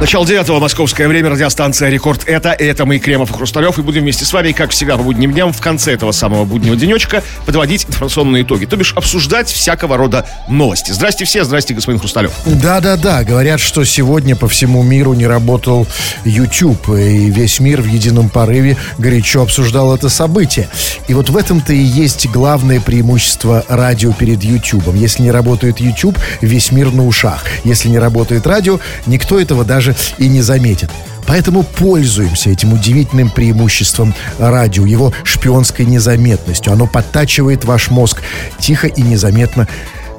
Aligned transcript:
Начало 0.00 0.26
девятого 0.26 0.60
московское 0.60 1.06
время, 1.08 1.28
радиостанция 1.28 1.90
«Рекорд» 1.90 2.24
это, 2.24 2.52
это 2.52 2.86
мы, 2.86 2.98
Кремов 2.98 3.30
и 3.32 3.34
Хрусталев, 3.34 3.78
и 3.78 3.82
будем 3.82 4.00
вместе 4.00 4.24
с 4.24 4.32
вами, 4.32 4.52
как 4.52 4.70
всегда, 4.70 4.96
по 4.96 5.02
будним 5.02 5.30
дням, 5.30 5.52
в 5.52 5.60
конце 5.60 5.92
этого 5.92 6.12
самого 6.12 6.46
буднего 6.46 6.74
денечка 6.74 7.22
подводить 7.44 7.84
информационные 7.84 8.44
итоги, 8.44 8.64
то 8.64 8.78
бишь 8.78 8.94
обсуждать 8.94 9.50
всякого 9.50 9.98
рода 9.98 10.26
новости. 10.48 10.90
Здрасте 10.92 11.26
все, 11.26 11.44
здрасте, 11.44 11.74
господин 11.74 12.00
Хрусталев. 12.00 12.32
Да-да-да, 12.46 13.24
говорят, 13.24 13.60
что 13.60 13.84
сегодня 13.84 14.36
по 14.36 14.48
всему 14.48 14.82
миру 14.82 15.12
не 15.12 15.26
работал 15.26 15.86
YouTube, 16.24 16.88
и 16.88 17.28
весь 17.28 17.60
мир 17.60 17.82
в 17.82 17.86
едином 17.86 18.30
порыве 18.30 18.78
горячо 18.96 19.42
обсуждал 19.42 19.94
это 19.94 20.08
событие. 20.08 20.70
И 21.08 21.14
вот 21.14 21.28
в 21.28 21.36
этом-то 21.36 21.74
и 21.74 21.82
есть 21.82 22.26
главное 22.30 22.80
преимущество 22.80 23.66
радио 23.68 24.14
перед 24.14 24.42
YouTube. 24.42 24.94
Если 24.94 25.24
не 25.24 25.30
работает 25.30 25.78
YouTube, 25.78 26.18
весь 26.40 26.72
мир 26.72 26.90
на 26.90 27.06
ушах. 27.06 27.44
Если 27.64 27.90
не 27.90 27.98
работает 27.98 28.46
радио, 28.46 28.80
никто 29.04 29.38
этого 29.38 29.62
даже 29.62 29.89
и 30.18 30.28
не 30.28 30.42
заметит. 30.42 30.90
Поэтому 31.26 31.62
пользуемся 31.62 32.50
этим 32.50 32.72
удивительным 32.72 33.30
преимуществом 33.30 34.14
радио, 34.38 34.84
его 34.84 35.12
шпионской 35.22 35.86
незаметностью. 35.86 36.72
Оно 36.72 36.86
подтачивает 36.86 37.64
ваш 37.64 37.90
мозг 37.90 38.22
тихо 38.58 38.88
и 38.88 39.02
незаметно 39.02 39.68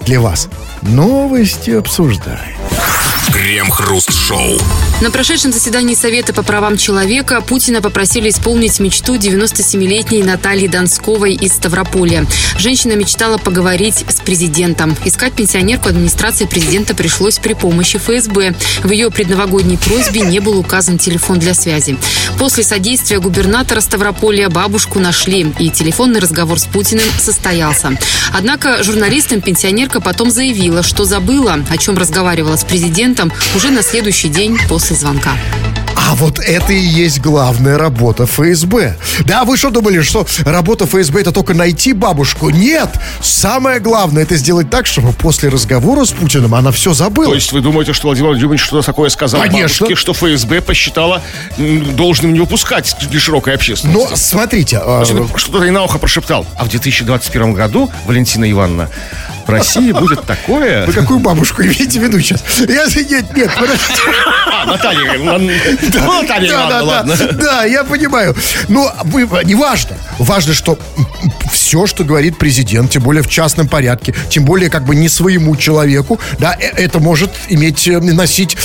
для 0.06 0.22
вас. 0.22 0.48
Новости 0.82 1.72
обсуждаем. 1.72 2.58
Крем-хруст-шоу. 3.42 4.60
На 5.02 5.10
прошедшем 5.10 5.52
заседании 5.52 5.96
Совета 5.96 6.32
по 6.32 6.44
правам 6.44 6.78
человека 6.78 7.42
Путина 7.42 7.82
попросили 7.82 8.30
исполнить 8.30 8.80
мечту 8.80 9.16
97-летней 9.16 10.22
Натальи 10.22 10.68
Донсковой 10.68 11.34
из 11.34 11.54
Ставрополя. 11.54 12.28
Женщина 12.60 12.94
мечтала 12.94 13.40
поговорить 13.40 14.06
с 14.08 14.22
президентом. 14.22 14.96
Искать 15.06 15.34
пенсионерку 15.34 15.90
администрации 15.90 16.46
президента 16.46 16.94
пришлось 16.94 17.40
при 17.40 17.54
помощи 17.54 17.98
ФСБ. 17.98 18.54
В 18.84 18.92
ее 18.92 19.10
предновогодней 19.10 19.80
просьбе 19.80 20.22
не 20.22 20.40
был 20.40 20.60
указан 20.60 21.00
телефон 21.00 21.40
для 21.40 21.56
связи. 21.56 21.98
После 22.38 22.64
содействия 22.64 23.20
губернатора 23.20 23.82
Ставрополя 23.82 24.50
бабушку 24.50 25.00
нашли, 25.00 25.52
и 25.58 25.72
телефонный 25.72 26.20
разговор 26.20 26.60
с 26.60 26.66
Путиным 26.66 27.06
состоялся. 27.18 27.98
Однако 28.34 28.84
журналистам 28.84 29.42
пенсионерка 29.42 30.00
потом 30.00 30.30
заявила, 30.30 30.84
что 30.84 31.06
забыла, 31.06 31.58
о 31.72 31.78
чем 31.78 31.98
разговаривала 31.98 32.56
с 32.56 32.64
президентом 32.64 33.31
уже 33.56 33.70
на 33.70 33.84
следующий 33.84 34.30
день 34.30 34.58
после 34.68 34.96
звонка. 34.96 35.32
А 35.96 36.16
вот 36.16 36.40
это 36.40 36.74
и 36.74 36.80
есть 36.80 37.20
главная 37.22 37.78
работа 37.78 38.26
ФСБ. 38.26 38.96
Да, 39.22 39.44
вы 39.46 39.58
что 39.58 39.70
думали, 39.70 40.02
что 40.02 40.26
работа 40.46 40.86
ФСБ 40.86 41.22
это 41.22 41.32
только 41.32 41.54
найти 41.54 41.94
бабушку? 41.94 42.50
Нет! 42.50 42.90
Самое 43.22 43.80
главное 43.80 44.24
это 44.24 44.36
сделать 44.36 44.70
так, 44.70 44.86
чтобы 44.86 45.14
после 45.14 45.50
разговора 45.50 46.06
с 46.06 46.12
Путиным 46.12 46.54
она 46.56 46.72
все 46.72 46.94
забыла. 46.94 47.30
То 47.30 47.36
есть 47.36 47.52
вы 47.52 47.62
думаете, 47.62 47.94
что 47.94 48.08
Владимир 48.08 48.30
Владимирович 48.30 48.62
что-то 48.62 48.86
такое 48.86 49.10
сказал 49.10 49.42
Конечно. 49.42 49.86
бабушке, 49.86 49.96
что 49.96 50.14
ФСБ 50.14 50.62
посчитала 50.62 51.22
должным 51.58 52.34
не 52.34 52.40
выпускать 52.40 52.96
для 53.10 53.20
широкой 53.20 53.56
общественности? 53.56 54.10
Но 54.12 54.16
смотрите, 54.16 54.80
а, 54.84 55.04
Что-то 55.06 55.64
ей 55.64 55.72
на 55.72 55.84
ухо 55.84 55.98
прошептал. 55.98 56.46
А 56.58 56.66
в 56.66 56.70
2021 56.70 57.54
году, 57.54 57.90
Валентина 58.06 58.50
Ивановна, 58.50 58.90
в 59.46 59.50
России 59.50 59.92
будет 60.00 60.24
такое... 60.26 60.86
вы 60.86 60.94
какую 60.94 61.20
бабушку 61.20 61.62
имеете 61.64 62.00
в 62.00 62.04
виду 62.04 62.20
сейчас? 62.20 62.44
Я, 62.60 62.86
нет, 62.86 63.36
нет, 63.36 63.52
подождите. 63.58 64.02
А, 64.54 64.66
Наталья, 64.66 65.18
ладно. 65.94 66.02
Ну, 66.06 66.22
Наталья 66.22 66.50
Да, 66.52 66.82
ладно. 66.84 67.16
да, 67.18 67.28
да, 67.32 67.64
я 67.66 67.84
понимаю. 67.84 68.36
Но 68.68 68.94
вы, 69.06 69.28
не 69.46 69.56
важно. 69.56 69.96
Важно, 70.20 70.54
что 70.54 70.78
все, 71.52 71.86
что 71.88 72.04
говорит 72.04 72.38
президент, 72.38 72.92
тем 72.92 73.04
более 73.04 73.24
в 73.24 73.30
частном 73.30 73.68
порядке, 73.68 74.14
тем 74.30 74.46
более 74.46 74.70
как 74.70 74.86
бы 74.86 74.96
не 74.96 75.10
своему 75.10 75.56
человеку, 75.56 76.20
да, 76.40 76.56
э- 76.60 76.66
это 76.84 77.00
может 77.00 77.32
иметь, 77.50 77.88
э, 77.88 78.00
носить 78.00 78.58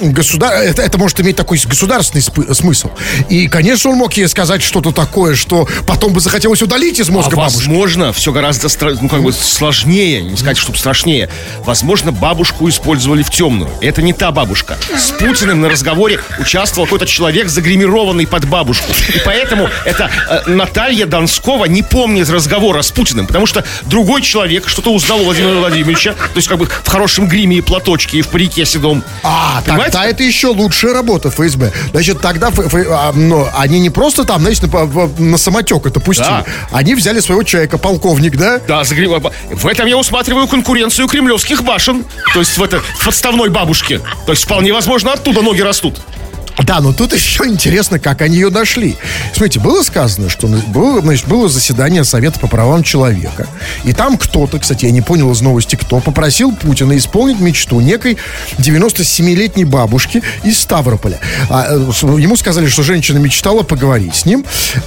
государ... 0.00 0.52
это, 0.54 0.82
это 0.82 0.98
может 0.98 1.20
иметь 1.20 1.36
такой 1.36 1.58
государственный 1.64 2.22
спы- 2.22 2.52
смысл. 2.54 2.90
И, 3.28 3.48
конечно, 3.48 3.90
он 3.90 3.96
мог 3.96 4.12
ей 4.14 4.28
сказать 4.28 4.62
что-то 4.62 4.92
такое, 4.92 5.34
что 5.34 5.68
потом 5.86 6.12
бы 6.12 6.20
захотелось 6.20 6.62
удалить 6.62 6.98
из 7.00 7.08
А 7.08 7.12
мозга 7.12 7.36
бабушки. 7.36 7.58
возможно, 7.68 8.12
все 8.12 8.32
гораздо 8.32 8.68
стра- 8.68 8.98
ну, 9.00 9.08
как 9.08 9.22
бы 9.22 9.32
сложнее, 9.32 10.22
не 10.22 10.36
сказать, 10.36 10.56
чтобы 10.58 10.78
страшнее. 10.78 11.28
Возможно, 11.64 12.12
бабушку 12.12 12.68
использовали 12.68 13.22
в 13.22 13.30
темную. 13.30 13.70
Это 13.80 14.02
не 14.02 14.12
та 14.12 14.30
бабушка. 14.32 14.76
С 14.96 15.10
Путиным 15.12 15.60
на 15.60 15.68
разговоре 15.68 16.20
участвовал 16.38 16.57
какой-то 16.66 17.06
человек, 17.06 17.48
загримированный 17.48 18.26
под 18.26 18.44
бабушку. 18.46 18.86
И 19.14 19.20
поэтому 19.24 19.68
это 19.84 20.10
э, 20.28 20.50
Наталья 20.50 21.06
Донскова 21.06 21.66
не 21.66 21.82
помнит 21.82 22.28
разговора 22.30 22.82
с 22.82 22.90
Путиным, 22.90 23.26
потому 23.26 23.46
что 23.46 23.64
другой 23.84 24.22
человек 24.22 24.68
что-то 24.68 24.92
узнал 24.92 25.20
у 25.20 25.24
Владимира 25.24 25.54
Владимировича, 25.58 26.12
то 26.12 26.36
есть 26.36 26.48
как 26.48 26.58
бы 26.58 26.66
в 26.66 26.88
хорошем 26.88 27.28
гриме 27.28 27.56
и 27.58 27.60
платочке, 27.60 28.18
и 28.18 28.22
в 28.22 28.28
парике 28.28 28.64
седом. 28.64 29.02
А, 29.22 29.62
Понимаете? 29.64 29.92
тогда 29.92 30.06
это 30.08 30.22
еще 30.22 30.48
лучшая 30.48 30.92
работа 30.92 31.30
ФСБ. 31.30 31.72
Значит, 31.90 32.20
тогда 32.20 32.48
Ф- 32.48 32.58
Ф- 32.58 32.86
а, 32.90 33.12
но 33.12 33.48
они 33.56 33.80
не 33.80 33.90
просто 33.90 34.24
там, 34.24 34.40
знаете, 34.40 34.66
на, 34.66 35.10
на 35.18 35.38
самотек 35.38 35.86
это 35.86 36.00
пустили. 36.00 36.28
Да. 36.28 36.44
Они 36.72 36.94
взяли 36.94 37.20
своего 37.20 37.42
человека, 37.42 37.78
полковник, 37.78 38.36
да? 38.36 38.60
Да, 38.66 38.82
загрим- 38.84 39.22
В 39.50 39.66
этом 39.66 39.86
я 39.86 39.96
усматриваю 39.96 40.46
конкуренцию 40.48 41.08
кремлевских 41.08 41.62
башен. 41.62 42.04
То 42.32 42.40
есть 42.40 42.56
в, 42.58 42.62
это, 42.62 42.80
в 42.80 43.04
подставной 43.04 43.48
бабушке. 43.48 44.00
То 44.26 44.32
есть 44.32 44.44
вполне 44.44 44.72
возможно 44.72 45.12
оттуда 45.12 45.42
ноги 45.42 45.60
растут. 45.60 46.00
Да, 46.64 46.80
но 46.80 46.92
тут 46.92 47.12
еще 47.14 47.44
интересно, 47.46 47.98
как 47.98 48.20
они 48.20 48.34
ее 48.36 48.50
нашли. 48.50 48.96
Смотрите, 49.32 49.60
было 49.60 49.82
сказано, 49.82 50.28
что 50.28 50.48
на- 50.48 50.58
было, 50.58 51.00
значит, 51.00 51.26
было 51.28 51.48
заседание 51.48 52.04
Совета 52.04 52.40
по 52.40 52.48
правам 52.48 52.82
человека. 52.82 53.46
И 53.84 53.92
там 53.92 54.18
кто-то, 54.18 54.58
кстати, 54.58 54.84
я 54.86 54.90
не 54.90 55.00
понял 55.00 55.30
из 55.30 55.40
новости, 55.40 55.76
кто, 55.76 56.00
попросил 56.00 56.52
Путина 56.54 56.96
исполнить 56.98 57.38
мечту 57.40 57.80
некой 57.80 58.18
97-летней 58.58 59.64
бабушки 59.64 60.22
из 60.42 60.58
Ставрополя. 60.60 61.20
А, 61.48 61.66
э, 61.70 61.76
ему 62.20 62.36
сказали, 62.36 62.66
что 62.68 62.82
женщина 62.82 63.18
мечтала 63.18 63.62
поговорить 63.62 64.16
с 64.16 64.24
ним. 64.24 64.44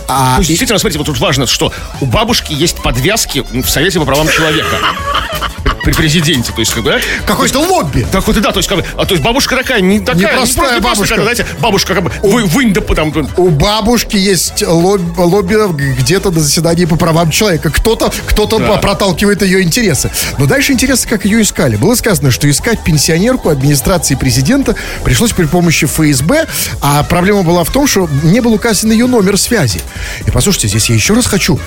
А, 0.07 0.37
и- 0.41 0.45
действительно, 0.45 0.77
смотрите, 0.77 0.99
вот 0.99 1.05
тут 1.07 1.19
важно, 1.19 1.47
что 1.47 1.71
у 2.01 2.05
бабушки 2.05 2.51
есть 2.53 2.77
подвязки 2.81 3.43
в 3.51 3.67
Совете 3.69 3.99
по 3.99 4.05
правам 4.05 4.27
человека. 4.27 4.77
При 5.83 5.93
президенте, 5.93 6.51
то 6.51 6.59
есть, 6.59 6.73
как 6.73 6.83
бы, 6.83 6.91
да? 6.91 6.99
какое-то 7.25 7.59
лобби. 7.59 8.05
Так 8.11 8.25
вот 8.27 8.39
да, 8.41 8.51
то 8.51 8.59
есть, 8.59 8.69
как 8.69 8.77
бы, 8.79 8.85
а, 8.97 9.05
то 9.05 9.13
есть 9.13 9.23
бабушка 9.23 9.55
такая, 9.55 9.81
не 9.81 9.99
такая, 9.99 10.33
Непростая 10.33 10.75
не 10.75 10.81
просто, 10.81 10.81
бабушка. 10.81 11.15
какая-то, 11.15 11.35
знаете, 11.35 11.45
бабушка, 11.59 11.95
как 11.95 12.03
бы, 12.03 12.11
вы, 12.21 12.45
вынь 12.45 12.73
да 12.73 12.81
там, 12.81 13.13
У 13.37 13.49
бабушки 13.49 14.15
есть 14.15 14.61
лоб- 14.63 15.17
лобби 15.17 15.55
где-то 15.99 16.31
на 16.31 16.39
заседании 16.39 16.85
по 16.85 16.95
правам 16.95 17.31
человека. 17.31 17.71
Кто-то 17.71 18.11
кто 18.27 18.45
Да. 18.45 18.77
проталкивает 18.77 19.41
ее 19.41 19.61
интересы. 19.63 20.11
Но 20.37 20.45
дальше 20.45 20.71
интересно, 20.73 21.09
как 21.09 21.25
ее 21.25 21.41
искали. 21.41 21.75
Было 21.77 21.95
сказано, 21.95 22.31
что 22.31 22.49
искать 22.49 22.83
пенсионерку 22.83 23.49
администрации 23.49 24.15
президента 24.15 24.75
пришлось 25.03 25.31
при 25.31 25.45
помощи 25.45 25.85
ФСБ, 25.85 26.47
а 26.81 27.03
проблема 27.03 27.43
была 27.43 27.63
в 27.63 27.71
том, 27.71 27.87
что 27.87 28.09
не 28.23 28.39
был 28.39 28.53
указан 28.53 28.91
ее 28.91 29.07
номер 29.07 29.37
связи. 29.37 29.81
И 30.25 30.31
послушайте, 30.31 30.67
здесь 30.67 30.89
я 30.89 30.95
еще 30.95 31.13
раз 31.13 31.25
хочу 31.25 31.59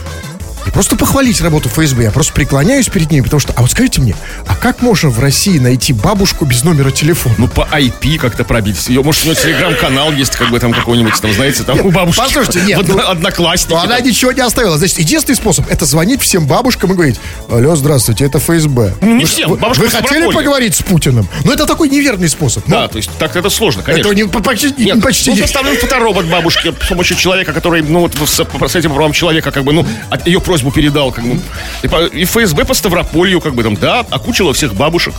не 0.64 0.70
просто 0.72 0.96
похвалить 0.96 1.40
работу 1.40 1.68
ФСБ, 1.68 2.04
я 2.04 2.10
просто 2.10 2.32
преклоняюсь 2.32 2.88
перед 2.88 3.10
ней, 3.10 3.22
потому 3.22 3.40
что, 3.40 3.52
а 3.56 3.62
вот 3.62 3.70
скажите 3.70 4.00
мне, 4.00 4.14
а 4.46 4.54
как 4.56 4.80
можно 4.82 5.10
в 5.10 5.18
России 5.20 5.58
найти 5.58 5.92
бабушку 5.92 6.44
без 6.44 6.64
номера 6.64 6.90
телефона? 6.90 7.34
Ну, 7.38 7.48
по 7.48 7.68
IP 7.70 8.18
как-то 8.18 8.44
пробить. 8.44 8.88
Ее, 8.88 9.02
может, 9.02 9.22
у 9.24 9.26
нее 9.26 9.36
телеграм-канал 9.36 10.12
есть, 10.12 10.36
как 10.36 10.50
бы 10.50 10.58
там 10.60 10.72
какой-нибудь, 10.72 11.20
там, 11.20 11.32
знаете, 11.32 11.62
там 11.64 11.80
у 11.80 11.90
бабушки. 11.90 12.20
послушайте, 12.20 12.62
нет, 12.62 12.80
одно- 12.80 12.94
ну, 12.94 13.08
Одноклассники. 13.08 13.72
Но 13.72 13.80
она 13.82 13.96
там. 13.98 14.06
ничего 14.06 14.32
не 14.32 14.40
оставила. 14.40 14.78
Значит, 14.78 14.98
единственный 14.98 15.36
способ 15.36 15.66
это 15.70 15.84
звонить 15.86 16.22
всем 16.22 16.46
бабушкам 16.46 16.92
и 16.92 16.94
говорить: 16.94 17.20
Алло, 17.50 17.76
здравствуйте, 17.76 18.24
это 18.24 18.38
ФСБ. 18.38 18.94
Ну, 19.00 19.14
не 19.16 19.24
Вы- 19.24 19.26
всем, 19.30 19.50
Вы, 19.50 19.56
бабушка 19.56 19.82
вы 19.82 19.90
хотели 19.90 20.30
поговорить 20.32 20.74
с 20.76 20.82
Путиным? 20.82 21.28
Но 21.44 21.52
это 21.52 21.66
такой 21.66 21.88
неверный 21.88 22.28
способ. 22.28 22.64
Да, 22.66 22.82
Ну, 22.82 22.88
то 22.88 22.96
есть 22.96 23.10
так 23.18 23.36
это 23.36 23.50
сложно, 23.50 23.82
конечно. 23.82 24.08
это 24.08 24.14
не, 24.16 24.24
по- 24.24 24.40
почти, 24.40 24.72
Нет, 24.78 25.02
почти 25.02 25.30
ну, 25.30 25.36
составлен 25.36 25.76
фоторобот 25.76 26.24
бабушки 26.26 26.72
с 26.82 26.88
помощью 26.88 27.16
человека, 27.16 27.52
который, 27.52 27.82
ну, 27.82 28.00
вот 28.00 28.14
с, 28.14 28.34
с 28.68 28.76
этим 28.76 28.94
правом 28.94 29.12
человека, 29.12 29.50
как 29.50 29.64
бы, 29.64 29.72
ну, 29.72 29.86
от 30.10 30.26
ее 30.26 30.40
просьбу 30.54 30.70
передал, 30.70 31.10
как 31.10 31.24
бы. 31.24 31.40
И, 31.82 32.20
и 32.20 32.24
ФСБ 32.24 32.64
по 32.64 32.74
Ставрополью, 32.74 33.40
как 33.40 33.54
бы, 33.54 33.64
там, 33.64 33.74
да, 33.74 34.04
окучила 34.10 34.54
всех 34.54 34.74
бабушек. 34.74 35.12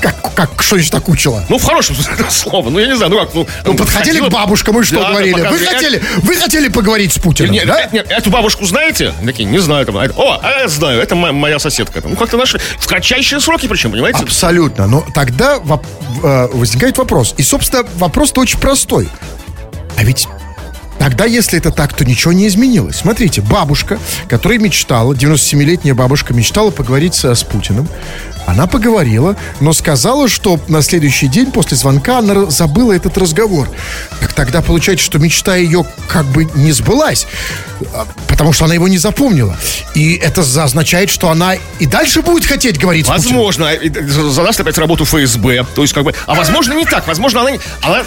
как, 0.00 0.34
как, 0.34 0.62
что 0.62 0.76
значит 0.76 0.94
окучила? 0.94 1.44
Ну, 1.48 1.58
в 1.58 1.64
хорошем 1.64 1.96
смысле 1.96 2.24
слова. 2.30 2.70
Ну, 2.70 2.78
я 2.78 2.86
не 2.86 2.94
знаю, 2.96 3.10
ну 3.10 3.18
как, 3.18 3.34
ну... 3.34 3.48
Ну, 3.64 3.74
подходили 3.74 4.20
к 4.20 4.28
бабушкам 4.28 4.78
и 4.78 4.84
что 4.84 4.96
Да, 4.96 5.02
да, 5.02 5.08
говорили? 5.10 5.40
вы, 5.40 5.58
хотели, 5.58 6.02
вы 6.22 6.36
хотели 6.36 6.68
поговорить 6.68 7.12
с 7.12 7.18
Путиным, 7.18 7.50
Нет, 7.50 7.66
да? 7.66 7.80
нет, 7.80 7.92
нет, 7.92 8.06
эту 8.10 8.30
бабушку 8.30 8.64
знаете? 8.64 9.12
Такие, 9.24 9.44
не 9.48 9.58
знаю. 9.58 9.84
Там, 9.86 9.96
а 9.96 10.04
о, 10.16 10.38
а 10.40 10.60
я 10.60 10.68
знаю, 10.68 11.00
это 11.00 11.16
мо- 11.16 11.32
моя 11.32 11.58
соседка. 11.58 12.00
Там. 12.00 12.12
Ну, 12.12 12.16
как-то 12.16 12.36
нашли. 12.36 12.60
В 12.78 12.86
кратчайшие 12.86 13.40
сроки 13.40 13.66
причем, 13.66 13.90
понимаете? 13.90 14.20
Абсолютно. 14.22 14.86
Но 14.86 15.04
тогда 15.14 15.56
воп- 15.56 15.84
э, 16.22 16.48
возникает 16.52 16.96
вопрос. 16.98 17.34
И, 17.38 17.42
собственно, 17.42 17.84
вопрос-то 17.96 18.40
очень 18.40 18.60
простой. 18.60 19.08
А 19.96 20.04
ведь 20.04 20.28
Тогда, 20.98 21.24
если 21.24 21.58
это 21.58 21.70
так, 21.70 21.92
то 21.92 22.04
ничего 22.04 22.32
не 22.32 22.46
изменилось. 22.46 22.96
Смотрите, 22.96 23.40
бабушка, 23.40 23.98
которая 24.28 24.58
мечтала, 24.58 25.12
97-летняя 25.12 25.94
бабушка 25.94 26.34
мечтала 26.34 26.70
поговорить 26.70 27.14
с, 27.14 27.24
с 27.34 27.42
Путиным. 27.42 27.88
Она 28.46 28.68
поговорила, 28.68 29.36
но 29.60 29.72
сказала, 29.72 30.28
что 30.28 30.60
на 30.68 30.80
следующий 30.80 31.26
день 31.26 31.50
после 31.50 31.76
звонка 31.76 32.18
она 32.18 32.48
забыла 32.48 32.92
этот 32.92 33.18
разговор. 33.18 33.68
Так 34.20 34.32
тогда 34.32 34.62
получается, 34.62 35.04
что 35.04 35.18
мечта 35.18 35.56
ее 35.56 35.84
как 36.06 36.24
бы 36.26 36.44
не 36.54 36.70
сбылась, 36.70 37.26
а, 37.92 38.06
потому 38.28 38.52
что 38.52 38.66
она 38.66 38.74
его 38.74 38.86
не 38.86 38.98
запомнила. 38.98 39.56
И 39.94 40.14
это 40.14 40.42
означает, 40.42 41.10
что 41.10 41.28
она 41.28 41.56
и 41.80 41.86
дальше 41.86 42.22
будет 42.22 42.46
хотеть 42.46 42.78
говорить. 42.78 43.08
Возможно, 43.08 43.72
и, 43.72 43.90
э, 43.90 44.06
задаст 44.06 44.60
опять 44.60 44.78
работу 44.78 45.04
ФСБ. 45.04 45.66
То 45.74 45.82
есть, 45.82 45.92
как 45.92 46.04
бы. 46.04 46.14
А 46.26 46.34
возможно, 46.34 46.72
не 46.74 46.84
так. 46.84 47.06
Возможно, 47.08 47.40
она, 47.40 47.50
она 47.82 48.04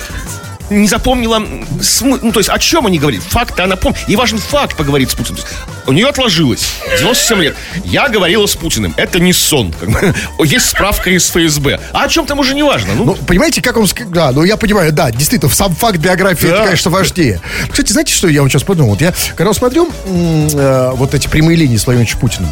не 0.70 0.88
запомнила 0.88 1.40
Ну, 2.02 2.32
то 2.32 2.40
есть, 2.40 2.50
о 2.50 2.60
чем 2.60 2.86
они 2.88 3.00
говорят? 3.00 3.24
Факты 3.24 3.62
она 3.64 3.76
помнит. 3.76 4.00
Ей 4.08 4.16
важен 4.16 4.38
факт 4.38 4.76
поговорить 4.76 5.12
с 5.12 5.16
Путиным. 5.16 5.42
У 5.88 5.92
нее 5.94 6.08
отложилось. 6.08 6.74
97 7.00 7.42
лет. 7.42 7.56
Я 7.84 8.10
говорила 8.10 8.46
с 8.46 8.56
Путиным. 8.56 8.94
Это 8.98 9.20
не 9.20 9.34
сон. 9.34 9.74
Есть 10.44 10.70
справка 10.70 11.10
из 11.10 11.30
ФСБ. 11.30 11.80
А 11.94 12.04
о 12.04 12.08
чем 12.10 12.26
там 12.26 12.40
уже 12.40 12.54
не 12.54 12.64
важно. 12.64 12.94
Ну, 12.94 13.06
Ну, 13.06 13.16
понимаете, 13.16 13.62
как 13.62 13.78
он... 13.78 13.88
Да, 14.08 14.32
ну 14.32 14.44
я 14.44 14.58
понимаю, 14.58 14.92
да, 14.92 15.12
действительно, 15.12 15.52
сам 15.52 15.74
факт 15.76 15.98
биографии, 15.98 16.48
Да. 16.48 16.56
это, 16.56 16.64
конечно, 16.66 16.92
важнее. 16.92 17.42
Кстати, 17.70 17.92
знаете, 17.92 18.14
что 18.14 18.28
я 18.28 18.42
вот 18.42 18.50
сейчас 18.52 18.64
подумал? 18.64 18.92
Вот 18.92 19.02
я, 19.02 19.14
когда 19.36 19.54
смотрю 19.54 19.90
э, 20.06 20.92
вот 20.94 21.14
эти 21.14 21.28
прямые 21.28 21.56
линии 21.58 21.78
с 21.78 21.86
Владимиром 21.86 22.20
Путиным, 22.20 22.50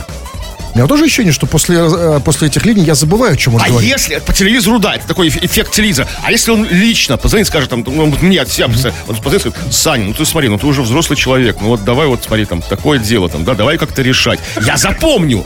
у 0.77 0.79
меня 0.81 0.87
тоже 0.87 1.05
ощущение, 1.05 1.33
что 1.33 1.47
после, 1.47 1.77
э, 1.79 2.19
после 2.23 2.49
этих 2.49 2.63
линий 2.65 2.83
я 2.83 2.93
забываю, 2.93 3.33
о 3.33 3.35
чем 3.35 3.55
он 3.55 3.61
А 3.63 3.67
говорит. 3.67 3.89
если 3.89 4.19
по 4.19 4.31
телевизору, 4.31 4.77
да, 4.77 4.93
это 4.95 5.07
такой 5.07 5.27
эф- 5.29 5.43
эффект 5.43 5.71
телевизора. 5.71 6.07
А 6.23 6.31
если 6.31 6.51
он 6.51 6.65
лично 6.69 7.17
позвонит, 7.17 7.47
скажет, 7.47 7.69
там, 7.71 7.83
ну, 7.87 8.09
вот 8.11 8.21
мне 8.21 8.39
от 8.41 8.49
себя, 8.51 8.67
он 9.07 9.15
позвонит, 9.15 9.41
скажет, 9.41 9.57
Саня, 9.73 10.05
ну 10.05 10.13
ты 10.13 10.23
смотри, 10.25 10.49
ну 10.49 10.59
ты 10.59 10.67
уже 10.67 10.83
взрослый 10.83 11.17
человек, 11.17 11.57
ну 11.61 11.69
вот 11.69 11.83
давай 11.83 12.05
вот 12.07 12.23
смотри, 12.23 12.45
там, 12.45 12.61
такое 12.61 12.99
дело, 12.99 13.27
там, 13.27 13.43
да, 13.43 13.55
давай 13.55 13.77
как-то 13.79 14.03
решать. 14.03 14.39
Я 14.65 14.77
запомню. 14.77 15.45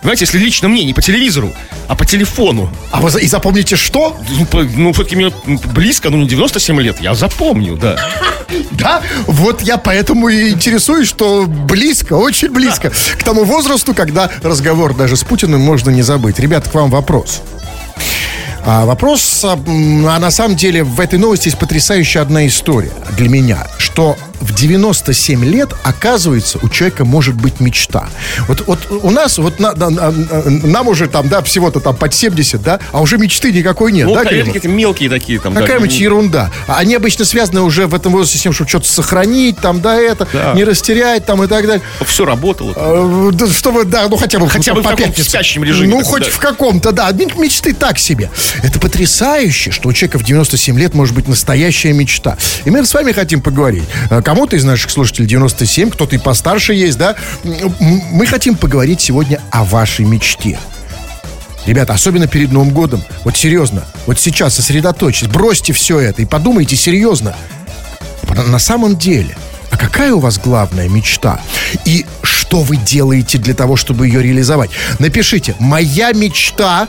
Понимаете, 0.00 0.24
если 0.24 0.38
лично 0.38 0.68
мне, 0.68 0.84
не 0.84 0.94
по 0.94 1.02
телевизору, 1.02 1.52
а 1.86 1.94
по 1.94 2.06
телефону. 2.06 2.70
А 2.90 3.00
вы 3.00 3.20
и 3.20 3.26
запомните 3.26 3.76
что? 3.76 4.16
Ну, 4.38 4.46
по- 4.46 4.62
ну 4.62 4.92
все-таки 4.92 5.16
мне 5.16 5.30
близко, 5.74 6.08
ну 6.08 6.16
не 6.16 6.26
97 6.26 6.80
лет, 6.80 7.00
я 7.00 7.14
запомню, 7.14 7.76
да. 7.76 7.96
Да, 8.72 9.02
вот 9.26 9.62
я 9.62 9.76
поэтому 9.76 10.28
и 10.28 10.50
интересуюсь, 10.50 11.06
что 11.08 11.44
близко, 11.46 12.14
очень 12.14 12.50
близко 12.50 12.90
к 12.90 13.22
тому 13.22 13.44
возрасту, 13.44 13.94
когда 13.94 14.28
разговор 14.42 14.94
даже 14.94 15.16
с 15.16 15.22
Путиным 15.22 15.60
можно 15.60 15.90
не 15.90 16.02
забыть. 16.02 16.40
Ребята, 16.40 16.68
к 16.70 16.74
вам 16.74 16.90
вопрос. 16.90 17.42
А 18.64 18.84
вопрос, 18.84 19.40
а, 19.44 19.52
а 19.54 20.18
на 20.18 20.30
самом 20.30 20.56
деле 20.56 20.84
в 20.84 21.00
этой 21.00 21.18
новости 21.18 21.48
есть 21.48 21.58
потрясающая 21.58 22.20
одна 22.22 22.46
история 22.46 22.92
для 23.16 23.28
меня, 23.28 23.66
что 23.78 24.16
в 24.40 24.54
97 24.54 25.44
лет, 25.44 25.70
оказывается, 25.82 26.58
у 26.62 26.68
человека 26.70 27.04
может 27.04 27.34
быть 27.34 27.60
мечта. 27.60 28.08
Вот, 28.48 28.62
вот 28.66 28.78
у 28.90 29.10
нас, 29.10 29.36
вот 29.36 29.60
на- 29.60 29.74
на- 29.74 29.90
на- 29.90 30.10
нам 30.10 30.88
уже 30.88 31.08
там, 31.08 31.28
да, 31.28 31.42
всего-то 31.42 31.80
там 31.80 31.94
под 31.94 32.14
70, 32.14 32.62
да, 32.62 32.80
а 32.92 33.02
уже 33.02 33.18
мечты 33.18 33.52
никакой 33.52 33.92
нет, 33.92 34.06
Ну, 34.08 34.14
да, 34.14 34.24
конечно, 34.24 34.46
какие-то 34.54 34.68
мелкие 34.68 35.10
такие 35.10 35.38
там. 35.40 35.52
да, 35.52 35.60
Какая-нибудь 35.60 35.90
ну, 35.92 35.96
ерунда. 35.98 36.50
А 36.66 36.78
Они 36.78 36.94
обычно 36.94 37.26
связаны 37.26 37.60
уже 37.60 37.86
в 37.86 37.94
этом 37.94 38.12
возрасте 38.12 38.38
с 38.38 38.42
тем, 38.42 38.54
чтобы 38.54 38.70
что-то 38.70 38.88
сохранить, 38.88 39.58
там, 39.58 39.82
да, 39.82 39.96
это, 40.00 40.26
Да. 40.32 40.54
не 40.54 40.64
растерять, 40.64 41.26
там, 41.26 41.42
и 41.44 41.46
так 41.46 41.66
далее. 41.66 41.82
Все 42.06 42.24
работало. 42.24 42.72
Э, 42.76 43.30
да, 43.34 43.46
Чтобы, 43.46 43.84
да, 43.84 44.08
ну 44.08 44.16
хотя 44.16 44.38
бы 44.38 44.48
Хотя 44.48 44.72
бы 44.72 44.80
в 44.80 44.84
по 44.84 44.90
таком 44.90 45.06
пятницам. 45.06 45.28
спящем 45.30 45.64
режиме, 45.64 45.88
Ну, 45.96 46.02
хоть 46.02 46.24
да. 46.24 46.30
в 46.30 46.38
каком-то, 46.38 46.92
да. 46.92 47.10
Мечты 47.36 47.74
так 47.74 47.98
себе. 47.98 48.30
Это 48.62 48.78
потрясающе, 48.78 49.70
что 49.70 49.88
у 49.88 49.92
человека 49.92 50.18
в 50.18 50.24
97 50.24 50.78
лет 50.78 50.94
может 50.94 51.14
быть 51.14 51.28
настоящая 51.28 51.92
мечта. 51.92 52.36
И 52.64 52.70
мы 52.70 52.84
с 52.84 52.92
вами 52.92 53.12
хотим 53.12 53.40
поговорить. 53.40 53.84
Э, 54.10 54.22
Кому-то 54.22 54.56
из 54.56 54.64
наших 54.64 54.90
слушателей 54.90 55.26
97, 55.26 55.90
кто-то 55.90 56.16
и 56.16 56.18
постарше 56.18 56.74
есть, 56.74 56.98
да. 56.98 57.16
Мы 57.44 58.26
хотим 58.26 58.56
поговорить 58.56 59.00
сегодня 59.00 59.40
о 59.50 59.64
вашей 59.64 60.04
мечте. 60.04 60.58
Ребята, 61.66 61.92
особенно 61.92 62.26
перед 62.26 62.52
Новым 62.52 62.70
годом. 62.70 63.02
Вот 63.24 63.36
серьезно, 63.36 63.84
вот 64.06 64.18
сейчас 64.18 64.54
сосредоточьтесь, 64.54 65.28
бросьте 65.28 65.72
все 65.72 65.98
это 65.98 66.22
и 66.22 66.24
подумайте 66.24 66.74
серьезно. 66.76 67.36
На 68.46 68.58
самом 68.58 68.96
деле, 68.96 69.36
а 69.70 69.76
какая 69.76 70.12
у 70.14 70.20
вас 70.20 70.38
главная 70.38 70.88
мечта? 70.88 71.40
И 71.84 72.06
что 72.22 72.62
вы 72.62 72.76
делаете 72.76 73.38
для 73.38 73.54
того, 73.54 73.76
чтобы 73.76 74.06
ее 74.06 74.22
реализовать? 74.22 74.70
Напишите 74.98 75.54
«Моя 75.58 76.12
мечта» 76.12 76.88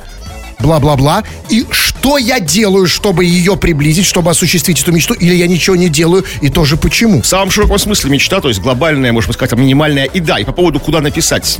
бла-бла-бла, 0.62 1.24
и 1.50 1.66
что 1.70 2.18
я 2.18 2.40
делаю, 2.40 2.88
чтобы 2.88 3.26
ее 3.26 3.58
приблизить, 3.58 4.06
чтобы 4.06 4.32
осуществить 4.32 4.82
эту 4.82 4.92
мечту, 4.92 5.14
или 5.14 5.36
я 5.36 5.48
ничего 5.48 5.76
не 5.76 5.90
делаю, 5.90 6.26
и 6.42 6.50
тоже 6.50 6.78
почему. 6.78 7.22
В 7.22 7.28
самом 7.28 7.52
широком 7.52 7.78
смысле 7.78 8.10
мечта, 8.12 8.42
то 8.42 8.48
есть 8.48 8.62
глобальная, 8.62 9.12
можно 9.12 9.34
сказать, 9.34 9.58
минимальная. 9.58 10.06
И 10.06 10.20
да, 10.20 10.40
и 10.40 10.44
по 10.44 10.52
поводу 10.52 10.80
куда 10.80 11.02
написать. 11.02 11.58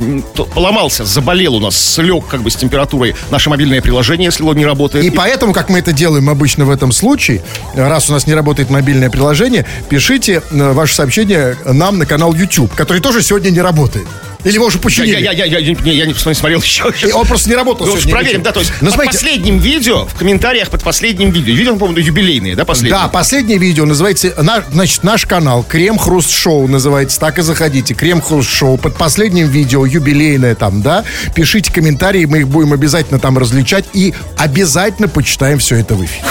Поломался, 0.54 1.04
заболел 1.04 1.56
у 1.56 1.60
нас, 1.60 1.76
слег 1.76 2.26
как 2.26 2.42
бы 2.42 2.50
с 2.50 2.56
температурой 2.56 3.14
наше 3.30 3.50
мобильное 3.50 3.80
приложение, 3.80 4.26
если 4.26 4.42
он 4.42 4.56
не 4.56 4.66
работает. 4.66 5.04
И 5.04 5.10
поэтому, 5.10 5.52
как 5.52 5.68
мы 5.68 5.78
это 5.78 5.92
делаем 5.92 6.28
обычно 6.28 6.64
в 6.64 6.70
этом 6.70 6.92
случае, 6.92 7.42
раз 7.74 8.10
у 8.10 8.12
нас 8.12 8.26
не 8.26 8.34
работает 8.34 8.70
мобильное 8.70 9.10
приложение, 9.10 9.66
пишите 9.88 10.42
э, 10.50 10.72
ваше 10.72 10.94
сообщение 10.94 11.56
нам 11.64 11.98
на 11.98 12.06
канал 12.06 12.34
YouTube, 12.34 12.74
который 12.74 13.00
тоже 13.00 13.22
сегодня 13.22 13.50
не 13.50 13.60
работает. 13.60 14.06
Или 14.44 14.54
его 14.54 14.66
уже 14.66 14.78
я, 14.78 14.82
починили. 14.82 15.10
я, 15.22 15.32
я, 15.32 15.44
я, 15.44 15.58
я, 15.58 15.74
не- 15.74 15.94
я 15.96 16.06
не 16.06 16.14
смотрел 16.14 16.60
еще. 16.60 16.92
И 17.06 17.12
он 17.12 17.26
просто 17.26 17.48
не 17.48 17.54
работал 17.54 17.86
Ну, 17.86 17.92
сегодня 17.92 18.12
проверим, 18.12 18.42
да, 18.42 18.52
то 18.52 18.60
есть 18.60 18.72
Ну, 18.80 18.86
под 18.86 18.94
смотрите, 18.94 19.18
последним 19.18 19.58
видео, 19.58 20.06
в 20.06 20.14
комментариях 20.14 20.68
под 20.70 20.82
последним 20.82 21.30
видео, 21.30 21.54
видео, 21.54 21.76
по-моему, 21.76 21.98
юбилейные, 22.00 22.56
да, 22.56 22.64
последние? 22.64 23.00
Да, 23.00 23.08
последнее 23.08 23.58
видео 23.58 23.84
называется, 23.84 24.34
на- 24.42 24.64
значит, 24.70 25.04
наш 25.04 25.26
канал 25.26 25.62
Крем 25.68 25.98
Хруст 25.98 26.30
Шоу 26.30 26.66
называется, 26.68 27.20
так 27.20 27.38
и 27.38 27.42
заходите, 27.42 27.94
Крем 27.94 28.20
Хруст 28.20 28.50
Шоу. 28.50 28.76
Под 28.78 28.96
последним 28.96 29.48
видео, 29.48 29.86
юбилейное 29.86 30.54
там, 30.54 30.82
да, 30.82 31.04
пишите 31.34 31.72
комментарии, 31.72 32.24
мы 32.24 32.40
их 32.40 32.48
будем 32.48 32.72
обязательно 32.72 33.20
там 33.20 33.38
различать 33.38 33.84
и 33.92 34.14
обязательно 34.36 35.08
почитаем 35.08 35.58
все 35.58 35.76
это 35.76 35.94
в 35.94 36.04
эфире. 36.04 36.22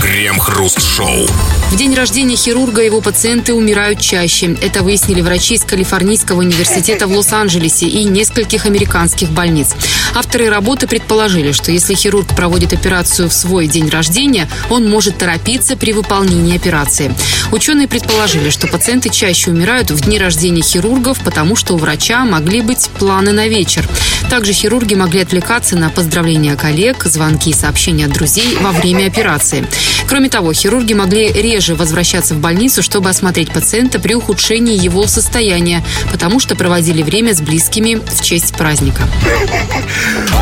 Крем-хруст-шоу. 0.00 1.26
В 1.70 1.76
день 1.76 1.94
рождения 1.94 2.36
хирурга 2.36 2.82
его 2.82 3.00
пациенты 3.00 3.54
умирают 3.54 4.00
чаще. 4.00 4.54
Это 4.62 4.82
выяснили 4.82 5.20
врачи 5.20 5.54
из 5.54 5.64
Калифорнийского 5.64 6.40
университета 6.40 7.06
в 7.06 7.12
Лос-Анджелесе 7.12 7.55
и 7.58 8.04
нескольких 8.04 8.66
американских 8.66 9.30
больниц. 9.30 9.68
Авторы 10.14 10.48
работы 10.48 10.86
предположили, 10.86 11.52
что 11.52 11.72
если 11.72 11.94
хирург 11.94 12.34
проводит 12.34 12.72
операцию 12.72 13.28
в 13.28 13.32
свой 13.32 13.66
день 13.66 13.88
рождения, 13.88 14.48
он 14.70 14.88
может 14.88 15.18
торопиться 15.18 15.76
при 15.76 15.92
выполнении 15.92 16.56
операции. 16.56 17.14
Ученые 17.52 17.88
предположили, 17.88 18.50
что 18.50 18.66
пациенты 18.66 19.08
чаще 19.08 19.50
умирают 19.50 19.90
в 19.90 20.00
дни 20.00 20.18
рождения 20.18 20.62
хирургов, 20.62 21.20
потому 21.20 21.56
что 21.56 21.74
у 21.74 21.78
врача 21.78 22.24
могли 22.24 22.60
быть 22.60 22.88
планы 22.98 23.32
на 23.32 23.48
вечер. 23.48 23.88
Также 24.30 24.52
хирурги 24.52 24.94
могли 24.94 25.20
отвлекаться 25.20 25.76
на 25.76 25.90
поздравления 25.90 26.56
коллег, 26.56 27.04
звонки 27.04 27.50
и 27.50 27.54
сообщения 27.54 28.06
от 28.06 28.12
друзей 28.12 28.56
во 28.60 28.72
время 28.72 29.06
операции. 29.06 29.66
Кроме 30.08 30.28
того, 30.28 30.52
хирурги 30.52 30.94
могли 30.94 31.30
реже 31.32 31.74
возвращаться 31.74 32.34
в 32.34 32.38
больницу, 32.38 32.82
чтобы 32.82 33.10
осмотреть 33.10 33.52
пациента 33.52 33.98
при 33.98 34.14
ухудшении 34.14 34.76
его 34.76 35.06
состояния, 35.06 35.84
потому 36.10 36.40
что 36.40 36.56
проводили 36.56 37.02
время 37.02 37.34
с 37.34 37.40
близкими 37.46 37.94
в 37.94 38.22
честь 38.22 38.54
праздника. 38.56 39.02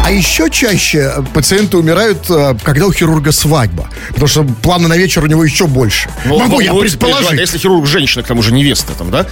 А 0.04 0.10
еще 0.10 0.50
чаще 0.50 1.12
пациенты 1.32 1.76
умирают, 1.76 2.28
э, 2.28 2.56
когда 2.62 2.86
у 2.86 2.92
хирурга 2.92 3.32
свадьба. 3.32 3.88
Потому 4.08 4.26
что 4.26 4.44
планы 4.44 4.88
на 4.88 4.96
вечер 4.96 5.22
у 5.22 5.26
него 5.26 5.44
еще 5.44 5.66
больше. 5.66 6.10
Ну, 6.24 6.38
Могу 6.38 6.54
ну, 6.56 6.60
я 6.60 6.72
ну, 6.72 6.80
предположить. 6.80 7.20
переживать, 7.20 7.40
Если 7.40 7.58
хирург 7.58 7.86
женщина, 7.86 8.22
к 8.22 8.26
тому 8.26 8.42
же 8.42 8.52
невеста 8.52 8.92
там, 8.98 9.10
да? 9.10 9.26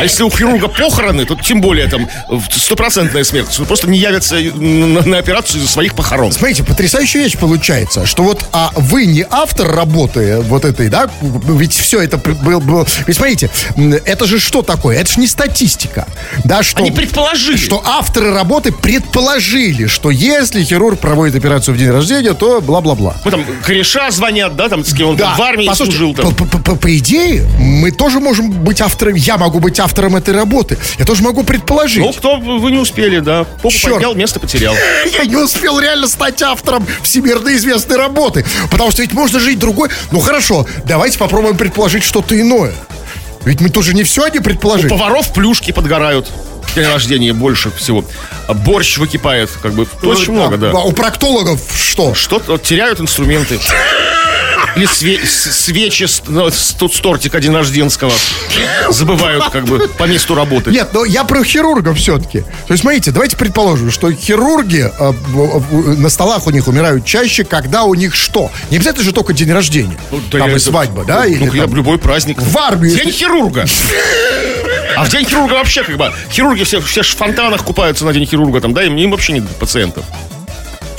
А 0.00 0.02
если 0.04 0.22
у 0.22 0.30
хирурга 0.30 0.68
похороны, 0.68 1.24
то 1.24 1.34
тем 1.36 1.60
более 1.60 1.88
там 1.88 2.08
стопроцентная 2.50 3.24
смерть. 3.24 3.48
Просто 3.66 3.88
не 3.88 3.98
явятся 3.98 4.36
на, 4.36 5.02
на 5.02 5.18
операцию 5.18 5.60
из-за 5.60 5.68
своих 5.68 5.94
похорон. 5.94 6.32
Смотрите, 6.32 6.62
потрясающая 6.64 7.22
вещь 7.22 7.36
получается, 7.36 8.06
что 8.06 8.22
вот 8.22 8.44
а 8.52 8.70
вы 8.76 9.06
не 9.06 9.24
автор 9.28 9.70
работы 9.70 10.38
вот 10.42 10.64
этой, 10.64 10.88
да, 10.88 11.08
ведь 11.20 11.74
все 11.74 12.00
это 12.00 12.18
при- 12.18 12.32
был, 12.32 12.60
был- 12.60 12.86
ведь 13.06 13.16
смотрите, 13.16 13.50
это 14.04 14.26
же 14.26 14.38
что 14.38 14.62
такое? 14.62 14.98
Это 14.98 15.12
же 15.12 15.20
не 15.20 15.26
статистика, 15.26 16.06
да, 16.44 16.62
что... 16.62 16.82
Они 16.82 16.90
предположили. 16.90 17.56
Что 17.56 17.82
авторы 17.84 18.32
работы 18.32 18.72
предположили, 18.72 19.86
что 19.86 20.10
если 20.10 20.62
хирург 20.64 20.98
проводит 21.00 21.34
операцию 21.36 21.74
в 21.74 21.78
день 21.78 21.90
рождения, 21.90 22.34
то 22.34 22.60
бла-бла-бла. 22.60 23.16
Ну, 23.24 23.30
там, 23.30 23.44
кореша 23.64 24.10
звонят, 24.10 24.56
да, 24.56 24.68
там, 24.68 24.84
с 24.84 24.92
кем 24.94 25.08
он 25.10 25.16
там 25.16 25.36
в 25.36 25.42
армии 25.42 25.66
послушайте, 25.66 25.98
служил. 25.98 26.14
Там. 26.14 26.34
По, 26.34 26.44
по- 26.46 26.58
по- 26.58 26.76
по 26.76 26.96
идее, 26.96 27.46
мы 27.58 27.90
тоже 27.90 28.20
можем 28.20 28.50
быть 28.50 28.80
авторами, 28.80 29.18
я 29.18 29.36
могу 29.38 29.58
быть 29.60 29.67
автором 29.80 30.16
этой 30.16 30.34
работы. 30.34 30.78
Я 30.98 31.04
тоже 31.04 31.22
могу 31.22 31.42
предположить. 31.42 32.00
Ну, 32.00 32.12
кто, 32.12 32.36
вы 32.36 32.70
не 32.70 32.78
успели, 32.78 33.18
да. 33.20 33.44
Попу 33.44 33.70
Черт. 33.70 33.94
поднял, 33.94 34.14
место 34.14 34.40
потерял. 34.40 34.74
Я 35.18 35.24
не 35.24 35.36
успел 35.36 35.78
реально 35.80 36.08
стать 36.08 36.40
автором 36.42 36.86
всемирно 37.02 37.54
известной 37.56 37.96
работы. 37.96 38.44
Потому 38.70 38.90
что 38.90 39.02
ведь 39.02 39.12
можно 39.12 39.40
жить 39.40 39.58
другой. 39.58 39.88
Ну 40.10 40.20
хорошо, 40.20 40.66
давайте 40.84 41.18
попробуем 41.18 41.56
предположить 41.56 42.02
что-то 42.04 42.38
иное. 42.38 42.72
Ведь 43.44 43.60
мы 43.60 43.70
тоже 43.70 43.94
не 43.94 44.02
все 44.02 44.24
они 44.24 44.40
предположили. 44.40 44.88
Поваров 44.88 45.32
плюшки 45.32 45.72
подгорают. 45.72 46.30
День 46.74 46.86
рождения 46.86 47.32
больше 47.32 47.70
всего. 47.70 48.04
А 48.46 48.54
Борщ 48.54 48.98
выкипает, 48.98 49.50
как 49.62 49.72
бы. 49.72 49.86
Очень 50.02 50.32
много, 50.32 50.56
да. 50.56 50.70
А 50.70 50.84
у 50.84 50.92
проктологов 50.92 51.60
что? 51.74 52.14
Что-то 52.14 52.58
теряют 52.58 53.00
инструменты. 53.00 53.58
Или 54.76 54.86
све- 54.86 55.24
свечи 55.26 56.04
с, 56.04 56.22
ну, 56.28 56.50
с- 56.50 56.74
тортика 57.00 57.40
день 57.40 57.52
рожденского 57.54 58.12
забывают 58.90 59.44
как 59.50 59.64
бы 59.64 59.88
по 59.88 60.04
месту 60.04 60.34
работы. 60.34 60.70
Нет, 60.70 60.90
но 60.92 61.04
я 61.04 61.24
про 61.24 61.42
хирургов 61.42 61.98
все-таки. 61.98 62.40
То 62.40 62.72
есть, 62.72 62.82
смотрите, 62.82 63.10
давайте 63.10 63.36
предположим, 63.36 63.90
что 63.90 64.12
хирурги 64.12 64.90
э, 64.98 65.12
на 65.96 66.08
столах 66.08 66.46
у 66.46 66.50
них 66.50 66.68
умирают 66.68 67.04
чаще, 67.04 67.44
когда 67.44 67.84
у 67.84 67.94
них 67.94 68.14
что? 68.14 68.50
Не 68.70 68.76
обязательно 68.76 69.04
же 69.04 69.12
только 69.12 69.32
день 69.32 69.52
рождения. 69.52 69.98
Ну, 70.10 70.20
да 70.30 70.38
там 70.38 70.48
и 70.48 70.52
это- 70.52 70.60
свадьба, 70.60 71.04
да? 71.04 71.24
Ну, 71.24 71.30
или 71.30 71.46
ну, 71.46 71.52
я 71.54 71.62
там- 71.64 71.74
любой 71.74 71.98
праздник. 71.98 72.40
В 72.40 72.56
армию, 72.58 72.94
День 72.96 73.10
хирурга. 73.10 73.66
А 74.96 75.04
в 75.04 75.10
день 75.10 75.24
хирурга 75.24 75.54
вообще 75.54 75.82
как 75.84 75.96
бы 75.96 76.12
хирурги 76.30 76.64
все, 76.64 76.80
все 76.80 77.02
в 77.02 77.06
фонтанах 77.06 77.62
купаются 77.64 78.04
на 78.04 78.12
день 78.12 78.26
хирурга, 78.26 78.60
там, 78.60 78.74
да, 78.74 78.82
им, 78.84 78.96
им 78.96 79.10
вообще 79.10 79.32
нет 79.32 79.44
пациентов. 79.58 80.04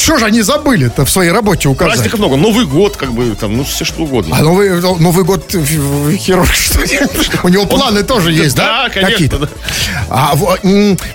Что 0.09 0.17
же 0.17 0.25
они 0.25 0.41
забыли-то 0.41 1.05
в 1.05 1.09
своей 1.11 1.29
работе 1.29 1.69
указать? 1.69 1.93
Праздников 1.93 2.19
много. 2.19 2.35
Новый 2.35 2.65
год, 2.65 2.97
как 2.97 3.11
бы, 3.13 3.35
там, 3.35 3.55
ну, 3.55 3.63
все 3.63 3.85
что 3.85 4.01
угодно. 4.01 4.35
А 4.39 4.41
Новый, 4.41 4.81
Новый 4.81 5.23
год 5.23 5.45
хирург, 5.51 6.49
что 6.51 6.81
ли? 6.81 6.99
У 7.43 7.47
него 7.49 7.67
планы 7.67 8.01
тоже 8.01 8.31
есть, 8.31 8.55
да? 8.55 8.85
Да, 8.85 8.89
конечно. 8.89 9.47
А 10.09 10.33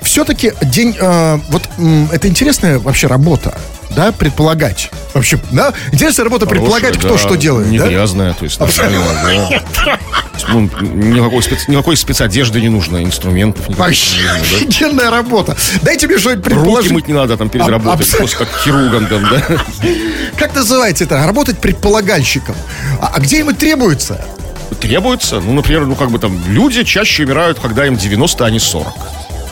все-таки 0.00 0.52
день... 0.62 0.96
э, 0.96 1.38
вот 1.48 1.68
это 2.12 2.28
интересная 2.28 2.78
вообще 2.78 3.08
работа, 3.08 3.58
да, 3.94 4.12
предполагать. 4.12 4.90
Вообще, 5.14 5.38
да? 5.52 5.72
Интересная 5.92 6.24
работа 6.24 6.46
предполагать, 6.46 6.98
кто 6.98 7.08
Хорошая, 7.08 7.28
что 7.28 7.36
делает, 7.36 7.68
Не 7.68 7.78
да? 7.78 7.86
грязная, 7.88 8.34
то 8.34 8.44
есть 8.44 8.58
нормально, 8.60 9.04
да. 9.86 9.98
Ну, 10.48 10.60
никакой, 10.82 11.42
спец, 11.42 11.68
никакой 11.68 11.96
спецодежды 11.96 12.60
не 12.60 12.68
нужно, 12.68 13.02
инструментов 13.04 13.64
Вообще 13.68 14.16
нужно, 14.22 14.32
да. 14.32 14.40
офигенная 14.56 15.10
работа. 15.10 15.56
Дайте 15.82 16.06
мне 16.08 16.18
что-нибудь 16.18 16.44
Руки 16.46 16.54
предположить. 16.56 16.92
мыть 16.92 17.08
не 17.08 17.14
надо 17.14 17.36
там 17.36 17.48
перед 17.48 17.64
Аб- 17.64 17.70
работой, 17.70 18.00
абсолютно. 18.00 18.18
просто 18.18 18.38
как 18.38 18.62
хирургом 18.62 19.06
там, 19.06 19.22
да. 19.30 19.42
Как 20.36 20.54
называется 20.54 21.04
это? 21.04 21.24
Работать 21.24 21.58
предполагальщиком. 21.58 22.56
А, 23.00 23.12
а 23.14 23.20
где 23.20 23.38
ему 23.38 23.52
требуется? 23.52 24.24
Требуется, 24.80 25.40
ну, 25.40 25.52
например, 25.52 25.86
ну, 25.86 25.94
как 25.94 26.10
бы 26.10 26.18
там, 26.18 26.38
люди 26.48 26.82
чаще 26.82 27.24
умирают, 27.24 27.60
когда 27.60 27.86
им 27.86 27.96
90, 27.96 28.44
а 28.44 28.50
не 28.50 28.58
40. 28.58 28.92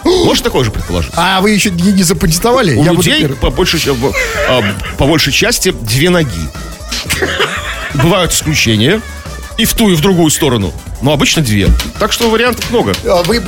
Можешь 0.05 0.43
такое 0.43 0.65
же 0.65 0.71
предположить? 0.71 1.13
А 1.17 1.41
вы 1.41 1.51
еще 1.51 1.71
не, 1.71 1.93
не 1.93 2.03
запатентовали? 2.03 2.75
У 2.75 2.85
Я 2.85 2.93
людей 2.93 3.29
по 3.29 3.51
большей, 3.51 3.81
а, 4.49 4.63
по 4.99 5.07
большей 5.07 5.33
части 5.33 5.73
две 5.73 6.11
ноги. 6.11 6.49
Бывают 7.95 8.33
исключения. 8.33 9.01
И 9.59 9.65
в 9.65 9.75
ту, 9.75 9.91
и 9.91 9.95
в 9.95 10.01
другую 10.01 10.31
сторону. 10.31 10.73
Но 11.03 11.13
обычно 11.13 11.43
две. 11.43 11.69
Так 11.99 12.13
что 12.13 12.31
вариантов 12.31 12.71
много. 12.71 12.93
А 13.05 13.23
Вы, 13.25 13.41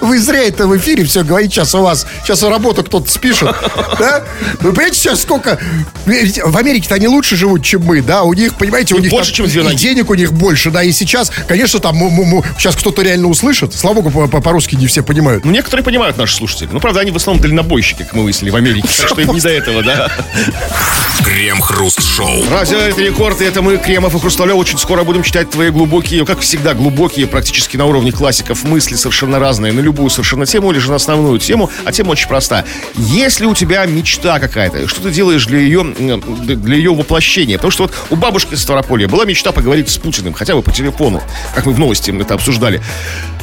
вы 0.00 0.18
зря 0.18 0.42
это 0.44 0.66
в 0.66 0.76
эфире 0.76 1.04
все 1.04 1.22
говорите. 1.22 1.54
Сейчас 1.54 1.74
у 1.74 1.82
вас, 1.82 2.06
сейчас 2.24 2.42
работу 2.42 2.82
кто-то 2.82 3.10
спишет. 3.10 3.54
Да? 3.98 4.24
Вы 4.60 4.72
понимаете, 4.72 4.98
сейчас 4.98 5.22
сколько... 5.22 5.58
В 6.06 6.56
Америке-то 6.56 6.96
они 6.96 7.06
лучше 7.08 7.36
живут, 7.36 7.62
чем 7.64 7.82
мы, 7.82 8.02
да? 8.02 8.22
У 8.22 8.32
них, 8.34 8.54
понимаете, 8.56 8.94
у 8.94 8.98
них 8.98 9.10
больше, 9.10 9.30
там 9.30 9.36
чем 9.36 9.46
две 9.46 9.60
и 9.60 9.64
ноги. 9.64 9.76
денег 9.76 10.10
у 10.10 10.14
них 10.14 10.32
больше, 10.32 10.70
да, 10.70 10.82
и 10.82 10.92
сейчас, 10.92 11.30
конечно, 11.48 11.78
там 11.80 11.96
му- 11.96 12.10
му- 12.10 12.24
му- 12.24 12.44
сейчас 12.58 12.76
кто-то 12.76 13.02
реально 13.02 13.28
услышит. 13.28 13.72
Слава 13.74 13.94
богу, 13.96 14.10
по- 14.10 14.28
по- 14.28 14.40
по-русски 14.40 14.74
не 14.74 14.86
все 14.86 15.02
понимают. 15.02 15.44
Ну, 15.44 15.50
некоторые 15.52 15.84
понимают 15.84 16.18
наши 16.18 16.34
слушатели. 16.36 16.68
Ну, 16.72 16.80
правда, 16.80 17.00
они 17.00 17.10
в 17.10 17.16
основном 17.16 17.40
дальнобойщики, 17.42 18.02
как 18.02 18.12
мы 18.14 18.24
выяснили 18.24 18.50
в 18.50 18.56
Америке. 18.56 18.88
Так 19.00 19.08
что 19.08 19.20
им 19.20 19.32
не 19.32 19.40
до 19.40 19.48
этого, 19.48 19.82
да. 19.82 20.10
Крем-хруст-шоу. 21.24 22.44
Радио 22.50 22.78
это 22.78 23.00
рекорд, 23.00 23.40
и 23.40 23.44
это 23.44 23.62
мы, 23.62 23.76
Кремов 23.78 24.14
и 24.14 24.18
Хрусталев. 24.20 24.56
Очень 24.56 24.78
скоро 24.78 25.04
будем 25.04 25.22
читать 25.22 25.43
твои 25.50 25.70
глубокие, 25.70 26.24
как 26.24 26.40
всегда, 26.40 26.74
глубокие, 26.74 27.26
практически 27.26 27.76
на 27.76 27.86
уровне 27.86 28.12
классиков, 28.12 28.64
мысли 28.64 28.94
совершенно 28.94 29.38
разные, 29.38 29.72
на 29.72 29.80
любую 29.80 30.10
совершенно 30.10 30.46
тему 30.46 30.72
или 30.72 30.78
же 30.78 30.90
на 30.90 30.96
основную 30.96 31.38
тему. 31.38 31.70
А 31.84 31.92
тема 31.92 32.10
очень 32.10 32.28
проста. 32.28 32.64
Если 32.96 33.46
у 33.46 33.54
тебя 33.54 33.84
мечта 33.86 34.38
какая-то, 34.38 34.88
что 34.88 35.02
ты 35.02 35.10
делаешь 35.10 35.46
для 35.46 35.58
ее, 35.58 35.84
для 35.84 36.76
ее 36.76 36.94
воплощения? 36.94 37.56
Потому 37.56 37.70
что 37.70 37.82
вот 37.84 37.94
у 38.10 38.16
бабушки 38.16 38.54
Ставрополья 38.54 39.08
была 39.08 39.24
мечта 39.24 39.52
поговорить 39.52 39.88
с 39.88 39.98
Путиным, 39.98 40.32
хотя 40.32 40.54
бы 40.54 40.62
по 40.62 40.72
телефону, 40.72 41.22
как 41.54 41.66
мы 41.66 41.72
в 41.72 41.78
новости 41.78 42.14
это 42.20 42.34
обсуждали. 42.34 42.80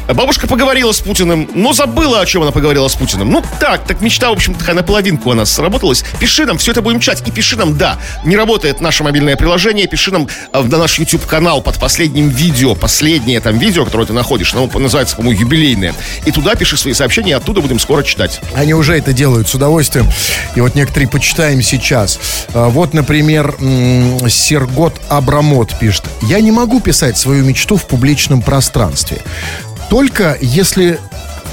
Бабушка 0.08 0.48
поговорила 0.48 0.92
с 0.92 1.00
Путиным, 1.00 1.50
но 1.54 1.74
забыла, 1.74 2.22
о 2.22 2.26
чем 2.26 2.42
она 2.44 2.52
поговорила 2.52 2.88
с 2.88 2.96
Путиным. 2.96 3.32
Ну, 3.32 3.44
так, 3.60 3.86
так 3.86 4.02
мечта, 4.02 4.30
в 4.30 4.34
общем, 4.34 4.54
такая 4.54 4.76
наполовинку 4.76 5.30
у 5.30 5.34
нас 5.34 5.52
сработалась. 5.52 6.04
Пиши 6.20 6.46
нам, 6.46 6.58
все 6.58 6.72
это 6.72 6.82
будем 6.82 7.00
читать. 7.00 7.24
И 7.28 7.32
пиши 7.32 7.56
нам, 7.58 7.78
да, 7.78 7.98
не 8.26 8.36
работает 8.36 8.82
наше 8.82 9.04
мобильное 9.04 9.36
приложение, 9.36 9.88
пиши 9.88 10.12
нам 10.12 10.28
а, 10.52 10.64
на 10.64 10.78
наш 10.78 11.00
YouTube-канал 11.00 11.62
под 11.62 11.80
последним 11.80 12.30
видео, 12.30 12.76
последнее 12.76 13.40
там 13.40 13.58
видео, 13.58 13.86
которое 13.86 14.06
ты 14.06 14.14
находишь, 14.14 14.54
оно 14.54 14.70
называется, 14.74 15.16
по-моему, 15.16 15.42
юбилейное. 15.42 15.94
И 16.26 16.32
туда 16.32 16.56
пиши 16.56 16.78
свои 16.78 16.94
сообщения, 16.94 17.36
оттуда 17.36 17.62
будем 17.62 17.80
скоро 17.80 18.04
читать. 18.04 18.42
Они 18.56 18.74
уже 18.74 18.98
это 18.98 19.14
делают 19.14 19.48
с 19.48 19.56
удовольствием. 19.56 20.08
И 20.56 20.62
вот 20.62 20.76
некоторые 20.76 21.08
почитаем 21.08 21.62
сейчас. 21.62 22.20
А, 22.54 22.70
Вот, 22.70 22.94
например, 22.94 23.56
Сергот 24.30 24.94
Абрамот 25.10 25.78
пишет. 25.80 26.04
Я 26.22 26.40
не 26.42 26.52
могу 26.52 26.80
писать 26.80 27.18
свою 27.18 27.44
мечту 27.44 27.78
в 27.78 27.86
публичном 27.86 28.42
пространстве. 28.42 29.20
Только 29.92 30.38
если 30.40 31.02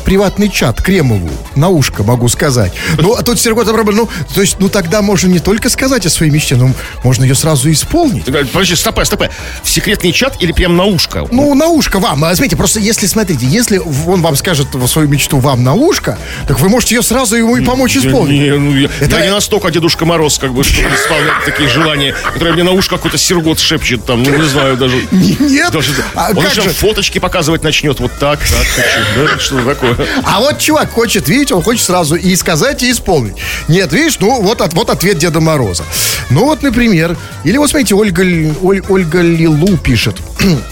приватный 0.05 0.49
чат 0.49 0.81
Кремову 0.83 1.29
на 1.55 1.69
ушко 1.69 2.03
могу 2.03 2.29
сказать. 2.29 2.73
Ну, 2.99 3.15
а 3.15 3.23
тут 3.23 3.39
Сергот 3.39 3.69
Абрамот, 3.69 3.95
ну, 3.95 4.09
то 4.35 4.41
есть, 4.41 4.57
ну, 4.59 4.69
тогда 4.69 5.03
можно 5.03 5.29
не 5.29 5.39
только 5.39 5.69
сказать 5.71 6.07
о 6.07 6.11
своей 6.11 6.33
мечте, 6.33 6.57
но 6.57 6.71
можно 7.05 7.25
ее 7.25 7.35
сразу 7.35 7.71
исполнить. 7.71 8.25
Говоришь, 8.27 8.49
Подожди, 8.51 8.75
стопэ, 8.77 9.05
стопэ. 9.05 9.31
В 9.63 9.69
секретный 9.71 10.13
чат 10.13 10.37
или 10.43 10.53
прям 10.53 10.77
на 10.77 10.85
ушко? 10.85 11.27
Ну, 11.31 11.55
на 11.55 11.67
ушко 11.67 11.99
вам. 11.99 12.25
А, 12.25 12.35
Смотрите, 12.35 12.57
просто 12.57 12.81
если, 12.81 13.07
смотрите, 13.07 13.47
если 13.47 13.79
он 13.79 14.23
вам 14.23 14.37
скажет 14.37 14.69
свою 14.87 15.09
мечту 15.09 15.39
вам 15.39 15.63
на 15.65 15.75
ушко, 15.75 16.19
так 16.47 16.59
вы 16.61 16.69
можете 16.69 16.95
ее 16.95 17.03
сразу 17.03 17.37
ему 17.37 17.57
и 17.57 17.65
помочь 17.65 17.97
исполнить. 17.97 18.41
не, 18.41 18.51
ну, 18.57 18.75
я, 18.75 18.89
Это- 19.01 19.19
я 19.19 19.27
не 19.27 19.31
настолько 19.33 19.71
Дедушка 19.71 20.05
Мороз, 20.07 20.39
как 20.39 20.53
бы, 20.53 20.65
что 20.65 20.81
исполнять 20.83 21.45
такие 21.45 21.69
желания, 21.69 22.15
которые 22.33 22.55
мне 22.55 22.63
на 22.63 22.73
ушко 22.73 22.97
какой-то 22.97 23.19
сергот 23.19 23.59
шепчет, 23.59 24.05
там, 24.07 24.23
ну, 24.23 24.35
не 24.37 24.49
знаю 24.49 24.77
даже. 24.77 24.97
Нет? 25.13 25.73
Даже, 25.73 25.93
А 26.15 26.31
он 26.35 26.47
еще 26.47 26.63
же? 26.63 26.71
фоточки 26.71 27.19
показывать 27.19 27.63
начнет, 27.63 28.01
вот 28.01 28.13
так, 28.19 28.39
так, 28.41 28.67
хочу, 28.67 29.01
да, 29.35 29.39
что 29.39 29.57
такое. 29.81 29.97
А 30.25 30.41
вот 30.41 30.59
чувак 30.59 30.91
хочет, 30.93 31.29
видите, 31.29 31.55
он 31.55 31.63
хочет 31.63 31.85
сразу 31.85 32.15
и 32.17 32.35
сказать, 32.37 32.83
и 32.83 32.91
исполнить. 32.91 33.35
Нет, 33.69 33.93
видишь, 33.93 34.19
ну 34.21 34.41
вот, 34.43 34.61
от- 34.61 34.75
вот 34.75 34.91
ответ 34.91 35.19
Деда 35.19 35.41
Мороза. 35.41 35.85
Ну 36.31 36.45
вот, 36.45 36.63
например, 36.63 37.17
или 37.45 37.57
вот 37.57 37.71
смотрите, 37.71 37.95
Ольга, 37.95 38.23
Оль- 38.23 38.85
Ольга 38.89 39.21
Лилу 39.21 39.77
пишет. 39.79 40.17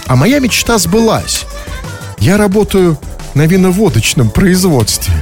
А 0.06 0.16
моя 0.16 0.38
мечта 0.38 0.78
сбылась. 0.78 1.44
Я 2.18 2.36
работаю 2.36 2.98
на 3.34 3.46
виноводочном 3.46 4.30
производстве. 4.30 5.12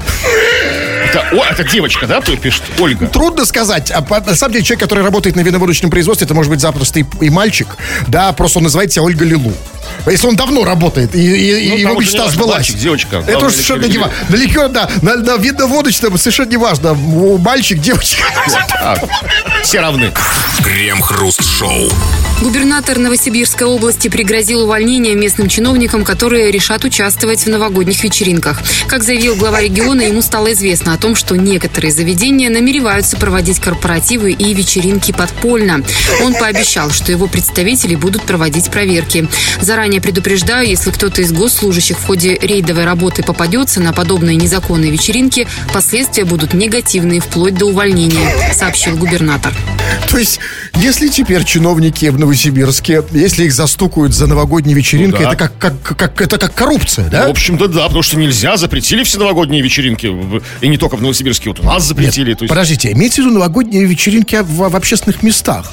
Это, 1.09 1.25
о, 1.33 1.45
это 1.45 1.63
девочка, 1.65 2.07
да, 2.07 2.21
кто 2.21 2.37
пишет? 2.37 2.63
Ольга. 2.79 3.07
Трудно 3.07 3.45
сказать. 3.45 3.91
А 3.93 4.01
на 4.27 4.35
самом 4.35 4.53
деле 4.55 4.65
человек, 4.65 4.81
который 4.83 5.05
работает 5.05 5.37
на 5.37 5.41
виноводочном 5.41 5.91
производстве, 5.91 6.25
это 6.25 6.35
может 6.35 6.51
быть 6.51 6.61
запросто 6.61 6.99
и, 7.01 7.05
и 7.21 7.31
мальчик. 7.31 7.69
Да, 8.09 8.33
просто 8.33 8.59
он 8.59 8.65
называет 8.65 8.93
себя 8.93 9.03
Ольга 9.05 9.25
Лилу. 9.25 9.53
Если 10.07 10.27
он 10.27 10.37
давно 10.37 10.65
работает, 10.65 11.15
и, 11.15 11.19
и- 11.19 11.67
и 11.67 11.71
Ну, 11.71 11.77
его 11.77 11.89
там 11.91 11.97
уже 11.99 12.07
мечта 12.09 12.29
сбылась. 12.31 12.55
мальчик, 12.57 12.77
девочка. 12.77 13.17
Это 13.17 13.25
Главное, 13.33 13.49
уж 13.49 13.53
совершенно 13.53 13.85
не 13.87 13.99
важно. 13.99 14.15
Далеко, 14.29 14.69
да. 14.69 14.91
На, 15.03 15.17
на 15.17 15.37
виноводочном 15.37 16.19
совершенно 16.19 16.51
не 16.51 16.57
важно. 16.57 16.95
Мальчик, 16.95 17.79
девочка. 17.81 18.23
А, 18.81 18.97
все 19.63 19.81
равны. 19.81 20.13
Крем-хруст-шоу. 20.63 21.89
Губернатор 22.43 22.99
Новосибирской 22.99 23.67
области 23.67 24.09
пригрозил 24.09 24.65
увольнением 24.65 25.21
местным 25.21 25.49
чиновникам, 25.49 26.05
которые 26.05 26.51
решат 26.51 26.85
участвовать 26.85 27.45
в 27.45 27.47
новогодних 27.49 28.03
вечеринках. 28.03 28.61
Как 28.89 29.03
заявил 29.05 29.37
глава 29.37 29.61
региона, 29.61 30.03
ему 30.03 30.21
стало 30.21 30.53
известно 30.53 30.93
о 30.95 30.99
том, 30.99 31.15
что 31.15 31.37
некоторые 31.37 31.93
заведения 31.93 32.51
намереваются 32.51 33.17
проводить 33.17 33.61
корпоративы 33.61 34.33
и 34.33 34.53
вечеринки 34.53 35.13
подпольно. 35.13 35.83
Он 36.23 36.35
пообещал, 36.35 36.91
что 36.91 37.13
его 37.13 37.29
представители 37.29 37.95
будут 37.95 38.23
проводить 38.25 38.71
проверки. 38.71 39.29
Заранее 39.61 39.84
предупреждаю, 40.01 40.67
если 40.67 40.91
кто-то 40.91 41.23
из 41.23 41.33
госслужащих 41.33 41.99
в 41.99 42.07
ходе 42.07 42.35
рейдовой 42.35 42.85
работы 42.85 43.23
попадется 43.23 43.81
на 43.81 43.93
подобные 43.93 44.37
незаконные 44.37 44.91
вечеринки, 44.91 45.47
последствия 45.73 46.25
будут 46.25 46.55
негативные, 46.55 47.21
вплоть 47.21 47.55
до 47.55 47.67
увольнения, 47.67 48.53
сообщил 48.53 48.97
губернатор. 48.97 49.53
То 50.09 50.19
есть, 50.19 50.39
если 50.77 51.09
теперь 51.09 51.45
чиновники 51.45 52.07
в 52.07 52.19
Новосибирске, 52.19 53.03
если 53.13 53.45
их 53.47 53.53
застукают 53.53 54.15
за 54.15 54.27
новогодней 54.27 54.75
вечеринкой, 54.75 55.21
Ну 55.25 55.27
да. 55.27 55.33
это 55.35 55.49
как, 55.49 55.59
как, 55.83 55.97
как, 55.97 56.21
это 56.21 56.39
как 56.39 56.55
коррупция, 56.55 57.09
да? 57.09 57.23
Ну, 57.23 57.29
в 57.29 57.31
общем-то, 57.31 57.67
да, 57.69 57.85
потому 57.85 58.03
что 58.03 58.17
нельзя, 58.17 58.57
запретили 58.57 59.03
все 59.03 59.19
новогодние 59.19 59.63
вечеринки. 59.63 60.07
И 60.61 60.69
не 60.69 60.77
только 60.77 60.97
в 60.97 61.03
Новосибирске, 61.03 61.49
вот 61.51 61.61
у 61.61 61.65
нас 61.65 61.85
запретили. 61.85 62.35
то 62.35 62.45
есть, 62.45 62.49
Подождите, 62.49 62.93
имеется 62.93 63.23
в 63.23 63.25
виду 63.27 63.35
новогодние 63.35 63.85
вечеринки 63.87 64.37
в, 64.37 64.69
в 64.69 64.77
общественных 64.77 65.23
местах. 65.23 65.73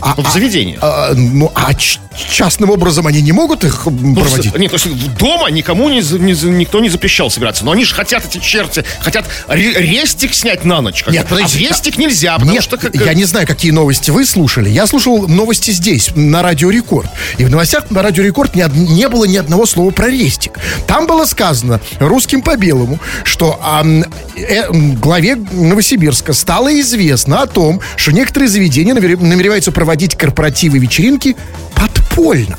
А, 0.00 0.14
Ну, 0.16 0.22
в 0.22 0.28
а- 0.28 0.30
заведениях. 0.30 0.78
а, 0.82 1.12
ну, 1.14 1.50
а 1.54 1.72
частным 1.74 2.70
образом 2.70 3.06
они 3.06 3.22
не 3.22 3.32
могут 3.32 3.64
их 3.64 3.86
Ну, 3.86 4.14
проводить? 4.14 4.56
Нет, 4.56 4.70
то 4.70 4.76
есть 4.76 5.16
дома 5.18 5.48
никому 5.50 5.88
не, 5.88 6.00
не 6.18 6.32
никто 6.58 6.80
не 6.80 6.90
запрещал 6.90 7.30
собираться. 7.30 7.64
Но 7.64 7.72
они 7.72 7.84
же 7.84 7.94
хотят, 7.94 8.24
эти 8.26 8.38
черти, 8.42 8.84
хотят 9.00 9.26
ре- 9.48 9.72
рестик 9.74 10.34
снять 10.34 10.64
на 10.64 10.80
ночь. 10.80 11.04
Нет, 11.08 11.26
а 11.26 11.28
подождите, 11.34 11.68
рестик 11.68 11.98
нельзя, 11.98 12.34
потому 12.34 12.52
Нет, 12.52 12.62
что... 12.62 12.76
Как, 12.76 12.94
я 12.94 13.14
не 13.14 13.24
знаю, 13.24 13.46
какие 13.46 13.69
новости 13.72 14.10
вы 14.10 14.24
слушали. 14.24 14.68
Я 14.68 14.86
слушал 14.86 15.26
новости 15.28 15.70
здесь, 15.70 16.10
на 16.14 16.42
Радио 16.42 16.70
Рекорд. 16.70 17.08
И 17.38 17.44
в 17.44 17.50
новостях 17.50 17.90
на 17.90 18.02
Радио 18.02 18.22
Рекорд 18.24 18.56
од- 18.56 18.74
не 18.74 19.08
было 19.08 19.24
ни 19.24 19.36
одного 19.36 19.66
слова 19.66 19.90
про 19.90 20.08
рестик. 20.08 20.58
Там 20.86 21.06
было 21.06 21.24
сказано 21.24 21.80
русским 21.98 22.42
по 22.42 22.56
белому, 22.56 22.98
что 23.24 23.58
ам, 23.62 24.04
э, 24.36 24.70
главе 24.72 25.36
Новосибирска 25.36 26.32
стало 26.32 26.78
известно 26.80 27.42
о 27.42 27.46
том, 27.46 27.80
что 27.96 28.12
некоторые 28.12 28.48
заведения 28.48 28.94
намер- 28.94 29.22
намереваются 29.22 29.72
проводить 29.72 30.16
корпоративы 30.16 30.76
и 30.78 30.80
вечеринки 30.80 31.36
подпольно. 31.74 32.58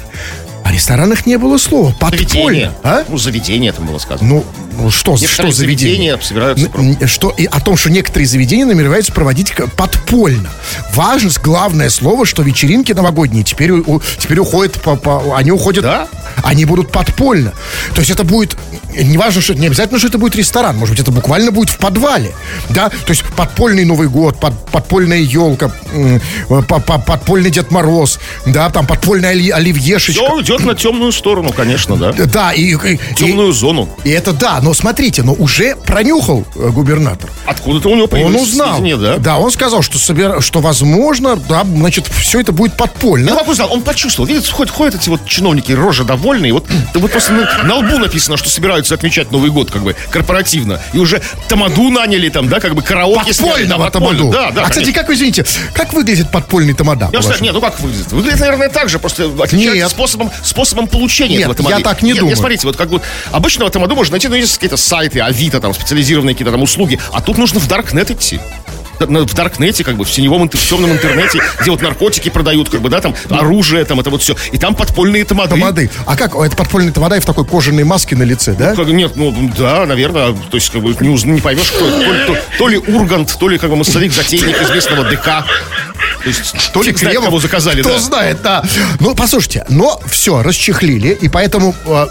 О 0.71 0.73
ресторанах 0.73 1.25
не 1.25 1.37
было 1.37 1.57
слова. 1.57 1.93
Заведение. 1.99 2.69
Подпольно. 2.69 2.73
А? 2.83 3.03
Ну, 3.09 3.17
заведение 3.17 3.73
там 3.73 3.85
было 3.85 3.97
сказано. 3.99 4.29
Ну, 4.29 4.45
ну, 4.77 4.89
что, 4.89 5.17
что 5.17 5.25
Некоторые 5.25 5.53
заведение? 5.53 6.13
заведения 6.13 6.19
собираются 6.25 6.65
Н- 6.77 6.97
н- 7.01 7.07
Что, 7.09 7.29
и 7.31 7.45
о 7.45 7.59
том, 7.59 7.75
что 7.75 7.89
некоторые 7.91 8.25
заведения 8.25 8.65
намереваются 8.65 9.11
проводить 9.11 9.51
к- 9.51 9.67
подпольно. 9.67 10.49
Важно, 10.95 11.29
главное 11.43 11.89
слово, 11.89 12.25
что 12.25 12.41
вечеринки 12.41 12.93
новогодние 12.93 13.43
теперь, 13.43 13.71
у- 13.71 13.95
у- 13.95 14.01
теперь 14.17 14.39
уходят, 14.39 14.81
по, 14.81 14.95
по- 14.95 15.35
они 15.35 15.51
уходят, 15.51 15.83
Да? 15.83 16.07
они 16.41 16.63
будут 16.63 16.89
подпольно. 16.89 17.51
То 17.93 17.99
есть 17.99 18.09
это 18.09 18.23
будет, 18.23 18.55
не 18.97 19.17
важно, 19.17 19.41
что 19.41 19.53
не 19.53 19.67
обязательно, 19.67 19.99
что 19.99 20.07
это 20.07 20.17
будет 20.17 20.37
ресторан, 20.37 20.77
может 20.77 20.93
быть, 20.95 21.01
это 21.01 21.11
буквально 21.11 21.51
будет 21.51 21.69
в 21.69 21.77
подвале, 21.79 22.31
да, 22.69 22.87
то 22.89 23.09
есть 23.09 23.23
подпольный 23.35 23.83
Новый 23.83 24.07
год, 24.07 24.39
под- 24.39 24.67
подпольная 24.71 25.19
елка, 25.19 25.69
м, 25.93 26.21
по- 26.47 26.79
по- 26.79 26.97
подпольный 26.97 27.51
Дед 27.51 27.71
Мороз, 27.71 28.19
да, 28.45 28.69
там 28.69 28.87
подпольная 28.87 29.31
оли- 29.31 29.49
оливьешечка. 29.51 30.23
Все 30.23 30.41
идет 30.61 30.67
на 30.67 30.75
темную 30.75 31.11
сторону, 31.11 31.51
конечно, 31.51 31.95
да. 31.97 32.11
Да, 32.13 32.53
и, 32.53 32.61
и- 32.75 32.93
и- 32.93 32.99
Темную 33.15 33.51
зону. 33.51 33.89
и 34.03 34.09
это 34.09 34.33
да, 34.33 34.59
но 34.61 34.73
смотрите, 34.73 35.23
но 35.23 35.33
уже 35.33 35.75
пронюхал 35.75 36.45
э, 36.55 36.69
губернатор. 36.69 37.29
Откуда-то 37.45 37.89
у 37.89 37.93
него 37.95 38.03
Он 38.05 38.09
появилось 38.09 38.41
узнал. 38.49 38.77
сведения, 38.77 39.17
да? 39.17 39.37
он 39.37 39.51
сказал, 39.51 39.81
что, 39.81 39.97
собира- 39.97 40.41
что 40.41 40.59
возможно, 40.59 41.35
да, 41.35 41.63
значит, 41.63 42.07
все 42.07 42.39
это 42.41 42.51
будет 42.51 42.75
подпольно. 42.77 43.31
Ну, 43.31 43.37
как 43.37 43.47
узнал? 43.47 43.71
Он 43.71 43.81
почувствовал. 43.81 44.27
Видите, 44.27 44.51
ходят, 44.51 44.73
ходят 44.73 44.95
эти 44.95 45.09
вот 45.09 45.25
чиновники, 45.25 45.71
рожа 45.71 46.03
довольные. 46.03 46.53
Вот, 46.53 46.65
да 46.93 46.99
вот 46.99 47.11
просто 47.11 47.33
на, 47.33 47.63
на 47.63 47.75
лбу 47.77 47.97
написано, 47.97 48.37
что 48.37 48.49
собираются 48.49 48.93
отмечать 48.95 49.31
Новый 49.31 49.49
год, 49.51 49.71
как 49.71 49.83
бы, 49.83 49.95
корпоративно. 50.11 50.79
И 50.93 50.97
уже 50.97 51.21
тамаду 51.47 51.89
наняли 51.89 52.29
там, 52.29 52.47
да, 52.49 52.59
как 52.59 52.75
бы 52.75 52.81
караоке 52.81 53.33
сняли. 53.33 53.65
Да, 53.65 53.77
Подпольного 53.77 53.89
подпольно. 53.89 54.17
тамаду. 54.19 54.31
Да, 54.31 54.51
да. 54.51 54.61
а, 54.61 54.69
кстати, 54.69 54.85
конечно. 54.85 54.93
как 55.01 55.07
вы 55.09 55.13
извините, 55.15 55.45
как 55.73 55.93
выглядит 55.93 56.31
подпольный 56.31 56.73
тамада? 56.73 57.09
Я, 57.11 57.19
кстати, 57.19 57.43
нет, 57.43 57.53
ну 57.53 57.61
как 57.61 57.79
выглядит? 57.79 58.11
Выглядит, 58.11 58.39
наверное, 58.39 58.69
так 58.69 58.89
же, 58.89 58.99
просто 58.99 59.25
отличается 59.25 59.73
Нет. 59.83 59.89
способом, 59.89 60.31
способом 60.51 60.88
получения 60.88 61.38
Нет, 61.38 61.41
этого 61.43 61.55
тамады. 61.55 61.77
я 61.77 61.84
так 61.84 62.01
не 62.03 62.10
Нет, 62.10 62.17
думаю. 62.20 62.31
Нет, 62.31 62.38
смотрите, 62.38 62.67
вот 62.67 62.77
как 62.77 62.89
бы 62.89 63.01
обычного 63.31 63.72
тамаду 63.72 63.96
можно 63.96 64.13
найти, 64.13 64.27
ну, 64.27 64.36
есть 64.36 64.53
какие-то 64.53 64.77
сайты, 64.77 65.20
Авито, 65.20 65.60
там, 65.60 65.74
специализированные 65.74 66.36
какие-то 66.36 66.51
там 66.51 66.62
услуги, 66.62 67.00
а 67.12 67.22
тут 67.22 67.38
нужно 67.38 67.60
в 67.60 67.67
Даркнет 67.67 68.12
идти. 68.12 68.39
В 69.08 69.34
Даркнете, 69.34 69.84
как 69.84 69.96
бы, 69.96 70.05
в 70.05 70.12
синевом, 70.12 70.50
в 70.50 70.70
темном 70.70 70.91
интернете, 70.91 71.41
где 71.62 71.72
вот 71.72 71.81
наркотики 71.81 72.29
продают, 72.29 72.70
как 72.70 72.81
бы, 72.81 72.89
да, 72.89 73.01
там, 73.01 73.15
оружие, 73.29 73.84
там, 73.86 74.00
это 74.00 74.10
вот 74.10 74.22
все. 74.22 74.36
И 74.51 74.58
там 74.58 74.75
подпольные 74.75 75.25
тамады. 75.25 75.51
Тамады. 75.51 75.89
А 76.05 76.15
как? 76.15 76.36
Это 76.36 76.55
подпольный 76.55 76.91
тамада 76.91 77.17
и 77.17 77.20
в 77.20 77.25
такой 77.25 77.46
кожаной 77.46 77.84
маске 77.84 78.15
на 78.15 78.24
лице, 78.24 78.53
да? 78.53 78.75
Как- 78.75 78.88
нет, 78.88 79.13
ну, 79.15 79.51
да, 79.58 79.86
наверное, 79.86 80.34
то 80.34 80.58
есть, 80.58 80.70
как 80.70 80.81
бы, 80.81 80.96
не, 81.00 81.24
не 81.24 81.41
поймешь, 81.41 81.72
кто 81.72 81.88
это. 81.88 82.01
То 82.01 82.13
ли, 82.13 82.25
то, 82.25 82.38
то 82.58 82.67
ли 82.67 82.77
Ургант, 82.77 83.38
то 83.38 83.50
ли, 83.50 83.58
как 83.58 83.70
бы, 83.70 83.75
массовик-затейник 83.75 84.62
из 84.62 84.70
местного 84.70 85.03
ДК. 85.05 85.46
То 86.24 86.29
есть, 86.29 86.72
то 86.72 86.84
ли 86.84 86.93
Кремов, 86.93 87.25
кого 87.25 87.39
заказали, 87.39 87.81
Кто 87.81 87.93
да. 87.93 88.00
знает, 88.00 88.41
да. 88.41 88.63
Ну, 89.00 89.15
послушайте, 89.15 89.65
но 89.70 90.00
все, 90.05 90.43
расчехлили, 90.43 91.10
и 91.10 91.29
поэтому 91.29 91.75
э, 91.86 92.08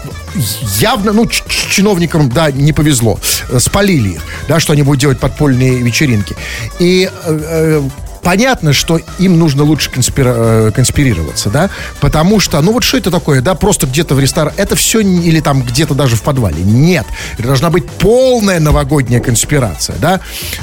явно, 0.79 1.13
ну, 1.13 1.27
чиновникам, 1.27 2.29
да, 2.29 2.51
не 2.51 2.73
повезло. 2.73 3.19
Спалили 3.59 4.09
их, 4.15 4.21
да, 4.47 4.59
что 4.59 4.73
они 4.73 4.83
будут 4.83 4.99
делать 4.99 5.19
подпольные 5.19 5.81
вечеринки. 5.81 6.35
И 6.81 7.07
э, 7.07 7.09
э, 7.27 7.81
понятно, 8.21 8.73
что 8.73 8.99
им 9.19 9.39
нужно 9.39 9.63
лучше 9.63 9.89
конспира- 9.89 10.67
э, 10.67 10.71
конспирироваться, 10.73 11.49
да, 11.49 11.69
потому 11.99 12.39
что, 12.39 12.61
ну, 12.61 12.71
вот 12.73 12.83
что 12.83 12.97
это 12.97 13.11
такое, 13.11 13.41
да, 13.41 13.55
просто 13.55 13.87
где-то 13.87 14.15
в 14.15 14.19
ресторан, 14.19 14.53
это 14.57 14.75
все, 14.75 14.99
или 15.01 15.39
там 15.39 15.61
где-то 15.63 15.93
даже 15.93 16.15
в 16.15 16.21
подвале. 16.21 16.61
Нет, 16.63 17.05
это 17.33 17.47
должна 17.47 17.69
быть 17.69 17.89
полная 17.89 18.59
новогодняя 18.59 19.21
конспирация, 19.21 19.95
да. 19.97 20.19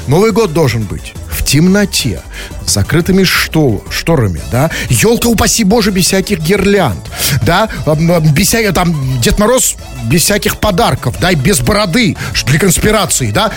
Новый 0.07 0.31
год 0.31 0.53
должен 0.53 0.83
быть 0.83 1.13
в 1.29 1.43
темноте, 1.43 2.21
с 2.65 2.73
закрытыми 2.73 3.23
штол, 3.23 3.83
шторами, 3.89 4.41
да. 4.51 4.69
Елка, 4.89 5.27
упаси 5.29 5.63
боже, 5.63 5.91
без 5.91 6.05
всяких 6.05 6.39
гирлянд, 6.39 6.99
да. 7.43 7.69
Без 8.33 8.47
всяких, 8.47 8.73
там, 8.73 9.19
Дед 9.21 9.39
Мороз 9.39 9.75
без 10.05 10.23
всяких 10.23 10.57
подарков, 10.57 11.15
да, 11.19 11.31
и 11.31 11.35
без 11.35 11.59
бороды 11.59 12.15
для 12.45 12.59
конспирации, 12.59 13.31
да. 13.31 13.51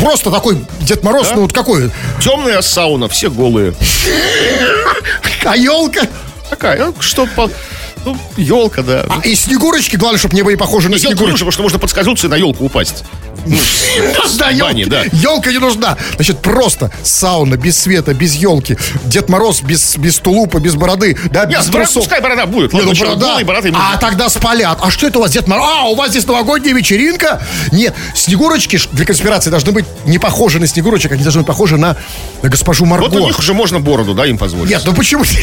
Просто 0.00 0.30
такой 0.30 0.64
Дед 0.80 1.02
Мороз, 1.02 1.28
ну, 1.34 1.42
вот 1.42 1.52
какой. 1.52 1.90
Сауна, 2.64 3.08
все 3.08 3.30
голые. 3.30 3.74
А 5.44 5.56
елка... 5.56 6.06
Такая, 6.50 6.86
ну, 6.86 6.94
что 7.00 7.26
по... 7.26 7.50
Ну, 8.04 8.16
елка, 8.36 8.82
да. 8.82 9.06
А, 9.08 9.20
и 9.26 9.34
снегурочки, 9.34 9.96
главное, 9.96 10.18
чтобы 10.18 10.34
не 10.34 10.42
были 10.42 10.56
похожи 10.56 10.88
на 10.88 10.94
Елка 10.94 11.08
лучше, 11.08 11.16
снегурочки. 11.16 11.38
потому 11.38 11.52
что 11.52 11.62
можно 11.62 11.78
подскользнуться 11.78 12.26
и 12.26 12.30
на 12.30 12.36
елку 12.36 12.64
упасть. 12.64 13.04
Да, 14.38 14.50
елки, 14.50 14.84
да. 14.86 15.04
елка 15.12 15.52
не 15.52 15.58
нужна. 15.58 15.96
Значит, 16.16 16.40
просто 16.40 16.90
сауна 17.02 17.56
без 17.56 17.78
света, 17.78 18.14
без 18.14 18.34
елки. 18.34 18.76
Дед 19.04 19.28
Мороз 19.28 19.62
без, 19.62 19.96
без 19.96 20.18
тулупа, 20.18 20.58
без 20.58 20.74
бороды, 20.74 21.16
да, 21.30 21.46
без 21.46 21.68
борода, 21.68 21.72
трусов. 21.72 22.02
пускай 22.02 22.20
борода 22.20 22.46
будет. 22.46 22.72
Ну 22.72 22.92
борода. 22.92 23.38
а 23.74 23.96
тогда 23.98 24.28
спалят. 24.28 24.78
А 24.82 24.90
что 24.90 25.06
это 25.06 25.18
у 25.18 25.22
вас, 25.22 25.30
Дед 25.30 25.46
Мороз? 25.46 25.66
А, 25.66 25.84
у 25.88 25.94
вас 25.94 26.10
здесь 26.10 26.26
новогодняя 26.26 26.74
вечеринка? 26.74 27.42
Нет, 27.70 27.94
снегурочки 28.14 28.80
для 28.92 29.04
конспирации 29.04 29.50
должны 29.50 29.72
быть 29.72 29.84
не 30.06 30.18
похожи 30.18 30.58
на 30.58 30.66
снегурочек, 30.66 31.12
они 31.12 31.22
должны 31.22 31.42
быть 31.42 31.46
похожи 31.46 31.76
на, 31.76 31.96
на 32.42 32.48
госпожу 32.48 32.84
Марго. 32.86 33.04
Вот 33.04 33.16
у 33.16 33.26
них 33.26 33.38
уже 33.38 33.54
можно 33.54 33.78
бороду, 33.78 34.14
да, 34.14 34.26
им 34.26 34.38
позволить. 34.38 34.70
Нет, 34.70 34.82
ну 34.84 34.94
почему? 34.94 35.24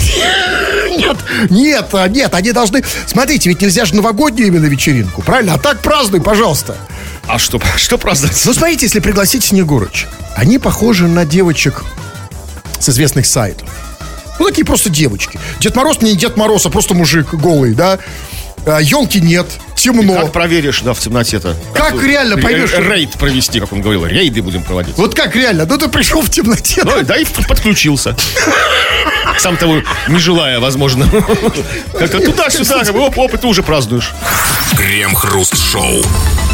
Нет, 0.97 1.17
нет, 1.49 1.85
а, 1.93 2.07
нет, 2.07 2.33
они 2.35 2.50
должны... 2.53 2.83
Смотрите, 3.07 3.49
ведь 3.49 3.61
нельзя 3.61 3.85
же 3.85 3.95
новогоднюю 3.95 4.47
именно 4.47 4.65
вечеринку, 4.65 5.21
правильно? 5.21 5.53
А 5.53 5.57
так 5.57 5.81
празднуй, 5.81 6.21
пожалуйста. 6.21 6.77
А 7.27 7.37
что, 7.39 7.61
что 7.77 7.97
праздновать? 7.97 8.41
Ну, 8.45 8.53
смотрите, 8.53 8.85
если 8.85 8.99
пригласить 8.99 9.43
Снегурочек, 9.43 10.09
они 10.35 10.59
похожи 10.59 11.07
на 11.07 11.25
девочек 11.25 11.83
с 12.79 12.89
известных 12.89 13.25
сайтов. 13.25 13.67
Ну, 14.39 14.47
такие 14.47 14.65
просто 14.65 14.89
девочки. 14.89 15.39
Дед 15.59 15.75
Мороз 15.75 16.01
не 16.01 16.15
Дед 16.15 16.35
Мороз, 16.35 16.65
а 16.65 16.69
просто 16.69 16.93
мужик 16.93 17.33
голый, 17.33 17.73
да? 17.73 17.99
елки 18.79 19.19
нет, 19.19 19.47
темно. 19.75 20.15
Как 20.21 20.31
проверишь, 20.31 20.81
да, 20.81 20.93
в 20.93 20.99
темноте-то? 20.99 21.55
Как 21.73 22.01
реально 22.03 22.35
ре- 22.35 22.41
поймешь, 22.41 22.73
Рейд 22.73 23.11
провести, 23.13 23.59
как 23.59 23.73
он 23.73 23.81
говорил. 23.81 24.05
Рейды 24.05 24.41
будем 24.41 24.63
проводить. 24.63 24.97
Вот 24.97 25.15
как 25.15 25.35
реально? 25.35 25.65
Ну, 25.65 25.77
ты 25.77 25.87
пришел 25.87 26.21
в 26.21 26.29
темноте. 26.29 26.83
Ну, 26.83 27.01
да, 27.03 27.17
и 27.17 27.25
подключился. 27.47 28.15
Сам 29.37 29.57
того 29.57 29.81
не 30.07 30.19
желая, 30.19 30.59
возможно. 30.59 31.07
Как-то 31.97 32.19
туда-сюда, 32.19 32.83
как 32.83 32.93
бы, 32.93 32.99
оп, 32.99 33.17
оп, 33.17 33.33
и 33.33 33.37
ты 33.37 33.47
уже 33.47 33.63
празднуешь. 33.63 34.11
Крем-хруст-шоу. 34.77 36.03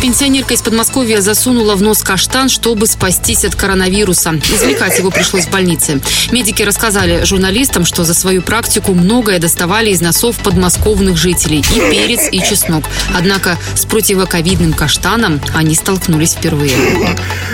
Пенсионерка 0.02 0.54
из 0.54 0.62
Подмосковья 0.62 1.22
засунула 1.22 1.76
в 1.76 1.82
нос 1.82 2.04
каштан, 2.04 2.50
чтобы 2.50 2.86
спастись 2.86 3.44
от 3.46 3.56
коронавируса. 3.56 4.34
Извлекать 4.54 4.98
его 5.00 5.10
пришлось 5.10 5.46
в 5.46 5.50
больнице. 5.50 6.02
Медики 6.32 6.62
рассказали 6.62 7.24
журналистам, 7.26 7.84
что 7.84 8.04
за 8.04 8.14
свою 8.14 8.42
практику 8.44 8.94
многое 8.94 9.40
доставали 9.40 9.90
из 9.90 10.00
носов 10.02 10.38
подмосковных 10.38 11.18
жителей. 11.18 11.60
И 11.76 11.80
перец, 11.92 12.28
и 12.32 12.40
чеснок. 12.40 12.84
Однако 13.16 13.58
с 13.76 13.86
противоковидным 13.86 14.74
каштаном 14.74 15.40
они 15.54 15.76
столкнулись 15.76 16.34
впервые. 16.34 16.76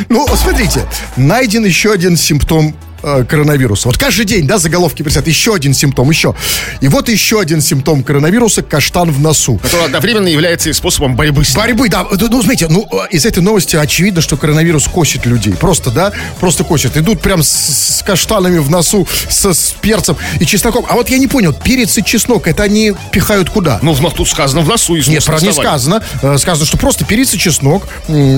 Ну, 0.10 0.28
смотрите, 0.36 0.86
найден 1.16 1.66
еще 1.66 1.92
один 1.92 2.18
симптом 2.18 2.76
э, 3.04 3.26
коронавируса. 3.26 3.88
Вот 3.88 3.98
каждый 3.98 4.26
день, 4.26 4.48
да, 4.48 4.58
заголовки 4.58 5.04
присят, 5.04 5.28
еще 5.28 5.54
один 5.54 5.74
симптом, 5.74 6.10
еще. 6.10 6.36
И 6.82 6.88
вот 6.88 7.10
еще 7.10 7.40
один 7.40 7.62
симптом 7.62 8.04
коронавируса– 8.04 8.62
каштан 8.64 9.12
в 9.12 9.20
носу. 9.20 9.58
Который 9.58 9.86
одновременно 9.86 10.28
является 10.28 10.70
и 10.70 10.74
способом 10.74 11.16
борьбы 11.16 11.44
с 11.44 11.50
ним. 11.50 11.64
Борьбы, 11.64 11.90
да. 11.90 12.04
Ну, 12.10 12.28
ну, 12.30 12.42
смотрите, 12.42 12.68
ну, 12.68 12.88
э, 12.92 13.08
из 13.12 13.26
этой 13.26 13.42
новости 13.44 13.76
очевидно, 13.76 14.22
что 14.22 14.38
коронавирус 14.38 14.88
косит 14.88 15.26
людей. 15.26 15.54
Просто, 15.54 15.92
да, 15.92 16.12
просто 16.40 16.64
косит. 16.64 16.98
Идут 16.98 17.22
прям 17.22 17.44
с, 17.44 17.50
с 17.50 18.04
каштанами 18.04 18.58
в 18.60 18.70
носу, 18.70 19.08
со, 19.30 19.54
с 19.54 19.76
перцем 19.82 20.18
и 20.40 20.46
чесноком. 20.46 20.86
А 20.90 20.94
вот 20.94 21.10
я 21.10 21.18
не 21.18 21.28
понял, 21.28 21.54
перец 21.54 21.98
и 21.98 22.04
чеснок, 22.04 22.48
это 22.48 22.64
они 22.64 22.94
пихают 23.12 23.50
куда? 23.50 23.80
Ну, 23.82 23.94
в 23.94 24.14
тут 24.14 24.30
сказано 24.30 24.62
в 24.62 24.68
носу. 24.68 24.96
из 24.96 25.08
Нет, 25.08 25.26
про 25.26 25.40
не 25.40 25.52
сказано. 25.52 26.04
Э, 26.22 26.38
Сказано, 26.38 26.66
что 26.66 26.78
просто 26.78 27.06
перец 27.06 27.34
и 27.34 27.40
чеснок. 27.40 27.88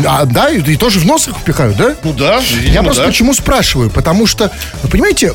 А, 0.05 0.25
да, 0.25 0.49
и, 0.49 0.59
и 0.59 0.75
тоже 0.75 0.99
в 0.99 1.05
нос 1.05 1.27
их 1.27 1.35
пихают, 1.43 1.77
да? 1.77 1.95
Ну 2.03 2.13
да, 2.13 2.39
Я 2.39 2.59
видимо, 2.59 2.83
просто 2.85 3.03
да. 3.03 3.07
почему 3.07 3.33
спрашиваю? 3.33 3.89
Потому 3.89 4.27
что, 4.27 4.51
вы 4.83 4.89
понимаете, 4.89 5.33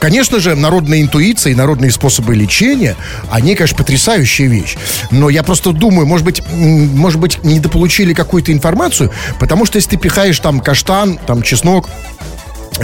конечно 0.00 0.40
же, 0.40 0.54
народная 0.54 1.00
интуиция 1.00 1.52
и 1.52 1.54
народные 1.54 1.90
способы 1.90 2.34
лечения, 2.34 2.96
они, 3.30 3.54
конечно, 3.54 3.76
потрясающая 3.76 4.46
вещь. 4.46 4.76
Но 5.10 5.28
я 5.28 5.42
просто 5.42 5.72
думаю, 5.72 6.06
может 6.06 6.24
быть, 6.24 6.42
может 6.50 7.20
быть, 7.20 7.42
недополучили 7.44 8.14
какую-то 8.14 8.52
информацию, 8.52 9.12
потому 9.40 9.66
что 9.66 9.76
если 9.76 9.90
ты 9.90 9.96
пихаешь 9.96 10.38
там 10.40 10.60
каштан, 10.60 11.18
там 11.26 11.42
чеснок, 11.42 11.88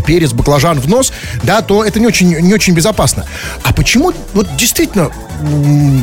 перец, 0.07 0.33
баклажан 0.33 0.81
в 0.81 0.89
нос, 0.89 1.13
да, 1.43 1.63
то 1.63 1.85
это 1.85 2.01
не 2.01 2.07
очень, 2.07 2.29
не 2.41 2.55
очень 2.55 2.75
безопасно. 2.75 3.25
А 3.63 3.73
почему, 3.73 4.13
вот 4.33 4.49
действительно, 4.57 5.11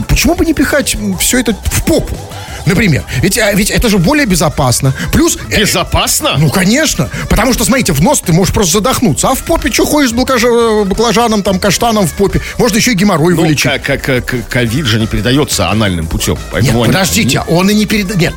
почему 0.07 0.35
бы 0.35 0.45
не 0.45 0.53
пихать 0.53 0.95
все 1.19 1.39
это 1.39 1.53
в 1.53 1.85
попу? 1.85 2.17
Например, 2.65 3.03
ведь, 3.21 3.37
а, 3.37 3.51
ведь 3.53 3.69
это 3.69 3.89
же 3.89 3.97
более 3.97 4.25
безопасно. 4.25 4.93
Плюс... 5.11 5.37
э, 5.49 5.59
Безопасно? 5.61 6.35
ну, 6.37 6.49
конечно. 6.49 7.09
Потому 7.29 7.53
что, 7.53 7.63
смотрите, 7.65 7.93
в 7.93 8.01
нос 8.01 8.21
ты 8.25 8.33
можешь 8.33 8.53
просто 8.53 8.73
задохнуться. 8.73 9.29
А 9.29 9.35
в 9.35 9.43
попе 9.43 9.71
что 9.71 9.85
ходишь 9.85 10.11
с 10.11 10.13
баклажа- 10.13 10.85
баклажаном, 10.85 11.43
там, 11.43 11.59
каштаном 11.59 12.07
в 12.07 12.13
попе? 12.13 12.41
Можно 12.57 12.77
еще 12.77 12.91
и 12.91 12.95
геморрой 12.95 13.35
Ну, 13.35 13.41
вылечить. 13.41 13.81
как, 13.83 14.01
как, 14.03 14.47
ковид 14.49 14.85
же 14.85 14.99
не 14.99 15.07
передается 15.07 15.69
анальным 15.69 16.07
путем. 16.07 16.33
Нет, 16.35 16.43
Поэтому 16.51 16.83
они- 16.83 16.91
подождите, 16.93 17.41
он 17.47 17.69
и 17.69 17.73
не 17.73 17.85
перед... 17.85 18.15
Нет, 18.15 18.33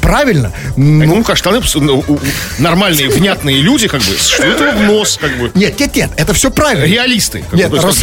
правильно. 0.00 0.52
Ну, 0.76 1.22
каштаны, 1.24 1.60
ну, 1.74 2.04
нормальные, 2.58 3.08
внятные 3.08 3.60
люди, 3.60 3.88
как 3.88 4.00
бы, 4.00 4.16
что 4.18 4.42
это 4.44 4.72
в 4.76 4.82
нос, 4.82 5.18
как 5.20 5.36
бы. 5.38 5.50
Нет, 5.54 5.78
нет, 5.78 5.94
нет, 5.96 6.10
это 6.16 6.32
все 6.34 6.50
правильно. 6.50 6.84
Реалисты. 6.84 7.44
как 7.48 7.58
Нет, 7.58 7.70
бы, 7.70 7.78
раз- 7.80 8.02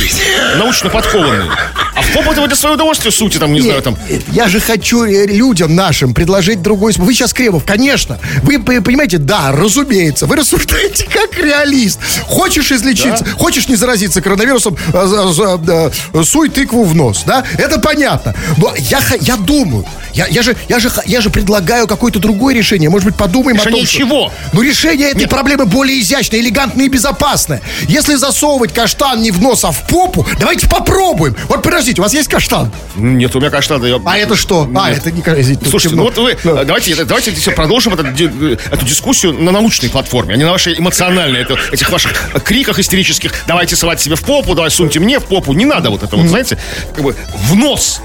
научно 0.57 0.89
подкованные. 0.89 1.49
А 1.95 2.01
в 2.01 2.13
попу 2.13 2.31
это 2.31 2.45
для 2.47 2.55
своего 2.55 2.75
удовольствия 2.75 3.11
сути, 3.11 3.37
там, 3.37 3.53
не 3.53 3.61
знаю, 3.61 3.81
там. 3.81 3.97
Нет, 4.09 4.21
Я 4.31 4.47
же 4.47 4.59
хочу 4.59 5.03
э, 5.05 5.25
людям 5.55 5.73
нашим 5.73 6.13
предложить 6.13 6.61
другой 6.61 6.91
способ. 6.91 7.07
Вы 7.07 7.13
сейчас, 7.13 7.31
Кремов, 7.33 7.63
конечно. 7.65 8.19
Вы 8.43 8.59
понимаете, 8.59 9.17
да, 9.19 9.53
разумеется. 9.53 10.25
Вы 10.25 10.35
рассуждаете 10.35 11.05
как 11.09 11.37
реалист. 11.41 11.97
Хочешь 12.25 12.73
излечиться, 12.73 13.25
хочешь 13.37 13.69
не 13.69 13.75
заразиться 13.75 14.21
коронавирусом, 14.21 14.75
а, 14.93 15.57
да, 15.57 15.91
суй 16.25 16.49
тыкву 16.49 16.83
в 16.83 16.93
нос, 16.93 17.23
да? 17.25 17.45
Это 17.57 17.79
понятно. 17.79 18.35
Но 18.57 18.73
я, 18.77 18.99
я 19.21 19.37
думаю, 19.37 19.85
я, 20.13 20.27
я, 20.27 20.41
же, 20.41 20.57
я, 20.67 20.79
же, 20.79 20.91
я 21.05 21.21
же 21.21 21.29
предлагаю 21.29 21.87
какое-то 21.87 22.19
другое 22.19 22.53
решение. 22.53 22.89
Может 22.89 23.07
быть, 23.07 23.15
подумаем 23.17 23.55
Решение 23.55 23.77
о 23.77 23.77
том, 23.79 23.87
что- 23.87 23.97
чего? 23.97 24.31
Ну, 24.51 24.61
решение 24.61 25.11
этой 25.11 25.27
проблемы 25.29 25.65
более 25.65 26.01
изящное, 26.01 26.41
элегантное 26.41 26.85
и 26.87 26.89
безопасное. 26.89 27.61
Если 27.87 28.15
засовывать 28.15 28.73
каштан 28.73 29.21
не 29.21 29.31
в 29.31 29.41
нос, 29.41 29.63
а 29.63 29.71
в 29.71 29.87
попу, 29.87 30.27
давайте 30.37 30.67
попробуем. 30.67 31.33
Вот 31.47 31.63
подождите, 31.63 32.01
у 32.01 32.03
вас 32.03 32.13
есть 32.13 32.27
каштан? 32.27 32.71
Нет, 32.97 33.33
у 33.35 33.39
меня 33.39 33.49
каштаны. 33.49 33.85
я- 33.85 34.01
А 34.05 34.17
это 34.17 34.35
что? 34.35 34.69
А, 34.75 34.89
Нет. 34.89 34.99
это 34.99 35.11
не 35.11 35.21
извините, 35.21 35.44
тут 35.53 35.69
Слушайте, 35.69 35.95
ну 35.95 36.03
вот 36.03 36.17
вы, 36.17 36.37
Да. 36.43 36.63
давайте, 36.63 36.95
давайте 37.05 37.31
все 37.31 37.51
продолжим 37.51 37.93
эту, 37.93 38.03
э, 38.05 38.57
эту 38.71 38.85
дискуссию 38.85 39.33
на 39.33 39.51
научной 39.51 39.89
платформе, 39.89 40.33
а 40.33 40.37
не 40.37 40.43
на 40.43 40.51
вашей 40.51 40.77
эмоциональной, 40.79 41.41
это, 41.41 41.57
этих 41.71 41.89
ваших 41.89 42.13
криках 42.43 42.79
истерических. 42.79 43.33
Давайте 43.47 43.75
совать 43.75 44.01
себе 44.01 44.15
в 44.15 44.23
попу, 44.23 44.55
давай 44.55 44.71
суньте 44.71 44.99
мне 44.99 45.19
в 45.19 45.25
попу. 45.25 45.53
Не 45.53 45.65
надо 45.65 45.89
вот 45.89 46.03
это 46.03 46.15
вот, 46.15 46.27
знаете, 46.27 46.57
как 46.93 47.03
бы 47.03 47.15
в 47.49 47.55
нос. 47.55 48.01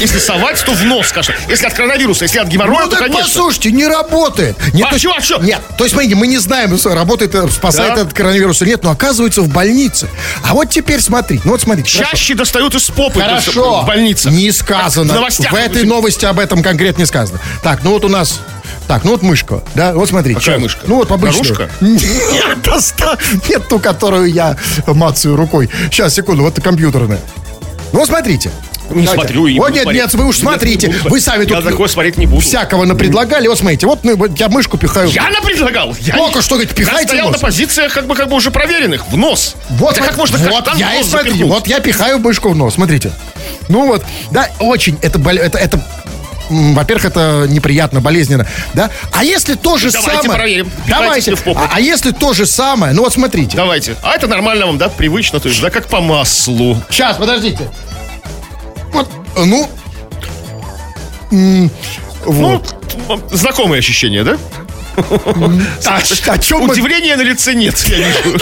Если 0.00 0.18
совать, 0.18 0.62
то 0.64 0.72
в 0.72 0.84
нос, 0.84 1.08
конечно. 1.12 1.34
Если 1.48 1.66
от 1.66 1.74
коронавируса, 1.74 2.24
если 2.24 2.38
от 2.38 2.48
геморроя, 2.48 2.84
Ну 2.84 2.90
то, 2.90 2.96
так 2.96 3.06
конечно. 3.06 3.24
послушайте, 3.24 3.70
не 3.72 3.86
работает. 3.86 4.56
Нет, 4.72 4.86
А 4.88 4.92
то 4.92 4.98
чё, 4.98 5.12
а 5.16 5.20
чё? 5.20 5.38
Нет, 5.38 5.60
то 5.76 5.84
есть, 5.84 5.92
смотрите, 5.94 6.14
мы 6.14 6.26
не 6.26 6.38
знаем, 6.38 6.76
работает, 6.84 7.34
э, 7.34 7.48
спасает 7.48 7.94
Да. 7.96 8.02
от 8.02 8.12
коронавируса 8.12 8.64
или 8.64 8.72
нет, 8.72 8.82
но 8.84 8.90
оказывается 8.90 9.42
в 9.42 9.48
больнице. 9.48 10.08
А 10.42 10.54
вот 10.54 10.70
теперь 10.70 11.00
смотрите, 11.00 11.42
ну 11.44 11.52
вот 11.52 11.60
хорошо. 11.60 11.86
Чаще 11.86 12.34
достают 12.34 12.74
из 12.74 12.84
попы 12.90 13.20
Хорошо. 13.20 13.82
в 13.82 13.86
больнице. 13.86 14.30
Не 14.30 14.50
сказано. 14.52 15.12
В. 15.14 15.50
В 15.50 15.54
этой 15.54 15.84
новости 15.84 16.24
об 16.24 16.38
этом 16.38 16.62
конкретно 16.62 17.00
не 17.00 17.06
сказано. 17.06 17.40
Так, 17.62 17.82
ну 17.82 17.90
вот 17.90 18.04
у 18.04 18.08
нас... 18.08 18.40
Так, 18.88 19.04
ну 19.04 19.12
вот 19.12 19.22
мышка, 19.22 19.62
да, 19.74 19.92
вот 19.94 20.08
смотрите. 20.08 20.40
Какая 20.40 20.56
Щас. 20.56 20.62
мышка? 20.62 20.80
Ну 20.86 20.96
вот. 20.96 21.10
Нарушка? 21.10 21.70
Нет, 21.80 22.58
нет, 23.48 23.68
ту, 23.68 23.78
которую 23.78 24.32
я 24.32 24.56
мацаю 24.86 25.36
рукой. 25.36 25.68
Сейчас, 25.90 26.14
секунду, 26.14 26.42
вот 26.42 26.60
компьютерная. 26.60 27.20
Ну 27.92 28.04
смотрите. 28.06 28.50
Не 28.90 29.04
Давайте. 29.04 29.12
смотрю 29.14 29.46
и 29.46 29.56
Вот 29.56 29.70
нет, 29.72 29.82
смотреть. 29.84 30.02
нет, 30.02 30.14
вы 30.14 30.24
уж 30.26 30.34
Нет, 30.38 30.42
смотрите. 30.42 30.86
не 30.88 30.92
буду 30.94 31.10
Вы 31.10 31.20
сами 31.20 31.44
Я 31.48 31.56
тут 31.56 31.64
такое 31.64 31.86
смотреть 31.86 32.18
не 32.18 32.26
буду. 32.26 32.40
всякого 32.40 32.84
напредлагали. 32.84 33.46
Вот 33.46 33.56
смотрите, 33.56 33.86
вот 33.86 34.00
ну, 34.02 34.16
я 34.36 34.48
мышку 34.48 34.78
пихаю. 34.78 35.08
Я 35.10 35.30
напредлагал. 35.30 35.94
Я 36.00 36.16
Только 36.16 36.38
не- 36.38 36.42
что, 36.42 36.54
говорит, 36.56 36.70
Я 36.70 36.84
пихайте 36.84 37.06
стоял 37.08 37.26
в 37.28 37.30
на 37.30 37.32
нос. 37.34 37.40
позициях 37.40 37.92
как 37.94 38.06
бы, 38.08 38.16
как 38.16 38.28
бы 38.28 38.34
уже 38.34 38.50
проверенных. 38.50 39.06
В 39.08 39.16
нос. 39.16 39.54
Вот, 39.70 39.96
Это 39.96 40.08
как 40.08 40.16
можно 40.16 40.38
вот 40.38 40.68
я 40.76 40.94
и 40.94 40.98
нос 40.98 41.06
запихнуть? 41.06 41.48
вот 41.48 41.68
я 41.68 41.78
пихаю 41.78 42.18
мышку 42.18 42.48
в 42.48 42.56
нос, 42.56 42.74
смотрите. 42.74 43.12
Ну 43.68 43.86
вот, 43.86 44.04
да, 44.32 44.48
очень, 44.58 44.98
это, 45.02 45.20
это, 45.30 45.58
это 45.58 45.80
во-первых, 46.50 47.04
это 47.06 47.46
неприятно, 47.48 48.00
болезненно, 48.00 48.46
да? 48.74 48.90
А 49.12 49.24
если 49.24 49.54
то 49.54 49.78
же 49.78 49.90
Давайте 49.90 50.22
самое... 50.22 50.38
проверим. 50.40 50.70
Давайте. 50.88 51.34
в 51.36 51.42
попу. 51.42 51.58
А, 51.58 51.70
а 51.74 51.80
если 51.80 52.10
то 52.10 52.32
же 52.32 52.44
самое, 52.46 52.92
ну 52.92 53.02
вот 53.02 53.12
смотрите. 53.12 53.56
Давайте. 53.56 53.96
А 54.02 54.14
это 54.14 54.26
нормально 54.26 54.66
вам, 54.66 54.76
да? 54.78 54.88
Привычно, 54.88 55.40
то 55.40 55.48
есть, 55.48 55.60
да, 55.62 55.70
как 55.70 55.86
по 55.86 56.00
маслу. 56.00 56.76
Сейчас, 56.90 57.16
подождите. 57.16 57.70
Вот, 58.92 59.08
ну... 59.36 59.68
м, 61.30 61.70
Вот. 62.24 62.74
Ну, 63.08 63.20
знакомые 63.30 63.78
ощущения, 63.78 64.24
да? 64.24 64.36
А, 65.86 66.38
чем. 66.38 66.68
Удивления 66.68 67.16
на 67.16 67.22
лице 67.22 67.54
нет, 67.54 67.78
я 67.88 67.96
вижу. 67.98 68.38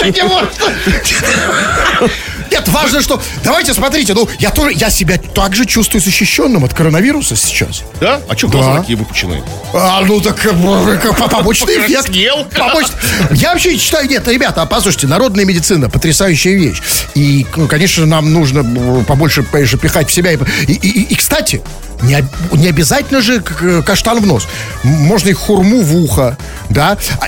Нет, 2.50 2.66
важно, 2.68 3.02
что... 3.02 3.20
Давайте, 3.44 3.74
смотрите, 3.74 4.14
ну, 4.14 4.26
я 4.38 4.50
тоже, 4.50 4.72
я 4.74 4.88
себя 4.88 5.18
также 5.18 5.66
чувствую 5.66 6.00
защищенным 6.00 6.64
от 6.64 6.72
коронавируса 6.72 7.36
сейчас. 7.36 7.82
Да? 8.00 8.20
А 8.28 8.36
что 8.36 8.48
глаза 8.48 8.72
Да. 8.74 8.80
такие 8.80 8.96
выпученные? 8.96 9.42
А, 9.74 10.00
ну 10.00 10.18
так 10.20 10.44
э, 10.46 10.50
э, 10.50 11.12
по- 11.12 11.28
побочный 11.28 11.74
эффект. 11.76 12.08
Побочный- 12.56 12.96
Я 13.32 13.52
вообще 13.52 13.76
считаю, 13.76 14.08
нет, 14.08 14.26
ребята, 14.28 14.64
послушайте, 14.64 15.06
народная 15.08 15.44
медицина 15.44 15.90
потрясающая 15.90 16.54
вещь. 16.56 16.80
И, 17.14 17.46
ну, 17.54 17.68
конечно, 17.68 18.06
нам 18.06 18.32
нужно 18.32 18.60
э, 18.60 19.04
побольше, 19.04 19.42
конечно, 19.42 19.76
пихать 19.78 20.08
в 20.08 20.12
себя. 20.12 20.32
И, 20.32 20.38
и, 20.66 20.72
и- 20.72 21.02
и, 21.02 21.14
кстати, 21.16 21.60
не, 22.02 22.24
не 22.52 22.68
обязательно 22.68 23.20
же 23.20 23.40
каштан 23.40 24.20
в 24.20 24.26
нос. 24.26 24.46
Можно 24.82 25.28
и 25.30 25.32
хурму 25.32 25.82
в 25.82 25.96
ухо, 25.96 26.36
да. 26.68 26.96
А, 27.20 27.26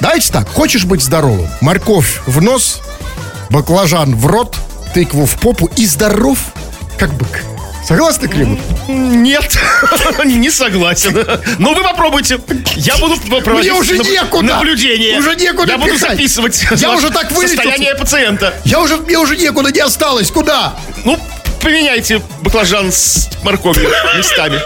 давайте 0.00 0.32
так, 0.32 0.48
хочешь 0.48 0.84
быть 0.84 1.02
здоровым? 1.02 1.48
Морковь 1.60 2.20
в 2.26 2.40
нос, 2.42 2.80
баклажан 3.50 4.14
в 4.16 4.26
рот, 4.26 4.56
тыкву 4.94 5.26
в 5.26 5.34
попу 5.36 5.66
и 5.76 5.86
здоров, 5.86 6.38
как 6.98 7.12
бык. 7.14 7.44
Согласны, 7.86 8.28
Климов? 8.28 8.60
Нет, 8.86 9.58
не 10.24 10.50
согласен. 10.50 11.18
Но 11.58 11.74
вы 11.74 11.82
попробуйте. 11.82 12.38
Я 12.76 12.96
буду 12.96 13.16
проводить 13.42 13.72
Мне 13.72 13.80
уже 13.80 13.98
некуда. 13.98 14.54
наблюдение. 14.54 15.18
Уже 15.18 15.34
некуда 15.34 15.72
Я 15.72 15.78
буду 15.78 15.90
пихать. 15.94 16.10
записывать 16.12 16.64
Я 16.76 16.92
уже 16.94 17.10
так 17.10 17.32
вылечился. 17.32 17.56
состояние 17.56 17.96
пациента. 17.96 18.54
Я 18.64 18.80
уже, 18.80 18.98
мне 18.98 19.18
уже 19.18 19.36
некуда 19.36 19.72
не 19.72 19.80
осталось. 19.80 20.30
Куда? 20.30 20.74
Ну, 21.04 21.18
поменяйте 21.62 22.20
баклажан 22.42 22.90
с 22.90 23.30
морковью 23.42 23.88
местами. 24.16 24.58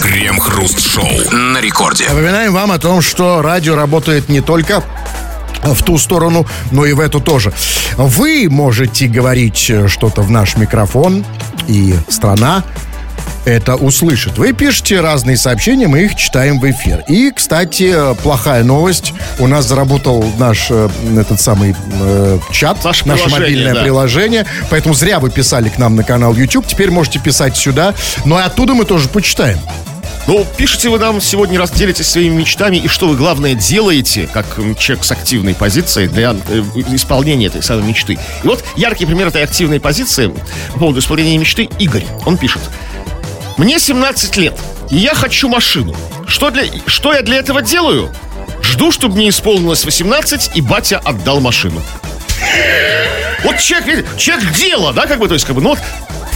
Крем-хруст-шоу 0.00 1.08
на 1.32 1.60
рекорде. 1.60 2.08
Напоминаем 2.08 2.52
вам 2.52 2.72
о 2.72 2.78
том, 2.78 3.00
что 3.00 3.42
радио 3.42 3.76
работает 3.76 4.28
не 4.28 4.40
только 4.40 4.82
в 5.62 5.82
ту 5.82 5.98
сторону, 5.98 6.46
но 6.70 6.84
и 6.84 6.92
в 6.92 7.00
эту 7.00 7.20
тоже. 7.20 7.52
Вы 7.96 8.48
можете 8.50 9.06
говорить 9.06 9.66
э, 9.68 9.88
что-то 9.88 10.22
в 10.22 10.30
наш 10.30 10.56
микрофон, 10.56 11.24
и 11.66 11.94
страна 12.08 12.62
это 13.46 13.76
услышит. 13.76 14.36
Вы 14.38 14.52
пишете 14.52 15.00
разные 15.00 15.36
сообщения, 15.36 15.86
мы 15.86 16.00
их 16.00 16.16
читаем 16.16 16.58
в 16.58 16.68
эфир. 16.68 17.04
И, 17.08 17.30
кстати, 17.30 17.94
плохая 18.22 18.64
новость. 18.64 19.14
У 19.38 19.46
нас 19.46 19.66
заработал 19.66 20.24
наш 20.36 20.66
э, 20.70 20.88
этот 21.16 21.40
самый 21.40 21.74
э, 22.00 22.38
чат, 22.50 22.82
Наше 22.84 23.06
наше 23.06 23.24
приложение, 23.24 23.40
мобильное 23.40 23.74
да. 23.74 23.82
приложение. 23.82 24.46
Поэтому 24.68 24.94
зря 24.94 25.20
вы 25.20 25.30
писали 25.30 25.68
к 25.68 25.78
нам 25.78 25.94
на 25.94 26.02
канал 26.02 26.34
YouTube. 26.34 26.66
Теперь 26.66 26.90
можете 26.90 27.20
писать 27.20 27.56
сюда. 27.56 27.94
Но 28.24 28.38
и 28.38 28.42
оттуда 28.42 28.74
мы 28.74 28.84
тоже 28.84 29.08
почитаем. 29.08 29.58
Ну, 30.26 30.44
пишите 30.56 30.88
вы 30.88 30.98
нам 30.98 31.20
сегодня, 31.20 31.56
раз 31.56 31.70
делитесь 31.70 32.08
своими 32.08 32.34
мечтами, 32.34 32.78
и 32.78 32.88
что 32.88 33.06
вы, 33.06 33.16
главное, 33.16 33.54
делаете, 33.54 34.28
как 34.32 34.46
человек 34.76 35.04
с 35.04 35.12
активной 35.12 35.54
позицией 35.54 36.08
для 36.08 36.34
э, 36.48 36.62
исполнения 36.88 37.46
этой 37.46 37.62
самой 37.62 37.84
мечты. 37.84 38.14
И 38.42 38.46
вот 38.46 38.64
яркий 38.76 39.06
пример 39.06 39.28
этой 39.28 39.44
активной 39.44 39.78
позиции 39.78 40.32
по 40.72 40.78
поводу 40.80 40.98
исполнения 40.98 41.38
мечты 41.38 41.68
Игорь. 41.78 42.04
Он 42.24 42.36
пишет. 42.38 42.60
Мне 43.56 43.78
17 43.78 44.36
лет, 44.36 44.54
и 44.90 44.96
я 44.96 45.14
хочу 45.14 45.48
машину. 45.48 45.94
Что, 46.26 46.50
для, 46.50 46.64
что 46.86 47.14
я 47.14 47.22
для 47.22 47.36
этого 47.38 47.62
делаю? 47.62 48.12
Жду, 48.62 48.92
чтобы 48.92 49.16
мне 49.16 49.30
исполнилось 49.30 49.84
18, 49.84 50.50
и 50.54 50.60
батя 50.60 50.98
отдал 50.98 51.40
машину. 51.40 51.80
Вот 53.44 53.58
человек, 53.58 54.06
человек 54.18 54.52
дело, 54.52 54.92
да, 54.92 55.06
как 55.06 55.18
бы, 55.18 55.28
то 55.28 55.34
есть, 55.34 55.46
как 55.46 55.54
бы, 55.54 55.62
ну 55.62 55.70
вот, 55.70 55.78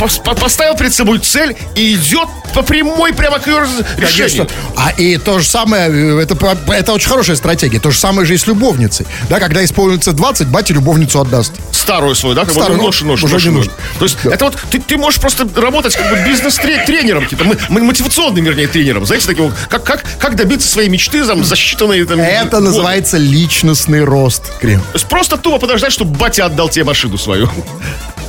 поставил 0.00 0.76
перед 0.76 0.92
собой 0.94 1.18
цель 1.18 1.56
и 1.74 1.94
идет 1.94 2.28
по 2.54 2.62
прямой 2.62 3.12
прямо 3.12 3.38
к 3.38 3.46
ее 3.46 3.60
решению. 3.96 4.46
Конечно. 4.46 4.46
А 4.76 4.90
и 4.92 5.16
то 5.18 5.38
же 5.38 5.46
самое, 5.46 5.88
э, 5.88 6.22
это, 6.22 6.36
это 6.72 6.92
очень 6.92 7.08
хорошая 7.08 7.36
стратегия. 7.36 7.78
То 7.78 7.90
же 7.90 7.98
самое 7.98 8.26
же 8.26 8.34
и 8.34 8.38
с 8.38 8.46
любовницей. 8.46 9.06
Да, 9.28 9.38
когда 9.38 9.64
исполнится 9.64 10.12
20, 10.12 10.48
батя 10.48 10.74
любовницу 10.74 11.20
отдаст. 11.20 11.52
Старую 11.70 12.14
свою, 12.14 12.34
да, 12.34 12.44
как 12.44 12.54
бы, 12.54 12.60
Старую, 12.60 12.78
ну, 12.78 12.84
нож, 12.86 13.02
нож, 13.02 13.22
уже 13.22 13.34
нож, 13.34 13.44
не 13.44 13.50
нужно. 13.50 13.72
То 13.98 14.04
есть, 14.04 14.16
это 14.24 14.46
вот, 14.46 14.56
ты, 14.70 14.80
ты 14.80 14.96
можешь 14.96 15.20
просто 15.20 15.46
работать 15.56 15.94
как 15.96 16.10
бы 16.10 16.16
бизнес-тренером, 16.28 17.24
каким-то, 17.24 17.44
м- 17.44 17.84
мотивационным, 17.86 18.44
вернее, 18.44 18.66
тренером, 18.68 19.06
знаете, 19.06 19.26
таким, 19.26 19.52
как, 19.68 19.84
как, 19.84 20.04
как 20.18 20.36
добиться 20.36 20.68
своей 20.68 20.88
мечты, 20.88 21.24
там, 21.24 21.44
за 21.44 21.54
считанные, 21.54 22.04
там, 22.06 22.20
Это 22.20 22.56
годы. 22.56 22.64
называется 22.64 23.16
личностный 23.16 24.04
рост, 24.04 24.42
Крем. 24.60 24.80
То 24.80 24.86
есть 24.94 25.06
просто 25.06 25.36
тупо 25.36 25.58
подождать, 25.58 25.92
чтобы 25.92 26.16
батя 26.16 26.46
отдал 26.46 26.68
тебе 26.68 26.84
машину 26.84 27.18
свою. 27.18 27.48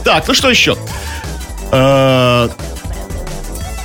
Так, 0.03 0.27
ну 0.27 0.33
что 0.33 0.49
еще? 0.49 0.75
Э, 1.71 2.49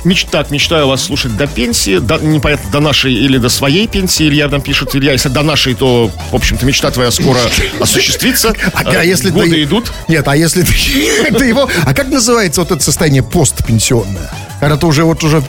меч, 0.03 0.25
так, 0.25 0.51
мечтаю 0.51 0.87
вас 0.87 1.03
слушать 1.03 1.35
до 1.37 1.47
пенсии, 1.47 1.99
до, 1.99 2.17
непонятно, 2.17 2.69
до 2.71 2.79
нашей 2.79 3.13
или 3.13 3.37
до 3.37 3.49
своей 3.49 3.87
пенсии, 3.87 4.27
Илья 4.27 4.47
нам 4.47 4.61
пишет, 4.61 4.95
Илья, 4.95 5.11
если 5.13 5.29
до 5.29 5.41
нашей, 5.43 5.73
то, 5.73 6.09
в 6.31 6.35
общем-то, 6.35 6.65
мечта 6.65 6.91
твоя 6.91 7.11
скоро 7.11 7.39
осуществится. 7.79 8.53
А, 8.73 8.81
а 8.85 9.03
если 9.03 9.29
Годы 9.29 9.51
ты- 9.51 9.63
идут. 9.63 9.91
Нет, 10.07 10.27
а 10.27 10.35
если 10.35 10.63
ты, 10.63 10.73
ты 11.37 11.45
его... 11.45 11.69
А 11.85 11.93
как 11.93 12.07
называется 12.09 12.61
вот 12.61 12.71
это 12.71 12.83
состояние 12.83 13.23
постпенсионное? 13.23 14.29
Когда 14.59 14.75
ты 14.77 14.85
уже 14.87 15.03
вот 15.03 15.23
уже... 15.23 15.43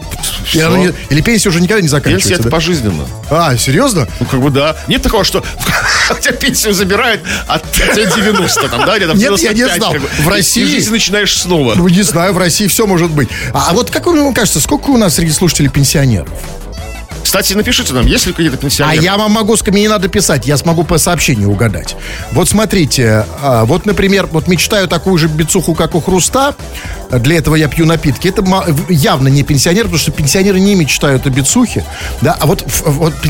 Не- 0.55 0.93
или 1.11 1.21
пенсия 1.21 1.49
уже 1.49 1.61
никогда 1.61 1.81
не 1.81 1.89
Пенсия 1.89 1.97
заканчивается, 1.97 2.35
это 2.35 2.43
да? 2.45 2.51
пожизненно. 2.51 3.07
А, 3.31 3.57
серьезно? 3.57 4.07
Ну, 4.21 4.27
как 4.27 4.41
бы 4.41 4.51
да. 4.51 4.77
Нет 4.87 5.03
такого, 5.03 5.25
что 5.25 5.43
у 6.11 6.15
тебя 6.21 6.33
пенсию 6.33 6.73
забирают, 6.75 7.23
а 7.47 7.59
тебе 7.59 8.07
90 8.07 8.69
там, 8.69 8.85
да, 8.87 8.97
или 8.97 9.07
там 9.07 9.17
Нет, 9.17 9.39
я 9.41 9.51
не 9.53 9.55
95, 9.61 9.77
знал. 9.77 9.93
как 9.93 10.03
бы. 10.03 10.09
В 10.09 10.27
И- 10.27 10.31
России- 10.31 10.63
И 10.63 10.67
жизнь 10.67 10.91
начинаешь 10.91 11.37
снова. 11.39 11.75
Ну, 11.75 11.89
не 11.89 12.03
знаю, 12.03 12.33
в 12.35 12.39
России 12.39 12.67
все 12.67 12.87
может 12.87 13.11
быть. 13.11 13.29
А, 13.53 13.69
а 13.71 13.75
вот 13.75 13.91
как 13.91 14.07
вам 14.07 14.33
кажется, 14.35 14.61
сколько 14.61 14.91
у 14.91 14.97
нас 14.99 15.15
среди 15.15 15.33
слушателей 15.33 15.71
пенсионеров? 15.71 16.29
Кстати, 17.29 17.53
напишите 17.53 17.93
нам, 17.93 18.07
есть 18.07 18.25
ли 18.25 18.33
какие-то 18.33 18.57
А 18.57 18.59
пенсионеры? 18.59 19.05
я 19.05 19.19
вам 19.19 19.33
могу, 19.33 19.55
мне 19.67 19.83
не 19.83 19.89
надо 19.89 20.09
писать, 20.09 20.47
я 20.47 20.57
смогу 20.57 20.83
по 20.83 20.97
сообщению 20.97 21.51
угадать. 21.51 21.95
Вот 22.33 22.49
смотрите, 22.49 23.27
а, 23.43 23.67
вот, 23.67 23.85
например, 23.85 24.27
вот 24.33 24.49
мечтаю 24.49 24.89
такую 24.89 25.19
же 25.19 25.29
бицуху, 25.29 25.75
как 25.75 25.95
у 25.95 26.01
Хруста, 26.01 26.55
для 27.11 27.37
этого 27.37 27.55
я 27.55 27.69
пью 27.69 27.85
напитки. 27.85 28.29
Это 28.29 28.43
явно 28.89 29.29
не 29.29 29.43
пенсионер, 29.43 29.83
потому 29.83 29.99
что 29.99 30.11
пенсионеры 30.11 30.59
не 30.59 30.75
мечтают 30.75 31.27
о 31.27 31.29
бицухе, 31.29 31.85
да, 32.23 32.35
а 32.41 32.47
вот, 32.47 32.65
вот 32.87 33.13
э, 33.13 33.29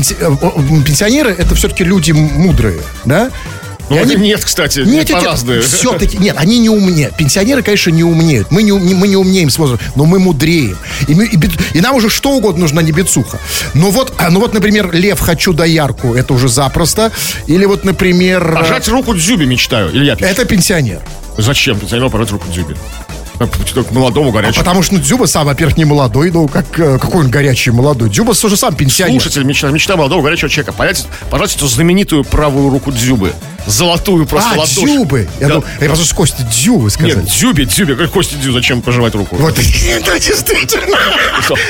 пенсионеры 0.85 1.31
это 1.31 1.53
все-таки 1.55 1.83
люди 1.83 2.13
мудрые, 2.13 2.79
да? 3.03 3.31
Ну, 3.89 3.97
они- 4.01 4.15
нет, 4.15 4.43
кстати, 4.43 4.79
Нет, 4.79 4.87
не 4.87 4.95
нет, 4.97 5.65
все-таки, 5.79 6.17
нет, 6.17 6.35
они 6.37 6.59
не 6.59 6.69
умнеют. 6.69 7.15
Пенсионеры, 7.17 7.63
конечно, 7.63 7.89
не 7.89 8.03
умнеют. 8.03 8.51
Мы 8.51 8.63
не, 8.63 8.71
не- 8.71 8.93
мы 8.93 9.07
не 9.07 9.15
умнеем 9.15 9.49
с 9.49 9.57
возрастом, 9.57 9.87
но 9.95 10.05
мы 10.05 10.19
мудреем. 10.19 10.77
И, 11.07 11.13
мы- 11.15 11.25
и 11.25 11.37
и 11.73 11.81
нам 11.81 11.95
уже 11.95 12.09
что 12.09 12.31
угодно 12.31 12.61
нужна, 12.61 12.81
не 12.81 12.91
бицуха. 12.91 13.39
Но 13.73 13.91
вот, 13.91 14.13
а, 14.17 14.29
ну 14.29 14.39
вот, 14.39 14.53
например, 14.53 14.91
Лев 14.93 15.19
«Хочу 15.19 15.53
доярку» 15.53 16.13
это 16.13 16.33
уже 16.33 16.47
запросто. 16.49 17.11
Или 17.47 17.65
вот, 17.65 17.83
например... 17.85 18.51
э, 18.51 18.55
Пожать 18.55 18.87
руку 18.89 19.13
Дзюбе 19.15 19.45
мечтаю. 19.45 19.89
Илья 19.95 20.15
пишет. 20.15 20.31
Это 20.31 20.45
пенсионер. 20.45 21.01
Зачем 21.37 21.79
пенсионеру 21.79 22.09
пожать 22.09 22.31
руку 22.31 22.45
Дзюбе? 22.51 22.75
К 23.39 23.91
молодому 23.91 24.31
горячему. 24.31 24.65
Потому 24.65 24.83
что 24.83 24.95
ну, 24.95 24.99
Дзюба 24.99 25.25
сам, 25.25 25.45
во-первых, 25.45 25.77
не 25.77 25.85
молодой, 25.85 26.29
ну, 26.29 26.49
как, 26.49 26.77
э, 26.77 26.97
какой 26.99 27.23
он 27.23 27.29
горячий 27.31 27.71
молодой. 27.71 28.09
Дзюба 28.09 28.35
тоже 28.35 28.57
сам 28.57 28.75
пенсионер. 28.75 29.21
Слушатель 29.21 29.43
мечта, 29.45 29.69
мечта 29.69 29.95
молодого 29.95 30.21
горячего 30.21 30.49
человека. 30.49 30.73
Пожать 30.73 31.55
эту 31.55 31.67
знаменитую 31.67 32.25
правую 32.25 32.69
руку 32.69 32.91
Дзюбы. 32.91 33.31
Золотую 33.65 34.25
просто 34.25 34.49
а, 34.53 34.57
ладошь. 34.59 34.75
Дзюбы. 34.75 35.27
Я 35.39 35.47
Да. 35.47 35.53
думал, 35.55 35.67
я 35.79 35.87
просто 35.87 36.05
с 36.05 36.13
Костей 36.13 36.45
Дзюбы 36.45 36.89
сказать. 36.89 37.15
Нет, 37.17 37.25
Дзюбе, 37.25 37.65
Дзюбе. 37.65 37.95
Как 37.95 38.11
Костя 38.11 38.35
Дзю, 38.37 38.51
зачем 38.53 38.81
пожимать 38.81 39.13
руку? 39.15 39.35
Вот, 39.37 39.57
это 39.87 40.19
действительно. 40.19 40.97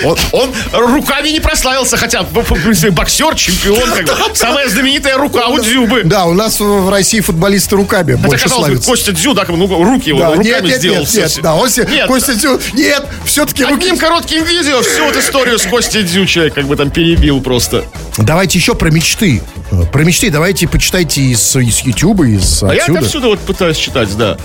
Он, 0.04 0.18
он 0.32 0.52
руками 0.74 1.30
не 1.30 1.40
прославился, 1.40 1.98
хотя, 1.98 2.24
боксер, 2.24 3.36
чемпион, 3.36 3.90
как 3.92 4.06
бы. 4.06 4.14
Самая 4.36 4.70
знаменитая 4.70 5.18
рука 5.18 5.48
у 5.48 5.60
Дзюбы. 5.60 6.04
Да, 6.04 6.26
у 6.26 6.34
нас 6.34 6.60
в 6.60 6.90
России 6.90 7.20
футболисты 7.20 7.76
руками 7.76 8.14
Хотя, 8.14 8.28
больше 8.28 8.44
казалось 8.44 8.66
славятся. 8.68 8.90
Костя 8.90 9.12
Дзю, 9.12 9.34
да, 9.34 9.46
ну, 9.48 9.84
руки 9.84 10.10
его 10.10 10.20
Да, 10.20 10.28
руками 10.36 10.44
нет, 10.46 10.64
нет, 10.64 10.78
сделал. 10.80 11.00
нет, 11.00 11.14
нет, 11.16 11.40
да, 11.42 11.56
он 11.56 11.70
себе, 11.70 11.88
Нет, 11.92 12.08
Костя 12.08 12.34
Дзю, 12.36 12.60
нет, 12.74 13.06
все-таки 13.26 13.64
руки. 13.64 13.76
Одним 13.84 13.98
коротким 13.98 14.44
видео 14.44 14.82
всю 14.82 15.04
вот 15.06 15.16
историю 15.16 15.60
с 15.60 15.64
Костей 15.64 16.04
Дзю 16.04 16.26
человек 16.26 16.54
как 16.54 16.66
бы 16.68 16.76
там 16.76 16.90
перебил 16.92 17.42
просто. 17.42 17.86
Давайте 18.18 18.58
еще 18.60 18.76
про 18.76 18.90
мечты. 18.90 19.42
Э, 19.72 19.84
Про 19.92 20.04
мечты 20.04 20.30
давайте 20.30 20.68
почитайте 20.68 21.22
из, 21.22 21.56
из 21.56 21.82
YouTube, 21.90 22.22
из 22.22 22.64
А 22.64 22.74
я 22.74 22.82
отсюда. 22.82 23.00
это 23.00 23.08
отсюда 23.08 23.28
вот 23.28 23.40
пытаюсь 23.40 23.78
читать, 23.78 24.16
да. 24.18 24.38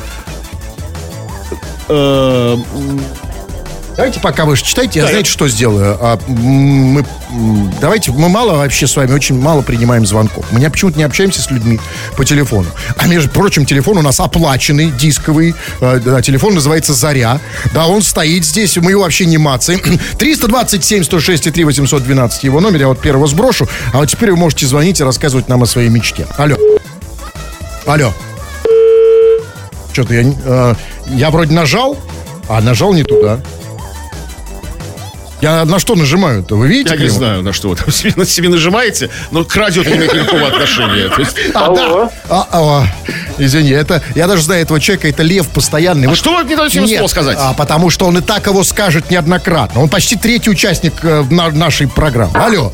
Э, 1.88 2.57
Давайте 3.96 4.18
пока 4.18 4.44
вы 4.44 4.57
же 4.57 4.64
читайте, 4.64 4.98
я 4.98 5.04
Да, 5.04 5.11
знаете, 5.11 5.28
я- 5.28 5.33
что 5.33 5.46
сделаю? 5.46 5.96
А, 6.00 6.18
мы, 6.26 7.04
давайте, 7.80 8.11
мы 8.11 8.28
мало 8.28 8.57
вообще 8.57 8.88
с 8.88 8.96
вами, 8.96 9.12
очень 9.12 9.38
мало 9.40 9.62
принимаем 9.62 10.04
звонков. 10.04 10.44
Мы 10.50 10.68
почему-то 10.68 10.98
не 10.98 11.04
общаемся 11.04 11.40
с 11.40 11.48
людьми 11.48 11.78
по 12.16 12.24
телефону. 12.24 12.66
А 12.96 13.07
между 13.07 13.30
прочим, 13.30 13.64
телефон 13.64 13.98
у 13.98 14.02
нас 14.02 14.18
оплаченный, 14.18 14.90
дисковый. 14.90 15.54
Э, 15.80 16.00
да, 16.04 16.20
телефон 16.22 16.54
называется 16.57 16.92
«Заря». 16.92 17.38
Да, 17.72 17.87
он 17.87 18.02
стоит 18.02 18.44
здесь, 18.44 18.76
мы 18.78 18.90
его 18.90 19.02
вообще 19.02 19.26
не 19.26 19.38
мацаем. 19.38 19.80
327 20.18 21.04
106 21.04 21.52
3 21.52 21.64
812 21.64 22.42
его 22.42 22.61
номер, 22.61 22.80
я 22.80 22.88
вот 22.88 23.00
первого 23.00 23.28
сброшу. 23.28 23.68
А 23.92 23.98
вот 23.98 24.07
теперь 24.09 24.33
вы 24.33 24.37
можете 24.38 24.66
звонить 24.66 24.98
и 24.98 25.04
рассказывать 25.04 25.48
нам 25.48 25.62
о 25.62 25.66
своей 25.66 25.88
мечте. 25.88 26.26
Алло. 26.37 26.57
Алло. 27.87 28.12
Что-то 29.92 30.14
я, 30.14 30.23
э, 30.44 30.75
я 31.09 31.31
вроде 31.31 31.53
нажал, 31.55 31.97
а 32.49 32.61
нажал 32.61 32.92
не 32.94 33.05
туда. 33.05 33.38
Я 35.40 35.66
на 35.66 35.79
что 35.79 35.94
нажимаю-то? 35.94 36.57
Вы 36.57 36.68
видите? 36.68 36.94
я 36.94 37.01
не 37.01 37.09
знаю, 37.09 37.42
на 37.42 37.53
что 37.53 37.68
вы 37.68 37.77
там 37.77 37.90
себе, 37.92 38.14
на 38.16 38.25
себе 38.25 38.49
нажимаете, 38.49 39.11
но 39.31 39.44
к 39.44 39.55
радио 39.55 39.83
это 39.83 39.90
не 39.90 39.97
имеет 39.99 40.14
никакого 40.14 40.47
отношения. 40.49 41.11
Есть- 41.18 41.37
А, 41.55 41.66
Алло. 41.66 42.05
да. 42.07 42.11
А, 42.31 42.49
а, 42.51 42.87
извини, 43.37 43.70
это 43.70 44.03
я 44.14 44.27
даже 44.27 44.42
знаю 44.42 44.62
этого 44.62 44.81
человека, 44.81 45.07
это 45.09 45.23
лев 45.23 45.47
постоянный. 45.49 46.07
А 46.07 46.11
Вот- 46.11 46.18
что 46.18 46.35
вы 46.35 46.44
не 46.44 46.57
даете 46.57 46.79
ему 46.79 46.88
слово 46.88 47.07
сказать? 47.09 47.37
А, 47.38 47.53
потому 47.53 47.90
что 47.90 48.07
он 48.07 48.16
и 48.16 48.20
так 48.23 48.47
его 48.47 48.64
скажет 48.64 49.11
неоднократно. 49.11 49.83
Он 49.83 49.88
почти 49.90 50.16
третий 50.16 50.49
участник 50.51 50.94
э, 51.03 51.25
на- 51.31 51.51
нашей 51.51 51.88
программы. 51.88 52.38
Алло, 52.42 52.73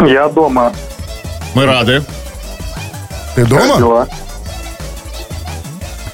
Я 0.00 0.28
дома. 0.28 0.72
Мы 1.54 1.66
рады. 1.66 2.04
Ты 3.34 3.42
Как 3.42 3.48
дома? 3.50 3.76
дела? 3.78 4.08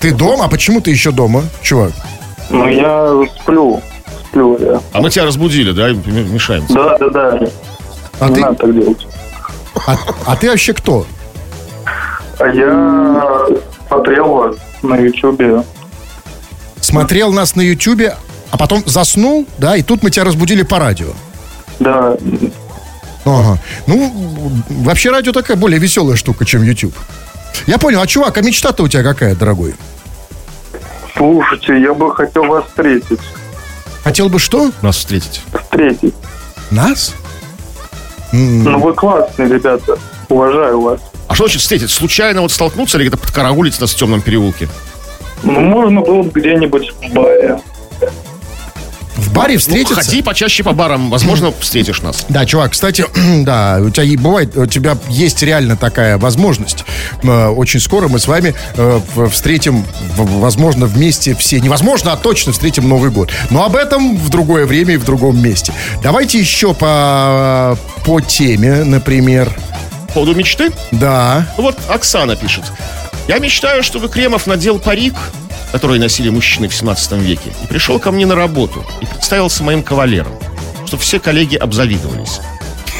Ты 0.01 0.13
дома? 0.15 0.45
А 0.47 0.49
почему 0.49 0.81
ты 0.81 0.91
еще 0.91 1.11
дома, 1.13 1.43
чувак? 1.63 1.93
Ну, 2.49 2.67
я 2.69 3.13
сплю. 3.43 3.81
Сплю 4.29 4.59
я. 4.59 4.81
А 4.93 5.01
мы 5.01 5.11
тебя 5.11 5.25
разбудили, 5.27 5.73
да, 5.73 5.89
мешаем. 5.91 6.65
Да, 6.71 6.97
да, 6.99 7.09
да. 7.11 7.41
А 8.21 8.29
не 8.29 8.35
ты, 8.37 8.41
надо 8.41 8.55
так 8.57 8.75
делать. 8.75 9.07
а, 9.87 9.97
а 10.27 10.37
ты 10.37 10.51
вообще 10.51 10.73
кто? 10.73 11.07
А 12.39 12.47
я 12.49 13.47
смотрел 13.89 14.29
вас 14.35 14.57
на 14.83 14.95
Ютубе. 14.97 15.63
Смотрел 16.81 17.33
нас 17.33 17.55
на 17.55 17.61
Ютубе, 17.61 18.17
а 18.51 18.57
потом 18.57 18.83
заснул, 18.87 19.47
да, 19.59 19.77
и 19.77 19.83
тут 19.83 20.03
мы 20.03 20.11
тебя 20.11 20.25
разбудили 20.25 20.63
по 20.63 20.79
радио. 20.79 21.09
Да, 21.79 22.17
Ага. 23.25 23.59
Ну, 23.87 24.53
вообще 24.69 25.11
радио 25.11 25.33
такая 25.33 25.57
более 25.57 25.79
веселая 25.79 26.17
штука, 26.17 26.45
чем 26.45 26.63
YouTube. 26.63 26.95
Я 27.67 27.79
понял, 27.79 28.01
а 28.01 28.07
чувак, 28.07 28.39
а 28.39 28.43
мечта-то 28.43 28.83
у 28.83 28.89
тебя 28.89 29.03
какая, 29.03 29.35
дорогой? 29.35 29.75
слушайте, 31.21 31.79
я 31.79 31.93
бы 31.93 32.15
хотел 32.15 32.45
вас 32.45 32.65
встретить. 32.65 33.21
Хотел 34.03 34.31
бы 34.31 34.39
что? 34.39 34.71
Нас 34.81 34.97
встретить. 34.97 35.43
Встретить. 35.53 36.15
Нас? 36.71 37.15
Ну, 38.33 38.79
вы 38.79 38.95
классные 38.95 39.49
ребята. 39.49 39.99
Уважаю 40.31 40.81
вас. 40.81 41.01
А 41.29 41.35
что 41.35 41.45
значит 41.45 41.61
встретить? 41.61 41.91
Случайно 41.91 42.41
вот 42.41 42.53
столкнуться 42.53 42.97
или 42.97 43.09
где-то 43.09 43.19
подкараулить 43.19 43.79
нас 43.81 43.93
в 43.93 43.97
темном 43.97 44.23
переулке? 44.23 44.69
Ну, 45.43 45.61
можно 45.61 46.01
было 46.01 46.23
бы 46.23 46.31
где-нибудь 46.41 46.93
в 47.03 47.13
баре. 47.13 47.61
В 49.31 49.33
баре 49.33 49.55
Ну, 49.55 49.61
встретиться? 49.61 49.95
ходи 49.95 50.23
почаще 50.23 50.65
по 50.65 50.73
барам, 50.73 51.09
возможно, 51.09 51.53
встретишь 51.61 52.03
нас. 52.03 52.27
Да, 52.29 52.45
чувак, 52.45 52.73
кстати, 52.73 53.05
да, 53.45 53.79
у 53.81 53.91
тебя 53.91 54.03
и 54.05 54.17
бывает, 54.17 54.57
у 54.57 54.67
тебя 54.67 54.97
есть 55.09 55.41
реально 55.43 55.77
такая 55.77 56.19
возможность. 56.19 56.85
Э, 57.23 57.47
Очень 57.49 57.79
скоро 57.81 58.09
мы 58.09 58.19
с 58.19 58.27
вами 58.27 58.55
э, 58.75 59.01
встретим, 59.31 59.85
возможно, 60.17 60.87
вместе 60.87 61.35
все. 61.37 61.61
Невозможно, 61.61 62.13
а 62.13 62.17
точно 62.17 62.53
встретим 62.53 62.89
Новый 62.89 63.11
год. 63.11 63.31
Но 63.51 63.65
об 63.65 63.77
этом 63.77 64.17
в 64.17 64.29
другое 64.31 64.67
время 64.67 64.95
и 64.95 64.97
в 64.97 65.05
другом 65.05 65.41
месте. 65.41 65.73
Давайте 66.03 66.41
еще 66.41 66.75
по, 66.75 67.79
по 68.05 68.21
теме, 68.21 68.83
например. 68.83 69.53
По 70.09 70.15
поводу 70.15 70.35
мечты? 70.35 70.73
Да. 70.91 71.47
Ну 71.57 71.63
Вот 71.65 71.79
Оксана 71.89 72.35
пишет. 72.35 72.65
Я 73.29 73.39
мечтаю, 73.39 73.85
чтобы 73.85 74.09
Кремов 74.09 74.49
надел 74.49 74.81
парик, 74.81 75.15
который 75.73 75.99
носили 75.99 76.29
мужчины 76.29 76.69
в 76.69 76.75
17 76.75 77.13
веке, 77.13 77.53
и 77.63 77.67
пришел 77.67 77.99
ко 77.99 78.11
мне 78.11 78.27
на 78.27 78.35
работу 78.35 78.85
и 79.01 79.07
представился 79.07 79.63
моим 79.63 79.83
кавалером, 79.83 80.33
чтобы 80.87 81.03
все 81.03 81.21
коллеги 81.21 81.57
обзавидовались. 81.57 82.41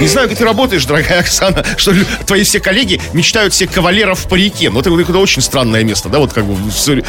Не 0.01 0.09
знаю, 0.09 0.29
как 0.29 0.39
ты 0.39 0.45
работаешь, 0.45 0.85
дорогая 0.87 1.21
Оксана, 1.21 1.65
что 1.77 1.95
твои 2.27 2.43
все 2.45 2.61
коллеги 2.61 3.01
мечтают 3.13 3.55
себе 3.55 3.69
кавалеров 3.69 4.21
в 4.21 4.29
парике. 4.29 4.71
Ну, 4.71 4.81
это, 4.81 4.91
это 4.99 5.19
очень 5.19 5.43
странное 5.43 5.85
место, 5.85 6.09
да, 6.09 6.19
вот 6.19 6.33
как 6.33 6.45
бы... 6.47 6.57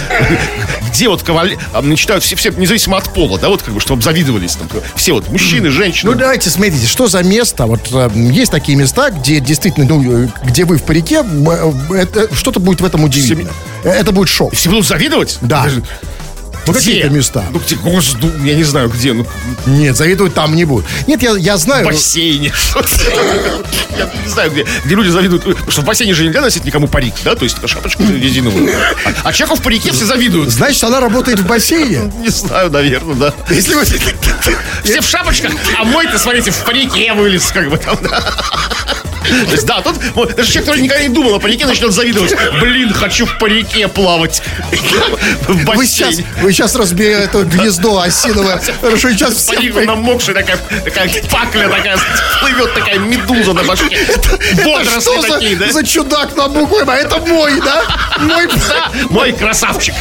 Где 0.90 1.08
вот 1.08 1.24
кавалер... 1.24 1.58
а, 1.74 1.82
Мечтают 1.82 2.24
все, 2.24 2.36
все, 2.36 2.52
независимо 2.52 2.98
от 2.98 3.14
пола, 3.14 3.40
да, 3.40 3.50
вот 3.50 3.62
как 3.62 3.74
бы, 3.74 3.80
чтобы 3.80 4.00
обзавидовались 4.00 4.56
там. 4.56 4.68
Все 4.96 5.14
вот, 5.14 5.30
мужчины, 5.30 5.70
женщины. 5.70 6.12
Ну, 6.12 6.18
давайте 6.18 6.50
смотрите, 6.50 6.86
что 6.88 7.08
за 7.08 7.24
место. 7.24 7.66
Вот 7.66 7.82
э, 7.94 8.10
есть 8.16 8.52
такие 8.52 8.78
места, 8.78 9.10
где 9.10 9.40
действительно, 9.40 9.86
ну, 9.86 10.26
э, 10.26 10.28
где 10.44 10.66
вы 10.66 10.78
в 10.78 10.84
парике, 10.84 11.24
э, 11.24 12.28
что-то 12.34 12.60
будет 12.60 12.82
в 12.82 12.86
этом 12.86 13.04
удивительно. 13.04 13.52
Это 13.84 14.12
будет 14.12 14.30
шок. 14.30 14.54
Все 14.54 14.70
будут 14.70 14.86
завидовать? 14.86 15.38
Да. 15.42 15.68
Ну, 16.68 16.74
какие-то 16.74 17.10
места. 17.10 17.46
Ну, 17.52 17.60
где 17.60 17.76
Госдум, 17.76 18.46
я 18.46 18.56
не 18.56 18.64
знаю, 18.64 18.90
где. 18.90 19.14
Ну, 19.14 19.26
Нет, 19.66 19.96
завидовать 19.96 20.34
там 20.34 20.56
не 20.56 20.66
будут. 20.66 20.86
Нет, 21.08 21.22
я, 21.22 21.36
я 21.38 21.56
в 21.56 21.60
знаю. 21.60 21.86
бассейне. 21.86 22.54
Я 23.98 24.10
не 24.24 24.30
знаю, 24.30 24.52
где, 24.52 24.66
где 24.86 24.96
люди 24.96 25.10
завидуют. 25.10 25.44
Потому 25.44 25.72
что 25.72 25.82
в 25.82 25.86
бассейне 25.86 26.14
же 26.14 26.24
нельзя 26.24 26.42
носить 26.42 26.64
никому 26.64 26.88
парик, 26.88 27.14
да? 27.24 27.36
То 27.36 27.44
есть 27.44 27.58
шапочку 27.68 28.04
резиновую. 28.04 28.72
А, 29.06 29.12
а 29.26 29.34
человеку 29.34 29.60
в 29.60 29.64
парике 29.64 29.92
все 29.92 30.06
завидуют. 30.06 30.50
Значит, 30.50 30.84
она 30.84 31.00
работает 31.00 31.40
в 31.40 31.46
бассейне. 31.46 32.12
Не 32.20 32.30
знаю, 32.30 32.72
наверное, 32.72 33.16
да. 33.16 33.34
Если 33.50 33.76
вы... 33.76 33.84
Все 33.84 35.02
в 35.02 35.06
шапочках, 35.06 35.52
а 35.78 35.84
мой-то, 35.84 36.18
смотрите, 36.18 36.52
в 36.52 36.64
парике 36.64 37.14
вылез, 37.14 37.52
как 37.52 37.70
бы 37.70 37.78
там, 37.78 37.98
да. 38.02 38.24
То 39.22 39.52
есть, 39.52 39.66
да, 39.66 39.82
тут 39.82 39.98
вот, 40.16 40.36
даже 40.36 40.50
человек, 40.50 40.66
который 40.66 40.82
никогда 40.82 41.04
не 41.04 41.10
думал 41.10 41.36
о 41.36 41.40
парике, 41.40 41.66
начнет 41.66 41.92
завидовать. 41.92 42.36
Блин, 42.60 42.94
хочу 42.94 43.26
в 43.26 43.38
парике 43.38 43.88
плавать. 43.88 44.42
В 45.48 45.76
Вы 45.76 45.86
сейчас, 45.86 46.16
вы 46.42 46.52
сейчас 46.52 46.76
разбили 46.76 47.12
это 47.12 47.44
гнездо 47.44 48.00
осиновое. 48.00 48.62
Хорошо, 48.82 49.12
сейчас 49.12 49.36
все 49.36 49.56
Парик 49.56 49.86
намокший, 49.86 50.34
такая, 50.34 50.58
такая 50.58 51.10
пакля 51.30 51.70
такая, 51.70 52.00
плывет 52.42 52.74
такая 52.74 53.00
медуза 53.00 53.54
на 53.54 53.64
башке. 53.64 53.96
Это 53.96 54.40
Водоросли 54.64 55.00
что 55.00 55.22
за, 55.22 55.28
такие, 55.28 55.56
да? 55.56 55.72
за 55.72 55.84
чудак 55.86 56.36
на 56.36 56.48
букву 56.48 56.78
М? 56.80 56.90
А 56.90 56.96
это 56.96 57.20
мой, 57.20 57.60
да? 57.62 57.84
Мой 58.20 58.48
Да, 58.48 58.92
мой 59.10 59.34
красавчик. 59.34 59.94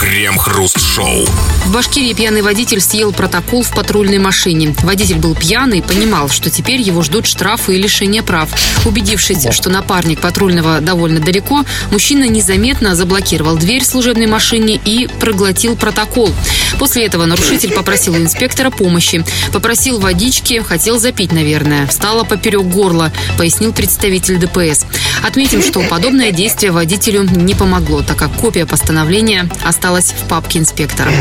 Крем-хруст-шоу. 0.00 1.26
В 1.64 1.72
Башкирии 1.72 2.12
пьяный 2.12 2.42
водитель 2.42 2.80
съел 2.80 3.12
протокол 3.12 3.62
в 3.62 3.70
патрульной 3.72 4.18
машине. 4.18 4.74
Водитель 4.82 5.18
был 5.18 5.34
пьяный 5.34 5.78
и 5.78 5.82
понимал, 5.82 6.28
что 6.28 6.50
теперь 6.50 6.80
его 6.80 7.02
ждут 7.02 7.26
штрафы 7.26 7.76
и 7.76 7.82
лишение 7.82 8.22
прав. 8.22 8.50
Убедившись, 8.84 9.46
что 9.52 9.70
напарник 9.70 10.20
патрульного 10.20 10.80
довольно 10.80 11.20
далеко, 11.20 11.64
мужчина 11.90 12.28
незаметно 12.28 12.96
заблокировал 12.96 13.56
дверь 13.56 13.84
служебной 13.84 14.26
машине 14.26 14.80
и 14.84 15.08
проглотил 15.20 15.76
протокол. 15.76 16.30
После 16.78 17.06
этого 17.06 17.26
нарушитель 17.26 17.72
попросил 17.72 18.14
у 18.14 18.18
инспектора 18.18 18.70
помощи. 18.70 19.24
Попросил 19.52 20.00
водички, 20.00 20.60
хотел 20.60 20.98
запить, 20.98 21.32
наверное. 21.32 21.86
Встала 21.86 22.24
поперек 22.24 22.62
горла, 22.62 23.12
пояснил 23.38 23.72
представитель 23.72 24.38
ДПС. 24.38 24.84
Отметим, 25.22 25.62
что 25.62 25.80
подобное 25.82 26.32
действие 26.32 26.72
водителю 26.72 27.22
не 27.22 27.54
помогло, 27.54 28.02
так 28.02 28.16
как 28.16 28.32
копия 28.32 28.66
постановления 28.66 29.48
осталась 29.62 30.12
в 30.12 30.28
папке 30.28 30.58
инспектора. 30.58 31.12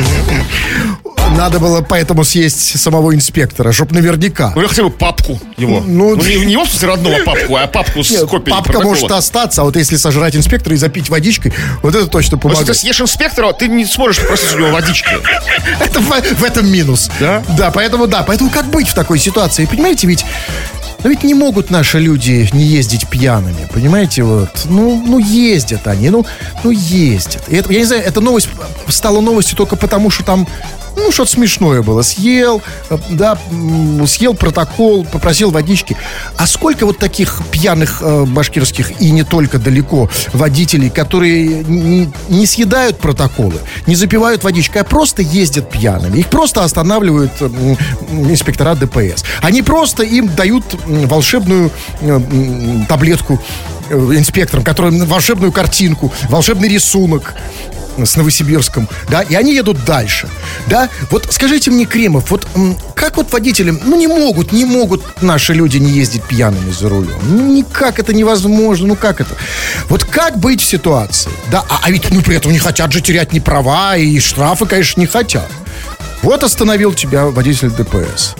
Надо 1.37 1.59
было 1.59 1.81
поэтому 1.81 2.25
съесть 2.25 2.77
самого 2.79 3.15
инспектора, 3.15 3.71
чтоб 3.71 3.91
наверняка. 3.91 4.51
Ну, 4.53 4.61
я 4.61 4.67
хотя 4.67 4.83
бы 4.83 4.89
папку 4.89 5.39
его. 5.55 5.81
Ну, 5.85 6.15
Ну, 6.15 6.21
не, 6.21 6.45
не 6.45 6.51
его, 6.53 6.65
в 6.65 6.69
смысле, 6.69 6.89
родного 6.89 7.17
папку, 7.25 7.55
а 7.55 7.67
папку 7.67 8.03
с 8.03 8.09
копией 8.25 8.51
папка 8.51 8.63
протокола. 8.73 8.83
может 8.89 9.11
остаться, 9.11 9.61
а 9.61 9.63
вот 9.63 9.77
если 9.77 9.95
сожрать 9.95 10.35
инспектора 10.35 10.75
и 10.75 10.77
запить 10.77 11.09
водичкой, 11.09 11.53
вот 11.81 11.95
это 11.95 12.07
точно 12.07 12.37
Потому 12.37 12.55
что 12.55 12.61
ты 12.63 12.65
помогает. 12.65 12.77
съешь 12.77 13.01
инспектора, 13.01 13.53
ты 13.53 13.69
не 13.69 13.85
сможешь 13.85 14.19
попросить 14.21 14.53
у 14.55 14.59
него 14.59 14.71
водички. 14.71 15.07
Это 15.79 16.01
в, 16.01 16.09
в 16.39 16.43
этом 16.43 16.69
минус. 16.69 17.09
Да? 17.19 17.41
Да, 17.57 17.71
поэтому 17.71 18.07
да. 18.07 18.23
Поэтому 18.23 18.49
как 18.49 18.65
быть 18.65 18.89
в 18.89 18.93
такой 18.93 19.17
ситуации? 19.17 19.65
Понимаете, 19.65 20.07
ведь 20.07 20.25
ну 21.03 21.09
ведь 21.09 21.23
не 21.23 21.33
могут 21.33 21.69
наши 21.69 21.99
люди 21.99 22.47
не 22.53 22.63
ездить 22.63 23.07
пьяными, 23.09 23.67
понимаете, 23.73 24.23
вот. 24.23 24.49
Ну, 24.65 25.03
ну 25.05 25.19
ездят 25.19 25.87
они, 25.87 26.09
ну, 26.09 26.25
ну 26.63 26.71
ездят. 26.71 27.43
И 27.49 27.55
это, 27.55 27.71
я 27.71 27.79
не 27.79 27.85
знаю, 27.85 28.03
эта 28.03 28.21
новость 28.21 28.49
стала 28.87 29.21
новостью 29.21 29.57
только 29.57 29.75
потому, 29.75 30.09
что 30.09 30.23
там 30.23 30.47
ну, 30.95 31.11
что-то 31.11 31.31
смешное 31.31 31.81
было. 31.81 32.01
Съел, 32.01 32.61
э, 32.89 32.97
да, 33.11 33.37
съел 34.07 34.33
протокол, 34.33 35.05
попросил 35.05 35.51
водички. 35.51 35.95
А 36.37 36.47
сколько 36.47 36.85
вот 36.85 36.97
таких 36.97 37.41
пьяных 37.51 38.01
э, 38.01 38.25
башкирских 38.25 39.01
и 39.01 39.11
не 39.11 39.23
только 39.23 39.59
далеко 39.59 40.09
водителей, 40.33 40.89
которые 40.89 41.63
не, 41.63 42.45
съедают 42.45 42.97
протоколы, 42.97 43.59
не 43.87 43.95
запивают 43.95 44.43
водичкой, 44.43 44.81
а 44.81 44.85
просто 44.85 45.21
ездят 45.21 45.69
пьяными. 45.69 46.19
Их 46.19 46.27
просто 46.27 46.63
останавливают 46.63 47.31
э, 47.39 47.47
инспектора 48.11 48.75
ДПС. 48.75 49.23
Они 49.41 49.61
просто 49.61 50.03
им 50.03 50.27
дают 50.27 50.63
волшебную 50.85 51.71
э, 52.01 52.19
таблетку 52.87 53.39
э, 53.91 54.17
инспекторам, 54.17 54.63
которым 54.63 55.05
волшебную 55.05 55.51
картинку, 55.51 56.11
волшебный 56.29 56.69
рисунок 56.69 57.35
с 57.97 58.15
Новосибирском, 58.15 58.87
да, 59.09 59.21
и 59.21 59.35
они 59.35 59.53
едут 59.53 59.83
дальше, 59.85 60.29
да. 60.67 60.89
Вот 61.09 61.27
скажите 61.29 61.71
мне, 61.71 61.85
Кремов, 61.85 62.31
вот 62.31 62.47
как 62.95 63.17
вот 63.17 63.31
водителям, 63.31 63.79
ну 63.83 63.97
не 63.97 64.07
могут, 64.07 64.51
не 64.51 64.65
могут 64.65 65.21
наши 65.21 65.53
люди 65.53 65.77
не 65.77 65.91
ездить 65.91 66.23
пьяными 66.23 66.71
за 66.71 66.89
рулем, 66.89 67.19
ну 67.23 67.53
никак 67.53 67.99
это 67.99 68.13
невозможно, 68.13 68.87
ну 68.87 68.95
как 68.95 69.21
это? 69.21 69.35
Вот 69.89 70.05
как 70.05 70.37
быть 70.37 70.61
в 70.61 70.65
ситуации, 70.65 71.31
да, 71.51 71.63
а, 71.69 71.81
а 71.83 71.91
ведь 71.91 72.09
ну 72.11 72.21
при 72.21 72.35
этом 72.35 72.51
не 72.51 72.59
хотят 72.59 72.91
же 72.91 73.01
терять 73.01 73.33
ни 73.33 73.39
права 73.39 73.97
и 73.97 74.19
штрафы, 74.19 74.65
конечно, 74.65 74.99
не 74.99 75.07
хотят. 75.07 75.49
Вот 76.21 76.43
остановил 76.43 76.93
тебя 76.93 77.25
водитель 77.25 77.71
ДПС. 77.71 78.35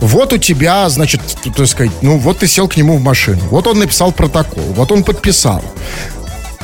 Вот 0.00 0.32
у 0.32 0.38
тебя, 0.38 0.88
значит, 0.88 1.20
так 1.56 1.66
сказать, 1.66 1.92
ну 2.00 2.18
вот 2.18 2.38
ты 2.38 2.46
сел 2.46 2.68
к 2.68 2.76
нему 2.76 2.96
в 2.96 3.02
машину. 3.02 3.40
Вот 3.50 3.66
он 3.66 3.78
написал 3.78 4.12
протокол. 4.12 4.62
Вот 4.74 4.92
он 4.92 5.02
подписал. 5.02 5.64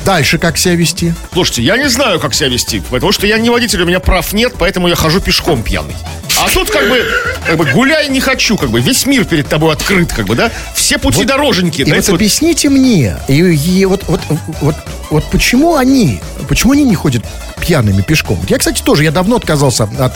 Дальше 0.04 0.38
как 0.38 0.56
себя 0.56 0.76
вести? 0.76 1.12
Слушайте, 1.32 1.62
я 1.62 1.76
не 1.76 1.88
знаю, 1.88 2.20
как 2.20 2.32
себя 2.34 2.48
вести, 2.48 2.80
потому 2.90 3.12
что 3.12 3.26
я 3.26 3.38
не 3.38 3.50
водитель, 3.50 3.82
у 3.82 3.86
меня 3.86 4.00
прав 4.00 4.32
нет, 4.32 4.54
поэтому 4.58 4.88
я 4.88 4.94
хожу 4.94 5.20
пешком 5.20 5.62
пьяный. 5.62 5.94
А 6.38 6.48
тут 6.48 6.70
как 6.70 6.88
бы, 6.88 7.04
как 7.46 7.56
бы 7.58 7.66
гуляй 7.66 8.08
не 8.08 8.20
хочу, 8.20 8.56
как 8.56 8.70
бы 8.70 8.80
весь 8.80 9.04
мир 9.04 9.26
перед 9.26 9.48
тобой 9.48 9.74
открыт, 9.74 10.10
как 10.10 10.24
бы, 10.24 10.34
да? 10.34 10.50
Все 10.74 10.96
пути 10.96 11.24
дороженьки. 11.24 11.82
И 11.82 11.92
вот 11.92 12.06
вот 12.06 12.14
объясните 12.14 12.70
мне, 12.70 13.18
и, 13.28 13.34
и 13.34 13.84
вот, 13.84 14.04
вот, 14.08 14.20
вот, 14.62 14.74
вот 15.10 15.24
почему 15.30 15.76
они, 15.76 16.20
почему 16.48 16.72
они 16.72 16.84
не 16.84 16.94
ходят 16.94 17.22
пьяными 17.60 18.00
пешком? 18.00 18.40
Я, 18.48 18.56
кстати, 18.56 18.82
тоже, 18.82 19.04
я 19.04 19.10
давно 19.10 19.36
отказался 19.36 19.84
от 19.98 20.14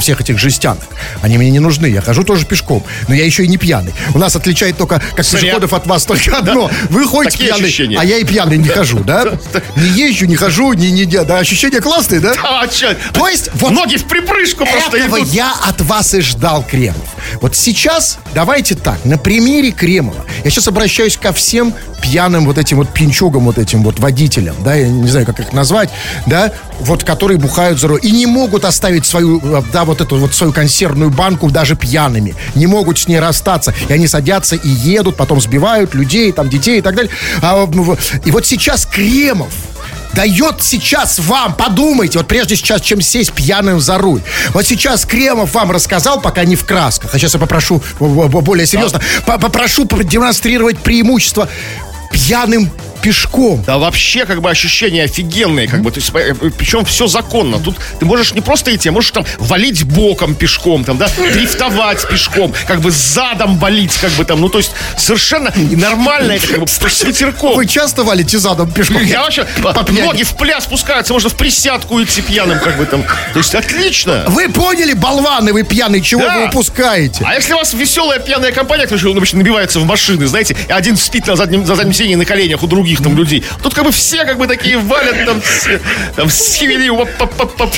всех 0.00 0.20
этих 0.20 0.38
жестянок. 0.38 0.82
Они 1.22 1.38
мне 1.38 1.50
не 1.50 1.58
нужны. 1.58 1.86
Я 1.86 2.00
хожу 2.00 2.24
тоже 2.24 2.46
пешком. 2.46 2.82
Но 3.08 3.14
я 3.14 3.24
еще 3.24 3.44
и 3.44 3.48
не 3.48 3.56
пьяный. 3.56 3.92
У 4.14 4.18
нас 4.18 4.36
отличает 4.36 4.76
только, 4.76 5.02
как 5.14 5.24
Зря. 5.24 5.40
пешеходов 5.40 5.72
от 5.72 5.86
вас, 5.86 6.04
только 6.04 6.38
одно. 6.38 6.70
Вы 6.90 7.06
ходите 7.06 7.32
Такие 7.36 7.48
пьяный, 7.50 7.64
ощущения. 7.66 7.98
а 7.98 8.04
я 8.04 8.18
и 8.18 8.24
пьяный 8.24 8.58
не 8.58 8.68
хожу, 8.68 9.00
да? 9.00 9.24
Не 9.76 9.88
езжу, 10.08 10.26
не 10.26 10.36
хожу, 10.36 10.72
не, 10.74 10.90
не, 10.90 11.04
да, 11.06 11.38
ощущения 11.38 11.80
классные, 11.80 12.20
да? 12.20 12.34
А, 12.42 12.66
чё? 12.68 12.94
То 13.12 13.28
есть, 13.28 13.50
вот 13.54 13.72
Ноги 13.72 13.96
в 13.96 14.04
припрыжку 14.04 14.64
просто 14.64 14.96
Этого 14.98 15.18
идут. 15.18 15.28
я 15.32 15.52
от 15.66 15.80
вас 15.82 16.14
и 16.14 16.20
ждал, 16.20 16.64
Кремов. 16.68 16.96
Вот 17.40 17.56
сейчас 17.56 18.18
давайте 18.34 18.74
так, 18.74 19.04
на 19.04 19.18
примере 19.18 19.70
Кремова. 19.72 20.24
Я 20.44 20.50
сейчас 20.50 20.68
обращаюсь 20.68 21.16
ко 21.16 21.32
всем 21.32 21.74
пьяным 22.00 22.46
вот 22.46 22.58
этим 22.58 22.78
вот 22.78 22.92
пинчугам, 22.92 23.44
вот 23.44 23.58
этим 23.58 23.82
вот 23.84 24.00
водителям, 24.00 24.56
да, 24.64 24.74
я 24.74 24.88
не 24.88 25.08
знаю, 25.08 25.24
как 25.24 25.38
их 25.40 25.52
назвать, 25.52 25.88
да, 26.26 26.52
вот 26.80 27.04
которые 27.04 27.38
бухают 27.38 27.78
за 27.78 27.88
рулем 27.88 28.02
и 28.02 28.10
не 28.10 28.26
могут 28.26 28.64
оставить 28.64 29.06
свою, 29.06 29.38
э, 29.40 29.62
да, 29.72 29.84
вот 29.84 30.00
эту 30.00 30.16
вот 30.16 30.34
свою 30.34 30.52
консервную 30.52 31.10
банку 31.10 31.50
даже 31.50 31.74
пьяными. 31.74 32.34
Не 32.54 32.66
могут 32.66 32.98
с 32.98 33.08
ней 33.08 33.18
расстаться. 33.18 33.74
И 33.88 33.92
они 33.92 34.06
садятся 34.06 34.56
и 34.56 34.68
едут, 34.68 35.16
потом 35.16 35.40
сбивают 35.40 35.94
людей, 35.94 36.30
там, 36.32 36.48
детей 36.48 36.78
и 36.78 36.82
так 36.82 36.94
далее. 36.94 37.10
А, 37.40 37.66
ну, 37.66 37.96
и 38.24 38.30
вот 38.30 38.46
сейчас 38.46 38.86
Кремов 38.86 39.52
дает 40.12 40.62
сейчас 40.62 41.18
вам, 41.18 41.54
подумайте, 41.54 42.18
вот 42.18 42.28
прежде 42.28 42.54
сейчас, 42.54 42.82
чем 42.82 43.00
сесть 43.00 43.32
пьяным 43.32 43.80
за 43.80 43.96
руль. 43.98 44.20
Вот 44.52 44.66
сейчас 44.66 45.06
Кремов 45.06 45.54
вам 45.54 45.72
рассказал, 45.72 46.20
пока 46.20 46.44
не 46.44 46.54
в 46.54 46.64
красках, 46.64 47.14
а 47.14 47.18
сейчас 47.18 47.32
я 47.34 47.40
попрошу 47.40 47.82
более 47.98 48.66
серьезно, 48.66 49.00
по- 49.26 49.38
попрошу 49.38 49.86
продемонстрировать 49.86 50.78
преимущество 50.78 51.48
пьяным 52.12 52.70
пешком. 53.02 53.62
Да 53.66 53.78
вообще, 53.78 54.24
как 54.24 54.40
бы, 54.40 54.50
ощущения 54.50 55.04
офигенные, 55.04 55.68
как 55.68 55.82
бы, 55.82 55.90
то 55.90 55.98
есть, 56.00 56.12
э, 56.14 56.34
причем 56.56 56.84
все 56.84 57.06
законно. 57.06 57.58
Тут 57.58 57.76
ты 57.98 58.06
можешь 58.06 58.32
не 58.32 58.40
просто 58.40 58.74
идти, 58.74 58.88
а 58.88 58.92
можешь 58.92 59.10
там 59.10 59.24
валить 59.38 59.84
боком 59.84 60.34
пешком, 60.34 60.84
там, 60.84 60.96
да, 60.98 61.08
дрифтовать 61.32 62.08
пешком, 62.08 62.54
как 62.66 62.80
бы 62.80 62.90
задом 62.90 63.58
валить, 63.58 63.94
как 63.94 64.10
бы 64.12 64.24
там, 64.24 64.40
ну, 64.40 64.48
то 64.48 64.58
есть, 64.58 64.72
совершенно 64.96 65.52
нормально 65.56 66.32
это, 66.32 66.46
как 66.46 66.60
бы, 66.60 66.68
с 66.68 67.02
ветерком. 67.02 67.56
Вы 67.56 67.66
часто 67.66 68.04
валите 68.04 68.38
задом 68.38 68.70
пешком? 68.70 69.02
Я 69.02 69.22
вообще, 69.22 69.46
ноги 69.88 70.22
в 70.22 70.36
пляс 70.36 70.64
спускаются, 70.64 71.12
можно 71.12 71.28
в 71.28 71.34
присядку 71.34 72.02
идти 72.02 72.22
пьяным, 72.22 72.58
как 72.60 72.76
бы 72.78 72.86
там. 72.86 73.02
То 73.32 73.38
есть, 73.38 73.54
отлично. 73.54 74.24
Вы 74.28 74.48
поняли, 74.48 74.92
болваны, 74.92 75.52
вы 75.52 75.62
пьяный, 75.64 76.00
чего 76.00 76.22
Да. 76.22 76.38
вы 76.38 76.46
упускаете? 76.46 77.24
А 77.26 77.34
если 77.34 77.52
у 77.52 77.56
вас 77.56 77.74
веселая 77.74 78.20
пьяная 78.20 78.52
компания, 78.52 78.86
кто 78.86 78.96
обычно 79.10 79.38
набивается 79.38 79.80
в 79.80 79.84
машины, 79.84 80.26
знаете, 80.26 80.56
один 80.68 80.96
спит 80.96 81.26
на 81.26 81.36
заднем, 81.36 81.66
за 81.66 81.74
заднем 81.74 81.92
сиденье 81.92 82.16
на 82.16 82.24
коленях 82.24 82.62
у 82.62 82.66
других 82.66 82.91
там 83.00 83.16
людей. 83.16 83.44
Тут 83.62 83.74
как 83.74 83.84
бы 83.84 83.92
все 83.92 84.24
как 84.24 84.38
бы 84.38 84.46
такие 84.46 84.78
валят 84.78 85.24
там, 85.26 85.42
с- 85.42 85.80
там 86.16 86.28
схивели 86.30 86.90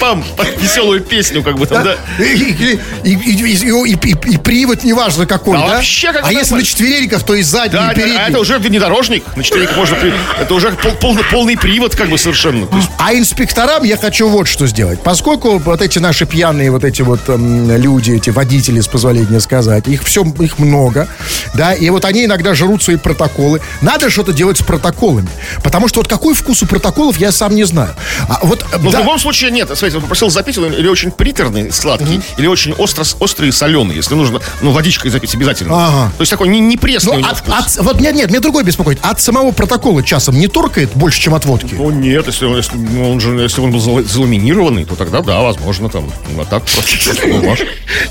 пам 0.01 0.25
веселую 0.61 1.01
песню, 1.03 1.43
как 1.43 1.59
бы 1.59 1.67
там, 1.67 1.85
да. 1.85 1.97
И, 2.19 2.25
и- 2.25 2.81
и- 3.05 3.93
и- 3.93 4.33
и- 4.33 4.39
привод 4.39 4.85
неважно 4.85 5.27
какой, 5.27 5.59
Да 5.59 5.67
да? 5.69 5.75
вообще 5.77 6.13
как 6.13 6.27
а 6.27 6.33
если 6.33 6.55
на 6.55 6.63
четвереньках, 6.63 7.23
то 7.23 7.35
и 7.35 7.43
задний, 7.43 7.79
Да, 7.79 7.93
и 7.93 7.95
передний. 7.95 8.19
а 8.19 8.29
это 8.29 8.39
уже 8.41 8.59
внедорожник, 8.59 9.25
на 9.37 9.43
четвереньках 9.43 9.77
можно, 9.77 9.97
это 10.41 10.55
уже 10.55 10.71
пол- 10.73 10.95
полный, 11.01 11.25
полный 11.25 11.57
привод 11.57 11.95
как 11.95 12.09
бы 12.09 12.19
совершенно. 12.19 12.67
А 12.99 13.15
инспекторам 13.15 13.85
я 13.85 13.97
хочу 13.97 14.29
вот 14.29 14.49
что 14.49 14.67
сделать. 14.67 15.01
Поскольку 15.03 15.59
вот 15.59 15.83
эти 15.83 15.99
наши 15.99 16.27
пьяные 16.27 16.71
вот 16.71 16.85
эти 16.85 17.03
вот 17.03 17.21
эм, 17.29 17.71
люди, 17.77 18.13
эти 18.13 18.31
водители, 18.31 18.81
с 18.81 18.89
позволения 18.89 19.41
сказать, 19.41 19.89
их 19.89 20.03
все, 20.05 20.25
их 20.41 20.59
много, 20.59 21.09
да, 21.55 21.75
и 21.75 21.91
вот 21.91 22.05
они 22.05 22.25
иногда 22.25 22.55
жрут 22.55 22.83
свои 22.83 22.97
протоколы. 22.97 23.61
Надо 23.83 24.11
что-то 24.11 24.33
делать 24.33 24.59
с 24.59 24.63
протоколом. 24.63 24.95
Протоколами. 25.05 25.29
Потому 25.63 25.89
что 25.89 26.01
вот 26.01 26.09
какой 26.09 26.35
вкус 26.35 26.63
у 26.63 26.67
протоколов, 26.67 27.17
я 27.19 27.33
сам 27.33 27.55
не 27.55 27.65
знаю. 27.65 27.95
А 28.29 28.41
вот, 28.43 28.65
Ну, 28.81 28.91
да, 28.91 28.99
в 28.99 29.01
любом 29.03 29.19
случае, 29.19 29.51
нет. 29.51 29.67
Смотрите, 29.69 29.97
он 29.97 30.03
попросил 30.03 30.31
запить, 30.31 30.59
он 30.59 30.73
или 30.73 30.89
очень 30.89 31.11
приторный, 31.11 31.73
сладкий, 31.73 32.21
или 32.39 32.47
очень 32.47 32.73
остро, 32.73 33.05
острый 33.21 33.49
и 33.49 33.53
соленый. 33.53 33.97
Если 33.97 34.15
нужно, 34.15 34.41
ну, 34.63 34.71
водичкой 34.73 35.11
запить 35.11 35.35
обязательно. 35.35 35.75
Ага. 35.75 36.13
То 36.17 36.23
есть 36.23 36.31
такой 36.31 36.49
не, 36.49 36.61
не 36.61 36.77
пресный 36.77 37.19
ну, 37.19 37.27
от- 37.29 37.39
вкус. 37.39 37.55
от- 37.55 37.85
вот 37.85 38.01
нет, 38.01 38.15
нет, 38.15 38.31
мне 38.31 38.41
другой 38.41 38.65
беспокоит. 38.65 38.99
От 39.03 39.21
самого 39.21 39.53
протокола 39.53 40.03
часом 40.03 40.39
не 40.39 40.49
торкает 40.49 40.91
больше, 40.95 41.21
чем 41.21 41.35
от 41.35 41.45
водки? 41.45 41.75
Ну, 41.77 41.91
нет, 41.91 42.27
если 42.27 42.47
он, 42.47 42.57
если, 42.57 42.77
ну, 42.77 43.11
он 43.13 43.21
же, 43.21 43.31
если 43.41 43.61
он 43.61 43.71
был 43.71 43.81
зала- 43.81 44.03
заламинированный, 44.05 44.85
то 44.85 44.95
тогда 44.97 45.21
да, 45.21 45.41
возможно, 45.43 45.89
там, 45.89 46.11
а 46.39 46.45
так 46.45 46.63
просто 46.65 46.95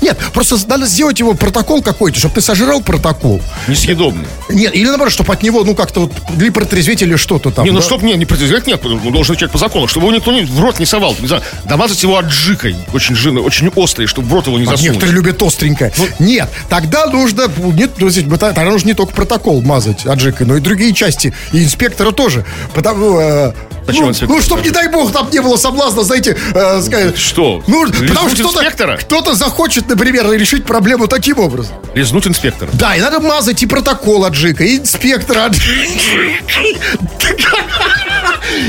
Нет, 0.00 0.18
просто 0.32 0.56
надо 0.68 0.86
сделать 0.86 1.18
его 1.18 1.34
протокол 1.34 1.82
какой-то, 1.82 2.18
чтобы 2.18 2.34
ты 2.34 2.40
сожрал 2.40 2.80
протокол. 2.82 3.40
несъедобный. 3.68 4.26
Нет, 4.48 4.74
или 4.74 4.86
наоборот, 4.86 5.12
чтобы 5.12 5.32
от 5.32 5.42
него, 5.42 5.64
ну, 5.64 5.74
как-то 5.74 6.00
вот, 6.00 6.12
или 6.40 6.50
протрезветь, 6.84 7.02
или 7.02 7.16
что-то 7.16 7.50
там. 7.50 7.64
Не, 7.64 7.70
ну 7.70 7.78
да? 7.78 7.84
чтоб 7.84 8.02
не, 8.02 8.14
не 8.14 8.26
протрезвять, 8.26 8.66
нет, 8.66 8.84
он 8.84 9.12
должен 9.12 9.34
начать 9.34 9.50
по 9.50 9.58
закону, 9.58 9.88
чтобы 9.88 10.06
его 10.06 10.16
никто 10.16 10.32
не, 10.32 10.42
в 10.42 10.60
рот 10.60 10.78
не 10.78 10.86
совал, 10.86 11.16
не 11.20 11.26
знаю, 11.26 11.42
домазать 11.64 12.02
его 12.02 12.16
аджикой, 12.18 12.76
очень 12.92 13.14
жирной, 13.14 13.42
очень 13.42 13.70
острой, 13.74 14.06
чтобы 14.06 14.28
в 14.28 14.32
рот 14.32 14.46
его 14.46 14.58
не 14.58 14.64
А 14.64 14.70
засунуть. 14.70 14.92
Некоторые 14.92 15.14
любят 15.14 15.42
остренькое. 15.42 15.92
Нет, 16.18 16.48
тогда 16.68 17.06
нужно, 17.06 17.50
нет, 17.58 17.92
ну, 17.98 18.10
здесь, 18.10 18.24
тогда 18.38 18.64
нужно 18.64 18.88
не 18.88 18.94
только 18.94 19.12
протокол 19.12 19.62
мазать 19.62 20.06
аджикой, 20.06 20.46
но 20.46 20.56
и 20.56 20.60
другие 20.60 20.92
части, 20.92 21.32
и 21.52 21.62
инспектора 21.62 22.12
тоже. 22.12 22.44
Потому, 22.74 23.18
э, 23.18 23.52
Почему 23.86 24.06
ну, 24.06 24.14
ну, 24.28 24.40
чтобы, 24.40 24.62
не 24.62 24.70
дай 24.70 24.88
бог, 24.88 25.12
там 25.12 25.28
не 25.30 25.40
было 25.40 25.56
соблазна, 25.56 26.02
знаете, 26.02 26.36
э, 26.54 26.80
сказать... 26.82 27.18
Что? 27.18 27.62
Ну, 27.66 27.84
Лизнуть 27.84 28.08
потому 28.08 28.28
что 28.30 28.48
кто-то, 28.48 28.96
кто-то 28.96 29.34
захочет, 29.34 29.88
например, 29.88 30.30
решить 30.32 30.64
проблему 30.64 31.06
таким 31.06 31.38
образом. 31.38 31.74
Лизнуть 31.94 32.26
инспектора. 32.26 32.70
Да, 32.72 32.96
и 32.96 33.00
надо 33.00 33.20
мазать 33.20 33.62
и 33.62 33.66
протокол 33.66 34.24
аджика, 34.24 34.64
и 34.64 34.78
инспектора 34.78 35.50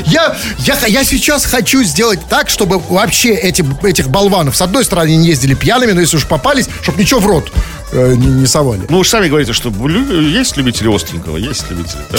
Я, 0.06 0.36
я, 0.60 0.78
я 0.88 1.04
сейчас 1.04 1.46
хочу 1.46 1.84
сделать 1.84 2.20
так, 2.30 2.50
чтобы 2.50 2.80
вообще 2.80 3.34
эти, 3.34 3.64
этих 3.86 4.10
болванов 4.10 4.56
с 4.56 4.62
одной 4.62 4.84
стороны 4.84 5.16
не 5.16 5.28
ездили 5.28 5.54
пьяными, 5.54 5.92
но 5.92 6.02
если 6.02 6.18
уж 6.18 6.26
попались, 6.26 6.68
чтобы 6.82 7.00
ничего 7.00 7.20
в 7.20 7.28
рот 7.28 7.52
э, 7.92 8.14
не, 8.16 8.28
не 8.28 8.48
совали. 8.48 8.82
Ну, 8.90 9.04
же 9.04 9.10
сами 9.10 9.28
говорите, 9.28 9.54
что 9.54 9.70
есть 9.70 10.58
любители 10.58 10.94
остренького, 10.94 11.38
есть 11.38 11.70
любители. 11.70 12.02
да, 12.12 12.18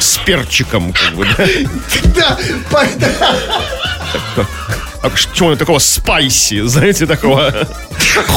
С 0.00 0.18
перчиком, 0.18 0.92
как 0.92 1.14
бы, 1.14 1.26
да. 1.36 1.46
Да, 2.14 2.38
А 5.02 5.10
чего 5.32 5.54
такого 5.54 5.78
спайси, 5.78 6.66
знаете, 6.66 7.06
такого 7.06 7.50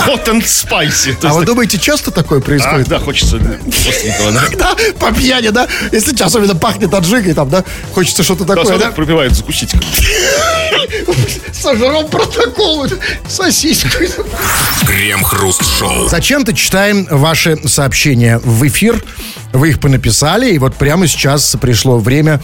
hot 0.08 0.26
and 0.28 0.44
spicy. 0.44 1.16
А 1.24 1.34
вы 1.34 1.46
думаете, 1.46 1.80
часто 1.80 2.12
такое 2.12 2.40
А, 2.40 2.42
происходит? 2.42 2.88
да, 2.88 3.00
хочется 3.00 3.38
остренького, 3.38 4.32
да. 4.32 4.42
Да, 4.58 4.76
по 5.00 5.12
пьяни, 5.12 5.50
да? 5.50 5.68
Если 5.92 6.22
особенно 6.22 6.56
пахнет 6.56 6.94
аджикой, 6.94 7.34
там, 7.34 7.50
да? 7.50 7.64
Хочется 7.94 8.22
что-то 8.24 8.46
такое, 8.46 8.78
да? 8.78 8.92
пропивает 8.92 9.34
закусить. 9.34 9.72
Сожрал 11.54 12.08
протокол, 12.08 12.88
сосиску. 13.28 13.90
Крем-хруст-шоу. 14.86 16.08
Зачем-то 16.10 16.54
читаем 16.54 17.08
ваши 17.10 17.58
сообщения 17.68 18.40
в 18.44 18.68
эфир. 18.68 19.04
Вы 19.54 19.70
их 19.70 19.80
понаписали, 19.80 20.52
и 20.54 20.58
вот 20.58 20.76
прямо 20.76 21.08
сейчас 21.08 21.56
пришло 21.60 21.98
время 22.00 22.42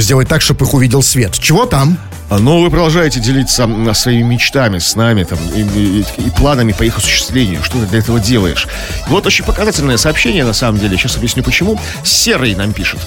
сделать 0.00 0.28
так, 0.28 0.40
чтобы 0.42 0.64
их 0.66 0.74
увидел 0.74 1.02
свет. 1.02 1.38
Чего 1.38 1.66
там? 1.66 1.98
А, 2.30 2.38
Ну, 2.38 2.62
вы 2.62 2.70
продолжаете 2.70 3.20
делиться 3.20 3.68
своими 3.94 4.22
мечтами 4.22 4.78
с 4.78 4.96
нами 4.96 5.24
там, 5.24 5.38
и, 5.54 5.60
и- 5.60 6.04
и 6.26 6.30
планами 6.30 6.72
по 6.72 6.82
их 6.82 6.96
осуществлению. 6.96 7.62
Что 7.62 7.78
ты 7.78 7.86
для 7.86 7.98
этого 7.98 8.18
делаешь? 8.18 8.66
Вот 9.08 9.26
очень 9.26 9.44
показательное 9.44 9.96
сообщение, 9.98 10.44
на 10.44 10.54
самом 10.54 10.78
деле. 10.80 10.96
Сейчас 10.96 11.16
объясню, 11.16 11.42
почему. 11.42 11.78
Серый 12.02 12.54
нам 12.54 12.72
пишет. 12.72 13.00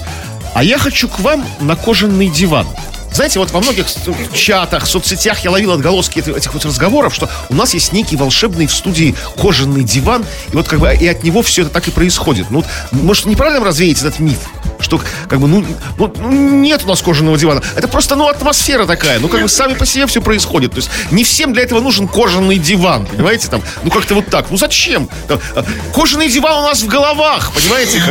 А 0.54 0.62
я 0.62 0.78
хочу 0.78 1.08
к 1.08 1.18
вам 1.20 1.44
на 1.60 1.76
кожаный 1.76 2.28
диван. 2.30 2.66
Знаете, 3.12 3.38
вот 3.38 3.50
во 3.52 3.60
многих 3.60 3.86
чатах, 4.34 4.86
соцсетях 4.86 5.40
я 5.40 5.50
ловил 5.50 5.72
отголоски 5.72 6.18
эти- 6.20 6.30
этих 6.36 6.52
вот 6.54 6.64
разговоров, 6.64 7.14
что 7.14 7.28
у 7.48 7.54
нас 7.54 7.72
есть 7.74 7.92
некий 7.92 8.16
волшебный 8.16 8.66
в 8.66 8.72
студии 8.72 9.14
кожаный 9.36 9.82
диван, 9.82 10.24
и 10.52 10.56
вот 10.56 10.68
как 10.68 10.78
бы 10.78 10.94
и 10.94 11.06
от 11.06 11.24
него 11.24 11.42
все 11.42 11.62
это 11.62 11.70
так 11.70 11.88
и 11.88 11.90
происходит. 11.90 12.50
Ну, 12.50 12.58
вот, 12.92 13.02
может, 13.02 13.26
неправильно 13.26 13.64
развеять 13.64 13.98
этот 14.00 14.20
миф? 14.20 14.38
Что, 14.80 15.00
как 15.28 15.40
бы, 15.40 15.48
ну, 15.48 15.64
ну, 15.98 16.12
нет 16.30 16.82
у 16.84 16.88
нас 16.88 17.02
кожаного 17.02 17.36
дивана. 17.36 17.62
Это 17.76 17.88
просто, 17.88 18.16
ну, 18.16 18.28
атмосфера 18.28 18.86
такая. 18.86 19.18
Ну, 19.18 19.28
как 19.28 19.42
бы, 19.42 19.48
сами 19.48 19.74
по 19.74 19.86
себе 19.86 20.06
все 20.06 20.20
происходит. 20.20 20.72
То 20.72 20.78
есть, 20.78 20.90
не 21.10 21.24
всем 21.24 21.52
для 21.52 21.62
этого 21.62 21.80
нужен 21.80 22.08
кожаный 22.08 22.58
диван, 22.58 23.06
понимаете, 23.06 23.48
там, 23.48 23.62
ну, 23.82 23.90
как-то 23.90 24.14
вот 24.14 24.26
так. 24.26 24.46
Ну, 24.50 24.56
зачем? 24.56 25.08
Там, 25.26 25.38
а, 25.54 25.64
Кожаный 25.94 26.28
диван 26.28 26.58
у 26.58 26.62
нас 26.62 26.82
в 26.82 26.86
головах, 26.86 27.52
понимаете? 27.52 28.02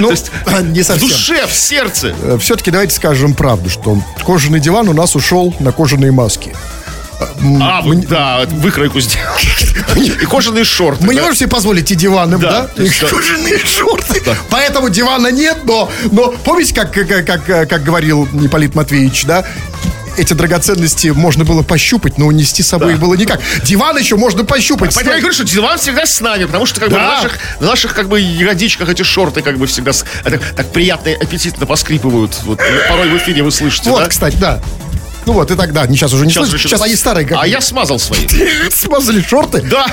Ну, 0.00 0.10
есть, 0.10 0.30
не 0.62 0.82
в 0.82 0.86
совсем. 0.86 1.08
душе, 1.08 1.46
в 1.46 1.52
сердце. 1.54 2.14
Все-таки 2.40 2.70
давайте 2.70 2.94
скажем 2.94 3.34
правду, 3.34 3.70
что 3.70 3.98
кожаный 4.24 4.60
диван 4.60 4.88
у 4.88 4.92
нас 4.92 5.14
ушел 5.14 5.54
на 5.60 5.72
кожаные 5.72 6.12
маски. 6.12 6.54
А, 7.60 7.82
вот, 7.82 8.00
да, 8.06 8.40
выкройку 8.48 9.00
сделал. 9.00 9.34
И 9.96 10.24
кожаные 10.26 10.64
шорты. 10.64 11.04
Мы 11.04 11.14
не 11.14 11.20
да. 11.20 11.26
можем 11.26 11.36
себе 11.38 11.48
позволить 11.50 11.90
и 11.90 11.94
диваном, 11.94 12.40
Да, 12.40 12.68
да? 12.76 12.82
И 12.82 12.88
да. 13.00 13.06
кожаные 13.08 13.58
шорты. 13.58 14.22
Поэтому 14.50 14.88
дивана 14.88 15.28
нет, 15.30 15.58
но, 15.64 15.90
но 16.10 16.28
помните, 16.44 16.74
как, 16.74 16.92
как, 16.92 17.26
как, 17.26 17.68
как 17.68 17.82
говорил 17.82 18.26
Ипполит 18.42 18.74
Матвеевич, 18.74 19.24
да? 19.24 19.44
Эти 20.16 20.32
драгоценности 20.32 21.08
можно 21.08 21.44
было 21.44 21.62
пощупать, 21.62 22.18
но 22.18 22.26
унести 22.26 22.62
с 22.62 22.68
собой 22.68 22.94
их 22.94 22.98
было 22.98 23.14
никак. 23.14 23.40
Диван 23.62 23.96
еще 23.96 24.16
можно 24.16 24.44
пощупать. 24.44 24.92
Поэтому 24.94 25.14
я 25.14 25.20
говорю, 25.20 25.32
что 25.34 25.44
диван 25.44 25.78
всегда 25.78 26.04
с 26.04 26.20
нами, 26.20 26.44
потому 26.44 26.66
что 26.66 26.80
как 26.80 26.90
бы 26.90 26.96
Да. 26.96 27.02
на 27.02 27.08
наших, 27.14 27.38
на 27.60 27.66
наших 27.68 27.94
как 27.94 28.08
бы 28.08 28.20
ягодичках 28.20 28.88
эти 28.88 29.02
шорты 29.02 29.40
как 29.40 29.56
бы 29.56 29.66
всегда 29.66 29.92
с- 29.92 30.04
это, 30.24 30.38
так 30.56 30.72
приятно 30.72 31.10
и 31.10 31.14
аппетитно 31.14 31.64
поскрипывают. 31.64 32.36
Вот, 32.42 32.58
порой 32.88 33.08
в 33.08 33.16
эфире 33.18 33.42
вы 33.44 33.50
слышите, 33.52 33.88
Вот, 33.88 34.02
да? 34.02 34.08
кстати, 34.08 34.36
да. 34.36 34.60
Ну 35.26 35.32
вот, 35.32 35.50
и 35.50 35.56
тогда, 35.56 35.86
не 35.86 35.96
сейчас 35.96 36.12
уже 36.12 36.24
не 36.24 36.30
Сейчас 36.32 36.48
слышно, 36.48 36.56
уже- 36.56 36.68
сейчас 36.68 36.82
они 36.82 36.96
старые. 36.96 37.26
Как... 37.26 37.38
А 37.40 37.46
я 37.46 37.60
смазал 37.60 37.98
свои. 37.98 38.26
смазали 38.70 39.22
шорты? 39.22 39.62
Да. 39.62 39.86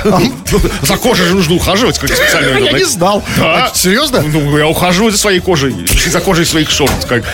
За 0.84 0.97
кожей 0.97 1.28
же 1.28 1.36
нужно 1.36 1.55
ухаживать, 1.55 1.99
как 1.99 2.09
специально. 2.09 2.57
Я 2.59 2.71
да? 2.71 2.78
не 2.78 2.86
знал. 2.86 3.23
А, 3.39 3.71
серьезно? 3.73 4.21
Ну, 4.21 4.57
я 4.57 4.67
ухаживаю 4.67 5.11
за 5.11 5.17
своей 5.17 5.39
кожей, 5.39 5.75
за 6.09 6.19
кожей 6.19 6.45
своих 6.45 6.69
шорт. 6.69 6.93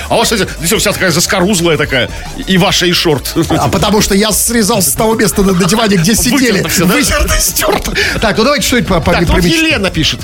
А 0.09 0.15
у 0.15 0.19
вас, 0.19 0.29
кстати, 0.29 0.49
здесь 0.61 0.79
вся 0.79 0.91
такая 0.91 1.11
заскорузлая 1.11 1.77
такая, 1.77 2.09
и 2.47 2.57
ваша, 2.57 2.85
и 2.85 2.93
шорт. 2.93 3.33
А 3.49 3.67
потому 3.69 4.01
что 4.01 4.15
я 4.15 4.31
срезал 4.31 4.81
с 4.81 4.91
того 4.93 5.15
места 5.15 5.43
на, 5.43 5.53
диване, 5.53 5.97
где 5.97 6.15
сидели. 6.15 6.65
Вытерто 6.83 7.39
стерто. 7.39 7.93
Так, 8.21 8.37
ну 8.37 8.43
давайте 8.43 8.67
что-нибудь 8.67 8.87
по, 8.89 8.99
Так, 9.01 9.21
меч- 9.29 9.53
Елена 9.53 9.89
пишет. 9.89 10.21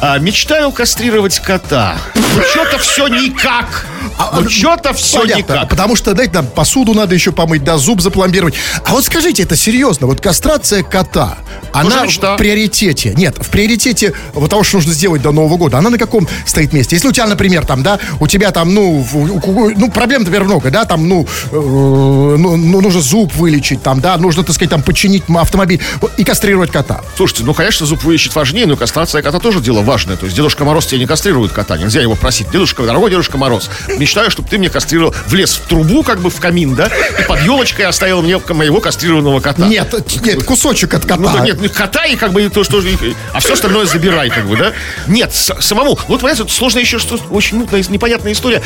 А, 0.00 0.18
мечтаю 0.18 0.70
кастрировать 0.70 1.40
кота. 1.40 1.98
Ну, 2.14 2.42
что-то 2.42 2.78
все 2.78 3.08
никак. 3.08 3.84
Ну, 4.32 4.48
что-то 4.48 4.92
все 4.92 5.18
А, 5.18 5.20
Понятно, 5.22 5.52
никак. 5.54 5.68
Потому 5.68 5.96
что, 5.96 6.12
знаете, 6.12 6.32
там 6.32 6.46
посуду 6.46 6.94
надо 6.94 7.14
еще 7.14 7.32
помыть, 7.32 7.64
да, 7.64 7.78
зуб 7.78 8.00
запломбировать. 8.00 8.54
А 8.84 8.92
вот 8.92 9.04
скажите, 9.04 9.42
это 9.42 9.56
серьезно, 9.56 10.06
вот 10.06 10.20
кастрация 10.20 10.84
кота, 10.84 11.38
она 11.72 12.04
мечта. 12.04 12.34
в 12.34 12.38
приоритете. 12.38 13.14
Нет, 13.16 13.36
в 13.38 13.48
приоритете 13.48 14.14
вот 14.34 14.50
того, 14.50 14.62
что 14.62 14.76
нужно 14.76 14.92
сделать 14.92 15.22
до 15.22 15.32
Нового 15.32 15.56
года, 15.56 15.78
она 15.78 15.90
на 15.90 15.98
каком 15.98 16.28
стоит 16.46 16.72
месте? 16.72 16.96
Если 16.96 17.08
у 17.08 17.12
тебя, 17.12 17.26
например, 17.26 17.66
там, 17.66 17.82
да, 17.82 17.98
у 18.20 18.26
тебя 18.26 18.52
там, 18.52 18.72
ну, 18.72 19.04
ну 19.12 19.90
проблем, 19.90 20.20
например, 20.22 20.44
много, 20.44 20.70
да, 20.70 20.84
там, 20.84 21.08
ну, 21.08 21.26
э, 21.50 21.56
ну, 21.56 22.56
ну, 22.56 22.80
нужно 22.80 23.00
зуб 23.00 23.34
вылечить, 23.34 23.82
там, 23.82 24.00
да, 24.00 24.16
нужно, 24.16 24.44
так 24.44 24.54
сказать, 24.54 24.70
там, 24.70 24.82
починить 24.82 25.24
автомобиль 25.28 25.80
и 26.16 26.24
кастрировать 26.24 26.70
кота. 26.70 27.02
Слушайте, 27.16 27.44
ну, 27.44 27.54
конечно, 27.54 27.84
зуб 27.86 28.02
вылечить 28.04 28.34
важнее, 28.34 28.66
но 28.66 28.76
кастрация 28.76 29.22
кота 29.22 29.40
тоже 29.40 29.60
дело 29.60 29.82
важное. 29.88 30.16
То 30.16 30.26
есть 30.26 30.36
Дедушка 30.36 30.64
Мороз 30.64 30.86
тебе 30.86 31.00
не 31.00 31.06
кастрирует 31.06 31.52
кота, 31.52 31.78
нельзя 31.78 32.00
его 32.02 32.14
просить. 32.14 32.50
Дедушка, 32.50 32.82
дорогой 32.84 33.10
Дедушка 33.10 33.38
Мороз, 33.38 33.70
мечтаю, 33.96 34.30
чтобы 34.30 34.48
ты 34.48 34.58
мне 34.58 34.68
кастрировал, 34.68 35.14
влез 35.26 35.54
в 35.54 35.66
трубу, 35.66 36.02
как 36.02 36.20
бы 36.20 36.30
в 36.30 36.38
камин, 36.38 36.74
да, 36.74 36.90
и 37.18 37.22
под 37.26 37.40
елочкой 37.42 37.86
оставил 37.86 38.22
мне 38.22 38.38
моего 38.50 38.80
кастрированного 38.80 39.40
кота. 39.40 39.66
Нет, 39.66 39.94
нет, 40.22 40.44
кусочек 40.44 40.92
от 40.94 41.02
кота. 41.02 41.16
Ну, 41.16 41.32
да, 41.32 41.40
нет, 41.40 41.58
ну, 41.60 41.68
кота 41.70 42.04
и 42.04 42.16
как 42.16 42.32
бы 42.32 42.48
то, 42.50 42.64
что... 42.64 42.82
А 43.32 43.40
все 43.40 43.54
остальное 43.54 43.86
забирай, 43.86 44.28
как 44.28 44.46
бы, 44.46 44.56
да? 44.56 44.72
Нет, 45.06 45.32
самому. 45.34 45.98
Вот, 46.06 46.20
понимаете, 46.20 46.42
вот 46.42 46.52
сложная 46.52 46.82
еще 46.82 46.98
что 46.98 47.18
очень 47.30 47.56
мутная, 47.56 47.82
непонятная 47.88 48.32
история. 48.32 48.62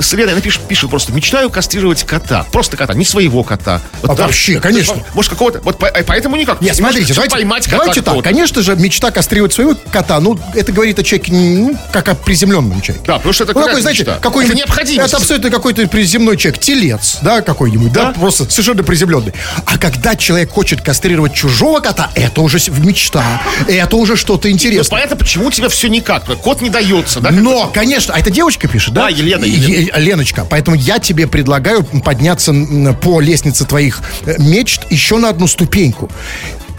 С 0.00 0.12
Леной, 0.14 0.32
она 0.32 0.40
пишет, 0.40 0.88
просто, 0.88 1.12
мечтаю 1.12 1.50
кастрировать 1.50 2.04
кота. 2.04 2.46
Просто 2.50 2.78
кота, 2.78 2.94
не 2.94 3.04
своего 3.04 3.42
кота. 3.44 3.82
Вот 4.00 4.18
А 4.18 4.22
вообще, 4.22 4.58
конечно. 4.58 4.96
Может, 5.12 5.30
какого-то... 5.30 5.60
Вот 5.60 5.78
по- 5.78 5.92
поэтому 6.06 6.36
никак. 6.36 6.62
Нет, 6.62 6.74
смотрите, 6.76 7.12
давайте, 7.12 7.36
поймать 7.36 7.64
кота 7.64 7.76
давайте 7.76 8.02
так. 8.02 8.22
Конечно 8.22 8.62
же, 8.62 8.74
мечта 8.76 9.10
кастрировать 9.10 9.52
своего 9.52 9.76
кота, 9.90 10.18
ну, 10.20 10.38
это 10.62 10.72
говорит 10.72 10.98
о 10.98 11.02
человеке, 11.02 11.32
ну, 11.32 11.76
как 11.92 12.08
о 12.08 12.14
приземленном 12.14 12.80
человеке. 12.80 13.04
Да, 13.06 13.16
потому 13.16 13.32
что 13.32 13.44
это 13.44 13.54
Ну, 13.54 13.66
такой, 13.66 13.80
знаете, 13.82 14.02
мечта? 14.02 14.18
какой-нибудь... 14.20 14.56
Это 14.58 14.66
необходимость. 14.66 15.08
Это 15.12 15.16
абсолютно 15.22 15.50
какой-то 15.50 15.86
приземной 15.88 16.36
человек. 16.36 16.60
Телец, 16.60 17.18
да, 17.22 17.42
какой-нибудь, 17.42 17.92
да? 17.92 18.12
Да. 18.12 18.12
просто 18.12 18.48
совершенно 18.50 18.82
приземленный. 18.82 19.34
А 19.66 19.78
когда 19.78 20.16
человек 20.16 20.50
хочет 20.50 20.80
кастрировать 20.80 21.34
чужого 21.34 21.80
кота, 21.80 22.10
это 22.14 22.40
уже 22.40 22.58
мечта. 22.78 23.42
Это 23.68 23.96
уже 23.96 24.16
что-то 24.16 24.48
Вот 24.48 24.54
интересное. 24.54 24.90
понятно, 24.90 25.16
почему 25.16 25.46
у 25.46 25.50
тебя 25.50 25.68
все 25.68 25.88
никак. 25.88 26.24
Кот 26.40 26.60
не 26.62 26.70
дается, 26.70 27.20
да? 27.20 27.30
Но, 27.30 27.70
конечно, 27.72 28.14
а 28.14 28.18
это 28.18 28.30
девочка 28.30 28.68
пишет, 28.68 28.94
да? 28.94 29.02
Да, 29.02 29.08
Елена, 29.08 29.44
Елена. 29.44 29.98
Леночка, 29.98 30.46
поэтому 30.48 30.76
я 30.76 30.98
тебе 30.98 31.26
предлагаю 31.26 31.82
подняться 31.84 32.54
по 33.02 33.20
лестнице 33.20 33.64
твоих 33.64 34.00
э, 34.26 34.36
мечт 34.38 34.82
еще 34.90 35.18
на 35.18 35.28
одну 35.28 35.46
ступеньку. 35.48 36.10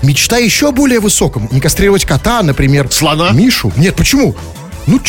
Мечта 0.04 0.38
еще 0.38 0.72
более 0.72 1.00
высоком. 1.00 1.48
Не 1.52 1.60
кастрировать 1.62 2.06
кота, 2.06 2.44
например. 2.44 2.88
Слона? 2.92 3.32
Мишу. 3.32 3.72
Нет, 3.78 3.96
почему? 3.96 4.36
Ну, 4.86 5.00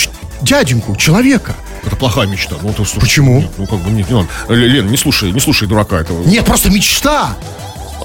дяденьку, 0.40 0.96
человека. 0.96 1.54
Это 1.84 1.96
плохая 1.96 2.26
мечта. 2.26 2.56
Ну, 2.62 2.72
то, 2.72 2.84
слушай, 2.84 3.00
Почему? 3.00 3.40
нет, 3.40 3.50
ну, 3.58 3.66
как 3.66 3.80
бы, 3.80 3.90
нет, 3.90 4.08
не 4.08 4.14
надо. 4.16 4.28
Л- 4.48 4.54
Лен, 4.54 4.86
не 4.86 4.96
слушай, 4.96 5.32
не 5.32 5.40
слушай 5.40 5.68
дурака 5.68 6.00
этого. 6.00 6.22
Нет, 6.24 6.44
просто 6.46 6.70
мечта. 6.70 7.36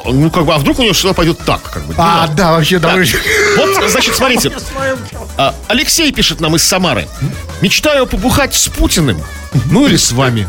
Ну, 0.05 0.29
как 0.31 0.45
бы, 0.45 0.53
а 0.53 0.57
вдруг 0.57 0.79
у 0.79 0.83
него 0.83 0.93
что-то 0.93 1.13
пойдет 1.13 1.39
так, 1.45 1.61
как 1.61 1.85
бы. 1.85 1.93
А, 1.97 2.21
надо. 2.21 2.33
да, 2.33 2.51
вообще, 2.53 2.79
давай. 2.79 3.05
Вот, 3.57 3.89
значит, 3.89 4.15
смотрите. 4.15 4.51
А, 5.37 5.53
Алексей 5.67 6.11
пишет 6.11 6.39
нам 6.41 6.55
из 6.55 6.63
Самары. 6.63 7.07
Мечтаю 7.61 8.05
побухать 8.07 8.53
с 8.55 8.67
Путиным. 8.67 9.21
Ну 9.65 9.85
или 9.87 9.95
с 9.97 10.11
вами. 10.11 10.47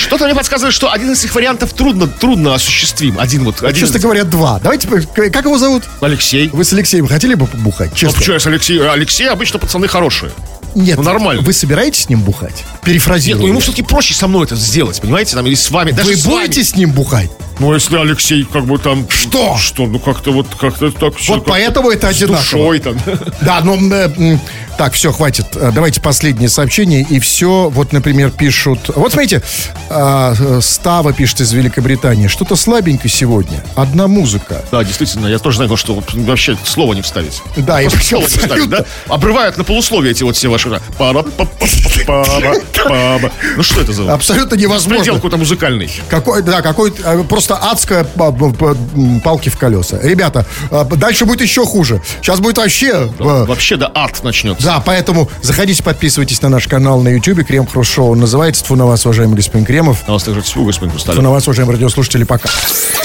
Что-то 0.00 0.24
мне 0.24 0.34
подсказывает, 0.34 0.74
что 0.74 0.90
один 0.90 1.12
из 1.12 1.20
этих 1.20 1.34
вариантов 1.34 1.72
трудно, 1.72 2.06
трудно 2.06 2.54
осуществим. 2.54 3.18
Один 3.18 3.44
вот, 3.44 3.62
один. 3.62 3.74
Честно 3.80 3.98
из- 3.98 4.02
говоря, 4.02 4.24
два. 4.24 4.58
Давайте, 4.60 4.88
как 4.88 5.44
его 5.44 5.58
зовут? 5.58 5.84
Алексей. 6.00 6.48
Вы 6.52 6.64
с 6.64 6.72
Алексеем 6.72 7.06
хотели 7.06 7.34
бы 7.34 7.46
побухать? 7.46 7.94
Честно. 7.94 8.18
почему 8.18 8.34
я 8.34 8.40
с 8.40 8.46
Алексеем? 8.46 8.90
Алексей 8.90 9.28
обычно 9.28 9.58
пацаны 9.58 9.88
хорошие. 9.88 10.32
Нет, 10.74 10.96
Ну, 10.98 11.02
нормально. 11.02 11.42
Вы 11.42 11.52
собираетесь 11.52 12.04
с 12.04 12.08
ним 12.08 12.20
бухать? 12.20 12.50
Нет, 12.52 12.80
Перефразирую. 12.84 13.42
ну 13.42 13.48
ему 13.48 13.60
все-таки 13.60 13.82
проще 13.82 14.14
со 14.14 14.28
мной 14.28 14.44
это 14.44 14.54
сделать, 14.56 15.00
понимаете? 15.00 15.34
Там, 15.34 15.46
или 15.46 15.54
с 15.56 15.68
вами. 15.70 15.90
Даже 15.90 16.10
Вы 16.10 16.16
с 16.16 16.24
вами. 16.24 16.36
будете 16.46 16.62
с 16.64 16.76
ним 16.76 16.92
бухать? 16.92 17.30
Ну, 17.60 17.74
если 17.74 17.96
Алексей 17.98 18.42
как 18.44 18.64
бы 18.64 18.78
там... 18.78 19.06
Что? 19.10 19.56
Что? 19.58 19.86
Ну, 19.86 19.98
как-то 19.98 20.32
вот, 20.32 20.46
как-то 20.58 20.90
так... 20.90 21.12
Вот 21.12 21.36
как-то 21.36 21.40
поэтому 21.50 21.90
это 21.90 22.06
С 22.08 22.16
одинаково. 22.16 22.40
душой 22.40 22.78
там. 22.80 22.96
Да, 23.42 23.60
ну, 23.62 23.76
э, 23.92 24.38
так, 24.78 24.94
все, 24.94 25.12
хватит. 25.12 25.44
Э, 25.56 25.70
Давайте 25.74 26.00
последнее 26.00 26.48
сообщение. 26.48 27.02
И 27.08 27.20
все, 27.20 27.68
вот, 27.68 27.92
например, 27.92 28.30
пишут... 28.30 28.90
Вот 28.96 29.12
смотрите, 29.12 29.42
а, 29.90 30.32
э, 30.38 30.60
Става 30.62 31.12
пишет 31.12 31.42
из 31.42 31.52
Великобритании. 31.52 32.28
Что-то 32.28 32.56
слабенько 32.56 33.08
сегодня. 33.10 33.62
Одна 33.76 34.08
музыка. 34.08 34.64
Да, 34.72 34.82
действительно, 34.82 35.26
я 35.26 35.38
тоже 35.38 35.56
знаю, 35.56 35.76
что 35.76 36.02
вообще 36.14 36.56
слова 36.64 36.94
не 36.94 37.02
вставить. 37.02 37.42
Да, 37.56 37.82
и 37.82 37.88
Просто 37.88 38.06
слово 38.08 38.22
не 38.22 38.28
вставить, 38.28 38.68
да? 38.70 38.84
Обрывают 39.08 39.58
на 39.58 39.64
полусловие 39.64 40.12
эти 40.12 40.22
вот 40.22 40.34
все 40.34 40.48
ваши... 40.48 40.68
ра- 40.70 40.80
пара 40.96 41.22
па 41.22 41.44
па 41.44 41.66
па 42.06 42.24
па 42.24 43.18
па 43.18 43.30
Ну, 43.56 43.62
что 43.62 43.82
это 43.82 43.92
за... 43.92 44.12
Абсолютно 44.14 44.54
невозможно. 44.54 45.14
Какой-то 45.14 45.36
музыкальный. 45.36 45.90
Какой, 46.08 46.42
да, 46.42 46.62
какой 46.62 46.90
э, 47.04 47.22
просто 47.50 47.70
адская 47.70 48.06
м, 48.16 49.20
палки 49.20 49.48
в 49.48 49.56
колеса. 49.56 49.98
Ребята, 50.02 50.46
э, 50.70 50.84
дальше 50.96 51.24
будет 51.24 51.40
еще 51.40 51.64
хуже. 51.66 52.00
Сейчас 52.22 52.40
будет 52.40 52.58
вообще... 52.58 53.10
э, 53.18 53.44
Вообще, 53.44 53.76
да, 53.76 53.90
ад 53.94 54.22
начнется. 54.22 54.64
Да, 54.64 54.80
поэтому 54.84 55.28
заходите, 55.42 55.82
подписывайтесь 55.82 56.40
на 56.42 56.48
наш 56.48 56.66
канал 56.68 57.00
на 57.02 57.08
YouTube. 57.08 57.44
Крем 57.46 57.66
Хруст 57.66 57.90
Шоу 57.92 58.14
называется. 58.14 58.62
Тьфу 58.64 58.76
на 58.76 58.86
вас, 58.86 59.04
уважаемый 59.04 59.34
господин 59.34 59.66
Кремов. 59.66 60.06
На 60.06 60.14
вас 60.14 60.22
также 60.24 60.42
всего, 60.42 60.64
господин 60.64 60.90
Тьфу 60.90 60.98
Хрусталев. 60.98 61.22
на 61.22 61.30
вас, 61.30 61.46
уважаемые 61.48 61.76
радиослушатели, 61.76 62.24
пока. 62.24 62.48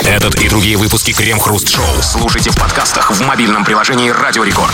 Этот 0.03 0.35
и 0.35 0.49
другие 0.49 0.77
выпуски 0.77 1.11
Крем 1.11 1.39
Хруст 1.39 1.69
Шоу 1.69 1.85
слушайте 2.03 2.51
в 2.51 2.55
подкастах 2.57 3.11
в 3.11 3.21
мобильном 3.25 3.65
приложении 3.65 4.09
Радио 4.09 4.43
Рекорд. 4.43 4.73